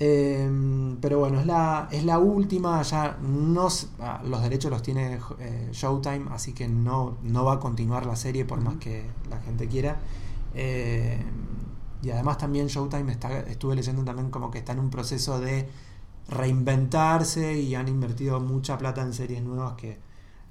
Eh, 0.00 0.48
pero 1.00 1.18
bueno, 1.18 1.40
es 1.40 1.46
la, 1.46 1.88
es 1.90 2.04
la 2.04 2.18
última, 2.20 2.80
ya 2.82 3.18
no, 3.20 3.68
ah, 4.00 4.22
los 4.24 4.42
derechos 4.42 4.70
los 4.70 4.82
tiene 4.82 5.18
eh, 5.40 5.68
Showtime, 5.72 6.26
así 6.30 6.52
que 6.52 6.68
no, 6.68 7.16
no 7.22 7.44
va 7.44 7.54
a 7.54 7.60
continuar 7.60 8.06
la 8.06 8.14
serie 8.16 8.44
por 8.44 8.60
más 8.60 8.76
que 8.76 9.06
la 9.28 9.40
gente 9.40 9.66
quiera. 9.68 10.00
Eh, 10.54 11.20
y 12.02 12.10
además 12.10 12.38
también 12.38 12.68
Showtime 12.68 13.10
está, 13.10 13.40
estuve 13.40 13.74
leyendo 13.74 14.04
también 14.04 14.30
como 14.30 14.50
que 14.52 14.58
está 14.58 14.72
en 14.72 14.78
un 14.80 14.90
proceso 14.90 15.40
de 15.40 15.68
reinventarse 16.28 17.58
y 17.60 17.74
han 17.74 17.88
invertido 17.88 18.40
mucha 18.40 18.78
plata 18.78 19.02
en 19.02 19.12
series 19.12 19.42
nuevas 19.42 19.74
que 19.74 19.98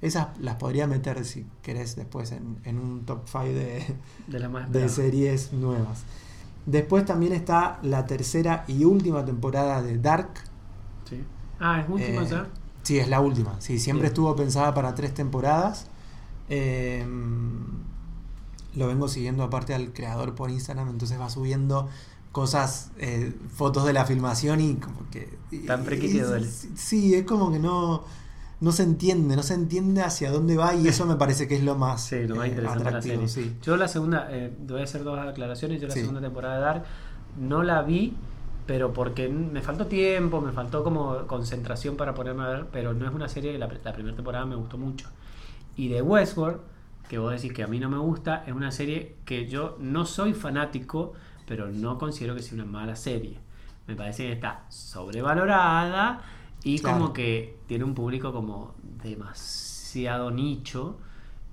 esas 0.00 0.28
las 0.40 0.56
podría 0.56 0.86
meter 0.86 1.24
si 1.24 1.46
querés 1.62 1.96
después 1.96 2.32
en, 2.32 2.58
en 2.64 2.78
un 2.78 3.04
top 3.06 3.22
5 3.26 3.44
de, 3.46 3.96
De 4.26 4.38
la 4.38 4.48
más 4.48 4.70
de 4.72 4.80
brava. 4.80 4.88
series 4.88 5.52
nuevas. 5.52 6.04
Después 6.66 7.04
también 7.04 7.32
está 7.32 7.78
la 7.82 8.06
tercera 8.06 8.64
y 8.68 8.84
última 8.84 9.24
temporada 9.24 9.82
de 9.82 9.98
Dark. 9.98 10.30
Sí. 11.08 11.24
Ah, 11.58 11.80
es 11.80 11.88
última 11.88 12.22
Eh, 12.22 12.28
ya. 12.28 12.46
Sí, 12.82 12.98
es 12.98 13.08
la 13.08 13.20
última. 13.20 13.60
Sí, 13.60 13.78
siempre 13.78 14.08
estuvo 14.08 14.34
pensada 14.36 14.74
para 14.74 14.94
tres 14.94 15.14
temporadas. 15.14 15.86
Eh, 16.48 17.06
lo 18.74 18.86
vengo 18.86 19.08
siguiendo 19.08 19.42
aparte 19.42 19.74
al 19.74 19.92
creador 19.92 20.34
por 20.34 20.50
Instagram, 20.50 20.88
entonces 20.88 21.20
va 21.20 21.28
subiendo 21.28 21.88
cosas, 22.32 22.90
eh, 22.98 23.34
fotos 23.54 23.84
de 23.84 23.92
la 23.92 24.04
filmación 24.04 24.60
y 24.60 24.74
como 24.76 25.08
que... 25.10 25.38
Tan 25.66 25.84
que 25.84 26.22
duele. 26.22 26.48
Sí, 26.76 27.14
es 27.14 27.24
como 27.24 27.50
que 27.50 27.58
no, 27.58 28.04
no 28.60 28.72
se 28.72 28.82
entiende, 28.82 29.36
no 29.36 29.42
se 29.42 29.54
entiende 29.54 30.02
hacia 30.02 30.30
dónde 30.32 30.56
va 30.56 30.74
y 30.74 30.88
eso 30.88 31.06
me 31.06 31.14
parece 31.16 31.46
que 31.46 31.54
es 31.56 31.62
lo 31.62 31.74
más, 31.76 32.02
Sí, 32.04 32.26
lo 32.26 32.36
más 32.36 32.46
eh, 32.46 32.48
interesante 32.50 32.84
la 32.84 32.88
atractivo. 32.90 33.28
serie. 33.28 33.50
sí. 33.52 33.56
Yo 33.62 33.76
la 33.76 33.86
segunda, 33.88 34.28
eh, 34.30 34.52
voy 34.66 34.80
a 34.80 34.84
hacer 34.84 35.04
dos 35.04 35.18
aclaraciones. 35.18 35.80
Yo 35.80 35.86
la 35.88 35.94
Sí. 35.94 36.00
segunda 36.00 36.20
temporada 36.20 36.56
de 36.56 36.60
Dark 36.62 36.84
no 37.38 37.62
la 37.62 37.82
vi, 37.82 38.14
pero 38.66 38.92
porque 38.92 39.28
me 39.28 39.62
faltó 39.62 39.86
tiempo, 39.86 40.40
me 40.40 40.52
faltó 40.52 40.82
como 40.84 41.26
concentración 41.26 41.96
para 41.96 42.14
ponerme 42.14 42.42
a 42.44 42.48
ver, 42.48 42.66
pero 42.72 42.92
no 42.94 43.06
es 43.08 43.14
una 43.14 43.28
serie 43.28 43.52
que 43.52 43.58
la, 43.58 43.68
la 43.84 43.92
primera 43.92 44.14
temporada 44.16 44.44
me 44.44 44.56
gustó 44.56 44.76
mucho. 44.76 45.08
Y 45.76 45.88
de 45.88 46.02
Westworld, 46.02 46.58
que 47.08 47.18
vos 47.18 47.30
decís 47.32 47.52
que 47.52 47.62
a 47.62 47.66
mí 47.68 47.78
no 47.78 47.88
me 47.88 47.96
gusta, 47.98 48.42
es 48.46 48.52
una 48.52 48.70
serie 48.72 49.14
que 49.24 49.46
yo 49.48 49.76
no 49.80 50.04
soy 50.04 50.34
fanático, 50.34 51.12
pero 51.46 51.68
no 51.68 51.96
considero 51.96 52.34
que 52.34 52.42
sea 52.42 52.54
una 52.56 52.64
mala 52.66 52.96
serie. 52.96 53.38
Me 53.86 53.94
parece 53.96 54.24
que 54.26 54.32
está 54.32 54.64
sobrevalorada 54.68 56.20
y 56.64 56.78
Claro. 56.78 56.98
como 56.98 57.12
que 57.12 57.56
tiene 57.66 57.84
un 57.84 57.94
público 57.94 58.32
como 58.32 58.74
demasiado 59.42 60.30
nicho. 60.30 60.96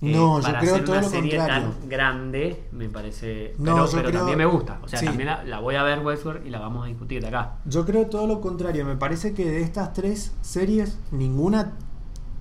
eh, 0.01 0.11
No, 0.13 0.39
yo 0.39 0.43
para 0.43 0.59
creo 0.59 0.73
hacer 0.73 0.85
todo 0.85 0.95
una 0.97 1.01
lo 1.03 1.09
serie 1.09 1.37
contrario. 1.37 1.69
tan 1.79 1.89
grande, 1.89 2.63
me 2.73 2.89
parece. 2.89 3.55
No, 3.57 3.63
pero 3.75 3.85
yo 3.85 3.91
pero 3.93 4.03
creo- 4.09 4.19
también 4.19 4.37
me 4.39 4.45
gusta. 4.45 4.79
O 4.83 4.87
sea, 4.89 4.99
sí. 4.99 5.05
también 5.05 5.27
la, 5.27 5.43
la 5.45 5.59
voy 5.59 5.75
a 5.75 5.83
ver 5.83 5.99
Westworld 6.05 6.45
y 6.45 6.49
la 6.49 6.59
vamos 6.59 6.83
a 6.83 6.87
discutir 6.87 7.21
de 7.21 7.29
acá. 7.29 7.57
Yo 7.65 7.85
creo 7.85 8.07
todo 8.07 8.27
lo 8.27 8.41
contrario. 8.41 8.85
Me 8.85 8.97
parece 8.97 9.33
que 9.33 9.45
de 9.45 9.61
estas 9.61 9.93
tres 9.93 10.33
series, 10.41 10.97
ninguna 11.11 11.73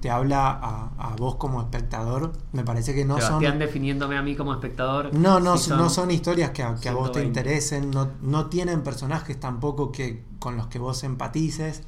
te 0.01 0.11
habla 0.11 0.49
a, 0.51 0.91
a 0.99 1.15
vos 1.17 1.37
como 1.37 1.61
espectador. 1.63 2.33
Me 2.53 2.65
parece 2.65 2.93
que 2.93 3.05
no 3.05 3.17
Sebastián 3.21 3.53
son. 3.53 3.59
definiéndome 3.61 4.17
a 4.19 4.23
mí 4.23 4.35
como 4.35 4.53
espectador. 4.53 5.15
No, 5.15 5.39
no, 5.39 5.57
si 5.57 5.71
no 5.71 5.89
son 5.91 6.11
historias 6.11 6.51
que 6.51 6.63
a, 6.65 6.75
que 6.75 6.89
a 6.89 6.93
vos 6.93 7.13
te 7.13 7.21
120. 7.21 7.27
interesen. 7.41 7.91
No, 7.93 8.09
no 8.21 8.47
tienen 8.47 8.83
personajes 8.83 9.39
tampoco 9.39 9.93
que 9.93 10.25
con 10.41 10.57
los 10.57 10.67
que 10.67 10.81
vos 10.81 11.05
empatices. 11.05 11.85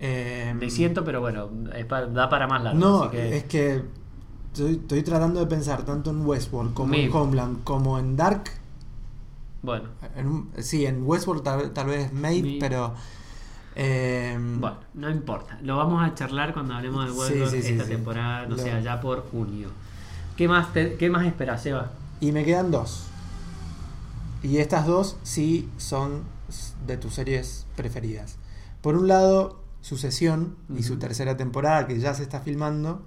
Eh, 0.00 0.54
Me 0.56 0.70
siento, 0.70 1.04
pero 1.04 1.20
bueno, 1.20 1.48
da 2.12 2.28
para 2.28 2.46
más 2.46 2.62
largo. 2.62 2.78
No, 2.78 3.02
así 3.04 3.10
que- 3.16 3.36
es 3.36 3.44
que 3.44 3.82
estoy, 4.52 4.74
estoy 4.76 5.02
tratando 5.02 5.40
de 5.40 5.46
pensar 5.46 5.84
tanto 5.84 6.10
en 6.10 6.24
Westworld 6.24 6.72
como 6.74 6.94
en. 6.94 7.12
Homeland 7.12 7.64
como 7.64 7.98
en 7.98 8.16
Dark. 8.16 8.44
Bueno, 9.62 9.88
En 10.14 10.48
sí, 10.62 10.86
en 10.86 11.02
Westworld 11.04 11.42
tal, 11.42 11.72
tal 11.72 11.86
vez 11.88 12.12
Maybe. 12.12 12.58
pero. 12.60 12.94
eh, 13.74 14.36
bueno, 14.38 14.76
no 14.94 15.10
importa. 15.10 15.58
Lo 15.62 15.76
vamos 15.76 16.02
a 16.08 16.14
charlar 16.14 16.52
cuando 16.52 16.74
hablemos 16.74 17.04
de 17.06 17.12
Westworld 17.18 17.50
sí, 17.50 17.62
sí, 17.62 17.72
esta 17.72 17.84
sí. 17.84 17.90
temporada, 17.90 18.42
no 18.46 18.56
Lo- 18.56 18.62
sé, 18.62 18.70
allá 18.70 19.00
por 19.00 19.28
junio. 19.30 19.68
¿Qué 20.36 20.46
más, 20.46 20.72
te- 20.72 20.94
qué 20.94 21.10
más 21.10 21.26
esperas, 21.26 21.62
Seba? 21.62 21.90
Y 22.20 22.30
me 22.30 22.44
quedan 22.44 22.70
dos. 22.70 23.06
Y 24.44 24.58
estas 24.58 24.86
dos 24.86 25.16
sí 25.24 25.68
son 25.76 26.22
de 26.86 26.96
tus 26.96 27.14
series 27.14 27.66
preferidas. 27.76 28.36
Por 28.80 28.94
un 28.96 29.08
lado, 29.08 29.58
Sucesión 29.80 30.56
y 30.76 30.82
su 30.82 30.98
tercera 30.98 31.36
temporada 31.36 31.86
que 31.86 31.98
ya 31.98 32.12
se 32.14 32.22
está 32.22 32.40
filmando. 32.40 33.02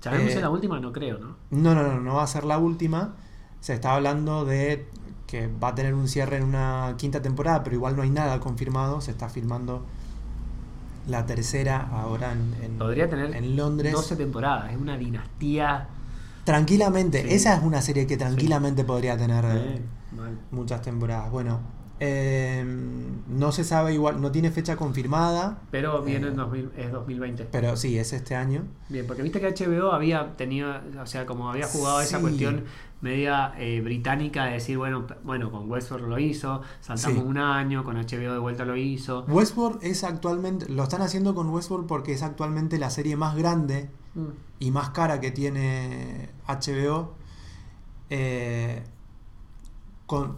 ¿Sabemos 0.00 0.30
Eh, 0.30 0.34
si 0.34 0.40
la 0.40 0.50
última? 0.50 0.78
No 0.80 0.92
creo, 0.92 1.18
¿no? 1.18 1.36
No, 1.50 1.74
no, 1.74 1.82
no, 1.82 2.00
no 2.00 2.14
va 2.16 2.22
a 2.24 2.26
ser 2.26 2.44
la 2.44 2.58
última. 2.58 3.14
Se 3.60 3.72
está 3.74 3.94
hablando 3.94 4.44
de 4.44 4.86
que 5.26 5.46
va 5.48 5.68
a 5.68 5.74
tener 5.74 5.94
un 5.94 6.08
cierre 6.08 6.36
en 6.36 6.44
una 6.44 6.94
quinta 6.98 7.22
temporada, 7.22 7.62
pero 7.62 7.76
igual 7.76 7.96
no 7.96 8.02
hay 8.02 8.10
nada 8.10 8.38
confirmado. 8.40 9.00
Se 9.00 9.10
está 9.12 9.28
filmando 9.28 9.84
la 11.08 11.24
tercera 11.26 11.88
ahora 11.92 12.32
en, 12.32 12.54
en- 12.62 12.78
Podría 12.78 13.08
tener 13.08 13.34
en 13.34 13.56
Londres. 13.56 13.92
12 13.92 14.16
temporadas. 14.16 14.72
Es 14.72 14.78
una 14.78 14.96
dinastía. 14.96 15.88
Tranquilamente, 16.44 17.22
Sí. 17.22 17.34
esa 17.34 17.54
es 17.56 17.62
una 17.62 17.80
serie 17.80 18.06
que 18.06 18.16
tranquilamente 18.16 18.84
podría 18.84 19.16
tener 19.16 19.44
eh, 19.44 19.76
Eh, 19.76 19.80
muchas 20.50 20.82
temporadas. 20.82 21.30
Bueno, 21.30 21.60
eh, 22.04 22.64
no 23.28 23.52
se 23.52 23.62
sabe 23.62 23.94
igual, 23.94 24.20
no 24.20 24.32
tiene 24.32 24.50
fecha 24.50 24.74
confirmada. 24.74 25.60
Pero 25.70 26.02
viene 26.02 26.26
Eh, 26.26 26.30
en 26.30 26.36
2000, 26.36 26.70
es 26.76 26.90
2020. 26.90 27.44
Pero 27.52 27.76
sí, 27.76 27.96
es 27.96 28.12
este 28.12 28.34
año. 28.34 28.64
Bien, 28.88 29.06
porque 29.06 29.22
viste 29.22 29.40
que 29.40 29.46
HBO 29.54 29.92
había 29.92 30.36
tenido, 30.36 30.74
o 31.00 31.06
sea, 31.06 31.26
como 31.26 31.48
había 31.48 31.66
jugado 31.68 32.00
esa 32.00 32.20
cuestión 32.20 32.64
media 33.02 33.52
eh, 33.56 33.80
británica 33.82 34.46
de 34.46 34.54
decir, 34.54 34.78
bueno, 34.78 35.06
bueno, 35.22 35.52
con 35.52 35.70
Westworld 35.70 36.08
lo 36.08 36.18
hizo, 36.18 36.62
saltamos 36.80 37.18
Sí. 37.20 37.24
un 37.24 37.38
año, 37.38 37.84
con 37.84 37.96
HBO 37.96 38.32
de 38.32 38.38
vuelta 38.38 38.64
lo 38.64 38.76
hizo. 38.76 39.24
Westworld 39.28 39.78
es 39.84 40.02
actualmente, 40.02 40.68
lo 40.68 40.82
están 40.82 41.02
haciendo 41.02 41.36
con 41.36 41.50
Westworld 41.50 41.86
porque 41.86 42.12
es 42.14 42.22
actualmente 42.24 42.78
la 42.78 42.90
serie 42.90 43.14
más 43.16 43.36
grande 43.36 43.90
Mm. 44.16 44.26
y 44.58 44.70
más 44.72 44.90
cara 44.90 45.20
que 45.20 45.30
tiene 45.30 46.30
HBO. 46.48 47.14
Eh, 48.10 48.82
con, 50.06 50.36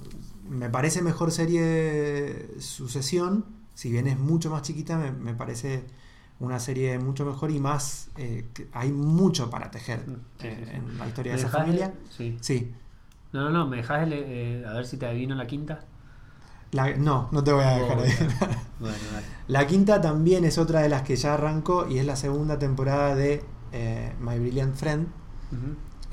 me 0.49 0.69
parece 0.71 1.03
mejor 1.03 1.31
serie 1.33 2.49
Sucesión, 2.61 3.45
si 3.75 3.91
bien 3.91 4.07
es 4.07 4.19
mucho 4.19 4.51
más 4.51 4.63
chiquita, 4.63 4.99
me, 4.99 5.11
me 5.13 5.35
parece 5.35 5.85
una 6.41 6.59
serie 6.61 6.99
mucho 6.99 7.25
mejor 7.25 7.51
y 7.51 7.61
más. 7.61 8.09
eh, 8.17 8.47
que 8.55 8.69
hay 8.73 8.93
mucho 8.93 9.51
para 9.51 9.71
tejer 9.71 10.05
sí, 10.41 10.47
eh, 10.47 10.57
sí, 10.59 10.65
sí. 10.71 10.77
en 10.77 10.99
la 10.99 11.07
historia 11.07 11.33
¿Me 11.33 11.39
de 11.41 11.47
esa 11.47 11.59
familia. 11.59 11.87
el- 11.87 12.11
Sí. 12.11 12.39
Sí. 12.41 12.73
No, 13.33 13.43
no, 13.45 13.51
no, 13.51 13.67
me 13.67 13.79
dejas 13.79 14.03
a 14.03 14.05
ver 14.75 14.87
si 14.87 14.97
te 14.97 15.07
adivino 15.07 15.35
la 15.35 15.47
quinta. 15.47 15.81
La- 16.73 16.95
no, 16.97 17.29
no 17.33 17.43
te 17.45 17.53
voy 17.53 17.65
a 17.65 17.71
dejar 17.71 17.99
Oh, 17.99 18.03
ahí. 18.03 18.13
Bueno, 18.81 18.97
dale. 19.13 19.27
La 19.49 19.67
quinta 19.67 20.01
también 20.01 20.45
es 20.45 20.57
otra 20.59 20.81
de 20.81 20.89
las 20.89 21.03
que 21.03 21.17
ya 21.17 21.35
arrancó 21.35 21.87
y 21.89 21.99
es 21.99 22.07
la 22.07 22.17
segunda 22.17 22.59
temporada 22.59 23.15
de 23.15 23.45
eh, 23.73 24.13
My 24.21 24.39
Brilliant 24.39 24.75
Friend. 24.75 25.07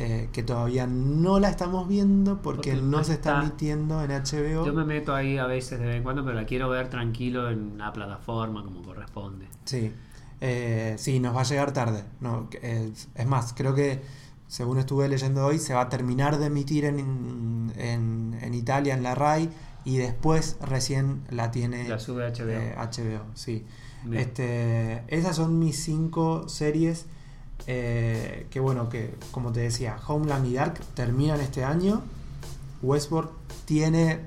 Eh, 0.03 0.29
que 0.31 0.43
todavía 0.43 0.87
no 0.87 1.39
la 1.39 1.49
estamos 1.49 1.87
viendo 1.87 2.41
porque, 2.41 2.71
Porque 2.71 2.81
no 2.81 2.97
no 2.97 3.03
se 3.03 3.13
está 3.13 3.31
está. 3.35 3.41
emitiendo 3.41 4.03
en 4.03 4.11
HBO. 4.11 4.65
Yo 4.65 4.73
me 4.73 4.83
meto 4.85 5.13
ahí 5.13 5.37
a 5.37 5.45
veces 5.47 5.79
de 5.79 5.85
vez 5.85 5.95
en 5.97 6.03
cuando, 6.03 6.23
pero 6.23 6.35
la 6.35 6.45
quiero 6.45 6.69
ver 6.69 6.89
tranquilo 6.89 7.49
en 7.49 7.77
la 7.77 7.93
plataforma 7.93 8.63
como 8.63 8.81
corresponde. 8.83 9.47
Sí, 9.65 9.91
Eh, 10.43 10.95
sí, 10.97 11.19
nos 11.19 11.35
va 11.35 11.41
a 11.41 11.43
llegar 11.43 11.71
tarde. 11.71 12.03
No, 12.19 12.49
es, 12.61 13.09
es 13.13 13.27
más, 13.27 13.53
creo 13.53 13.75
que 13.75 14.01
según 14.47 14.79
estuve 14.79 15.07
leyendo 15.07 15.45
hoy, 15.45 15.59
se 15.59 15.73
va 15.73 15.81
a 15.81 15.89
terminar 15.89 16.37
de 16.39 16.47
emitir 16.47 16.85
en, 16.85 17.71
en, 17.77 18.37
en 18.41 18.53
Italia, 18.53 18.93
en 18.95 19.03
la 19.03 19.13
RAI, 19.15 19.49
y 19.85 19.97
después 19.97 20.57
recién 20.61 21.21
la 21.29 21.51
tiene 21.51 21.87
La 21.87 21.99
sube 21.99 22.23
HBO. 22.31 22.49
eh, 22.49 22.75
HBO, 22.75 23.25
sí. 23.35 23.65
Bien. 24.03 24.21
Este, 24.23 25.03
esas 25.15 25.35
son 25.35 25.59
mis 25.59 25.81
cinco 25.83 26.49
series. 26.49 27.05
Eh, 27.67 28.47
que 28.49 28.59
bueno, 28.59 28.89
que 28.89 29.15
como 29.31 29.51
te 29.51 29.59
decía, 29.61 29.97
Homeland 30.07 30.45
y 30.47 30.53
Dark 30.53 30.79
terminan 30.95 31.39
este 31.41 31.63
año. 31.63 32.01
Westworld 32.81 33.29
tiene 33.65 34.19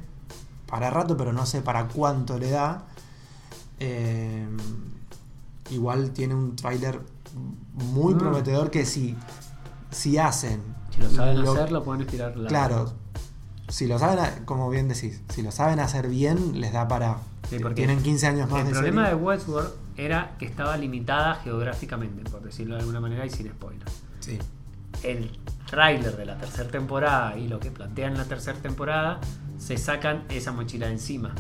para 0.66 0.91
rato, 0.91 1.16
pero 1.16 1.32
no 1.32 1.45
sé 1.47 1.61
para 1.61 1.89
cuánto 1.89 2.39
le 2.39 2.51
da. 2.51 2.87
Eh, 3.80 4.47
igual 5.70 6.11
tiene 6.11 6.35
un 6.35 6.55
tráiler 6.57 7.01
muy 7.74 8.14
Mm. 8.14 8.18
prometedor 8.18 8.70
que 8.70 8.87
si, 8.87 9.16
si 9.91 10.18
hacen... 10.18 10.61
Si 10.95 11.01
lo 11.01 11.11
saben 11.11 11.43
lo- 11.43 11.53
hacer, 11.53 11.72
lo 11.72 11.82
pueden 11.82 12.03
estirar 12.03 12.37
la 12.37 12.49
Claro, 12.49 12.93
si 13.68 13.87
lo 13.89 13.99
saben, 13.99 14.45
como 14.45 14.70
bien 14.70 14.87
decís, 14.87 15.20
si 15.35 15.43
lo 15.43 15.51
saben 15.51 15.80
hacer 15.80 16.09
bien, 16.09 16.61
les 16.61 16.72
da 16.72 16.87
para... 16.87 17.18
Sí, 17.51 17.59
tienen 17.74 18.01
15 18.03 18.26
años 18.28 18.49
más 18.49 18.61
El 18.61 18.66
de 18.68 18.72
problema 18.72 19.09
de. 19.09 19.14
Westworld 19.16 19.70
era 19.97 20.32
que 20.38 20.47
estaba 20.47 20.76
limitada 20.76 21.36
geográficamente, 21.36 22.28
por 22.30 22.42
decirlo 22.42 22.74
de 22.74 22.80
alguna 22.80 23.01
manera 23.01 23.24
y 23.26 23.30
sin 23.30 23.49
spoiler. 23.49 23.86
Sí. 24.20 24.38
El 25.03 25.30
tráiler 25.68 26.16
de 26.16 26.26
la 26.26 26.36
tercera 26.38 26.68
temporada 26.70 27.36
y 27.36 27.49
lo 27.49 27.59
que 27.61 27.70
plantean 27.70 28.16
la 28.16 28.24
tercera 28.24 28.59
temporada 28.59 29.20
se 29.59 29.76
sacan 29.76 30.24
esa 30.28 30.53
mochila 30.53 30.86
de 30.86 30.92
encima. 30.92 31.34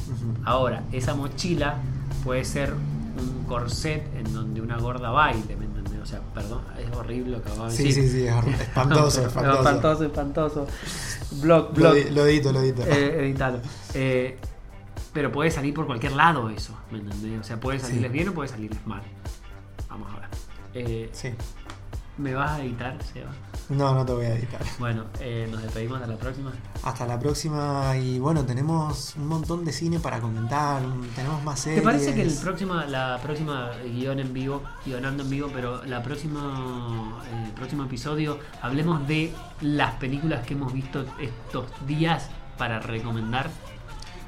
Ahora, 0.44 0.82
esa 0.92 1.14
mochila 1.14 1.76
puede 2.24 2.44
ser 2.44 2.72
un 2.72 3.44
corset 3.46 4.04
en 4.16 4.32
donde 4.32 4.60
una 4.60 4.78
gorda 4.78 5.10
baile, 5.10 5.56
¿me 5.56 5.64
entendés? 5.66 6.00
O 6.02 6.06
sea, 6.06 6.20
perdón, 6.34 6.62
es 6.78 6.94
horrible 6.96 7.32
lo 7.36 7.42
que 7.42 7.50
acabo 7.50 7.66
de 7.66 7.76
Sí, 7.76 7.84
decir. 7.84 8.02
sí, 8.04 8.08
sí, 8.10 8.26
es 8.26 8.32
hor- 8.34 8.48
espantoso, 8.60 9.26
espantoso. 9.26 9.58
espantoso, 9.58 10.04
espantoso. 10.04 10.66
Blog, 11.42 11.68
Lo, 11.78 11.92
blog. 11.92 12.10
lo 12.12 12.26
edito, 12.26 12.52
lo 12.52 12.60
edito. 12.60 12.82
Eh, 12.86 13.24
editalo. 13.26 13.60
Eh, 13.94 14.38
pero 15.14 15.32
puede 15.32 15.50
salir 15.50 15.72
por 15.72 15.86
cualquier 15.86 16.12
lado 16.12 16.50
eso, 16.50 16.76
¿me 16.90 16.98
entendés? 16.98 17.40
O 17.40 17.44
sea, 17.44 17.58
puede 17.58 17.78
salirles 17.78 18.10
Sí. 18.10 18.12
bien 18.12 18.28
o 18.28 18.32
puede 18.34 18.48
salirles 18.50 18.86
mal. 18.86 19.02
Vamos 19.88 20.12
a 20.12 20.20
ver. 20.20 20.28
Eh, 20.74 21.08
Sí. 21.12 21.30
¿Me 22.16 22.32
vas 22.32 22.52
a 22.52 22.62
editar, 22.62 22.96
Seba? 23.02 23.30
No, 23.70 23.92
no 23.92 24.06
te 24.06 24.12
voy 24.12 24.26
a 24.26 24.36
editar. 24.36 24.60
Bueno, 24.78 25.04
eh, 25.18 25.48
nos 25.50 25.62
despedimos 25.62 25.96
hasta 26.00 26.06
la 26.12 26.16
próxima. 26.16 26.52
Hasta 26.84 27.06
la 27.06 27.18
próxima 27.18 27.96
y 27.96 28.20
bueno, 28.20 28.44
tenemos 28.44 29.14
un 29.16 29.26
montón 29.26 29.64
de 29.64 29.72
cine 29.72 29.98
para 29.98 30.20
comentar, 30.20 30.80
tenemos 31.16 31.42
más 31.42 31.56
¿Te 31.56 31.62
series. 31.70 31.82
parece 31.82 32.14
que 32.14 32.22
el 32.22 32.32
próxima, 32.34 32.84
la 32.86 33.18
próxima 33.20 33.70
guion 33.84 34.20
en 34.20 34.32
vivo, 34.32 34.62
guionando 34.86 35.24
en 35.24 35.30
vivo, 35.30 35.50
pero 35.52 35.84
la 35.86 36.04
próxima, 36.04 37.20
el 37.46 37.50
próximo 37.52 37.82
episodio, 37.84 38.38
hablemos 38.62 39.08
de 39.08 39.32
las 39.60 39.94
películas 39.94 40.46
que 40.46 40.54
hemos 40.54 40.72
visto 40.72 41.04
estos 41.18 41.66
días 41.86 42.28
para 42.58 42.78
recomendar? 42.78 43.50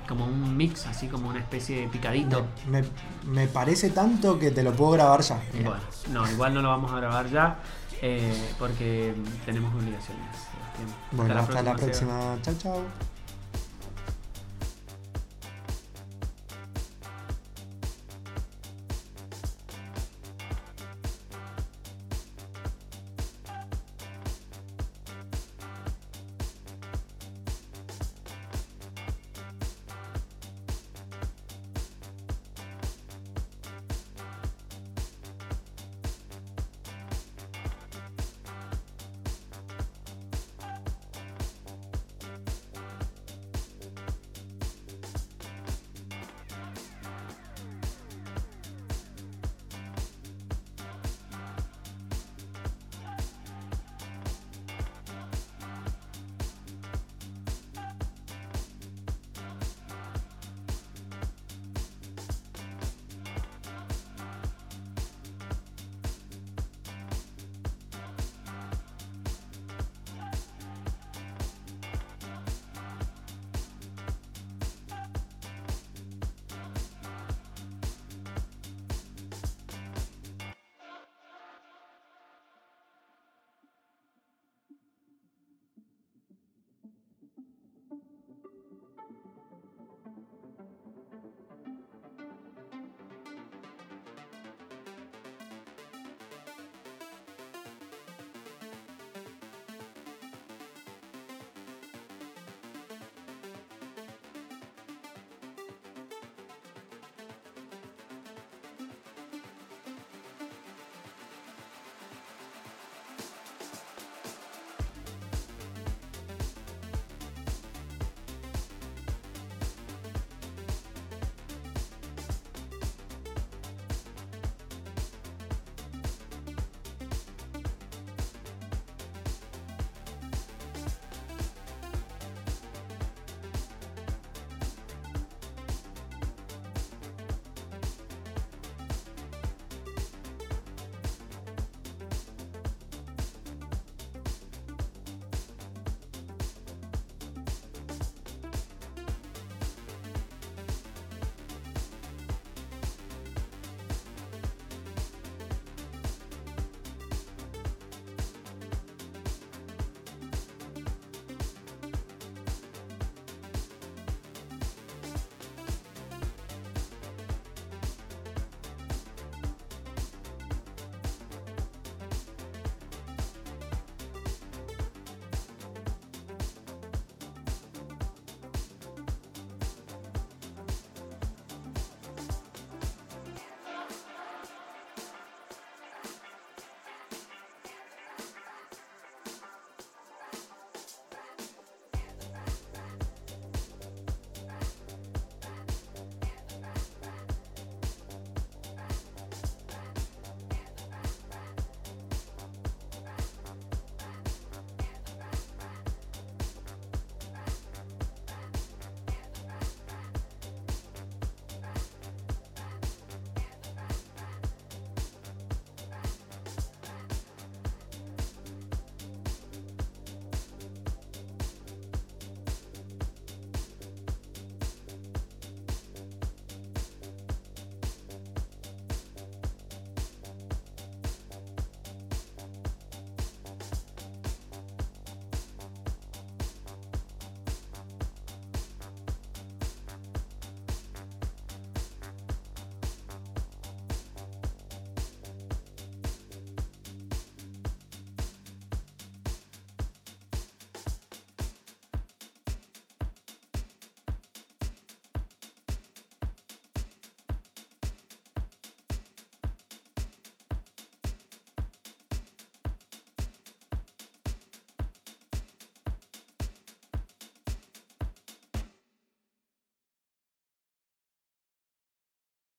Como 0.07 0.25
un 0.25 0.57
mix, 0.57 0.87
así 0.87 1.09
como 1.09 1.29
una 1.29 1.41
especie 1.41 1.81
de 1.81 1.89
picadito. 1.89 2.47
me, 2.69 2.85
me 3.25 3.47
parece 3.49 3.91
tanto 3.91 4.39
que 4.39 4.51
te 4.51 4.63
lo 4.63 4.73
puedo 4.73 4.93
grabar 4.93 5.21
ya. 5.21 5.41
Bueno, 5.53 5.81
no, 6.13 6.31
igual 6.31 6.55
no 6.55 6.63
lo 6.63 6.69
vamos 6.69 6.93
a 6.93 6.97
grabar 6.97 7.29
ya 7.29 7.59
eh, 8.03 8.55
porque 8.59 9.15
tenemos 9.45 9.75
obligaciones. 9.75 10.27
Sebastián. 10.37 11.01
Bueno, 11.13 11.39
hasta 11.39 11.63
la 11.63 11.75
próxima. 11.75 12.39
Chao, 12.43 12.55
chao. 12.59 13.16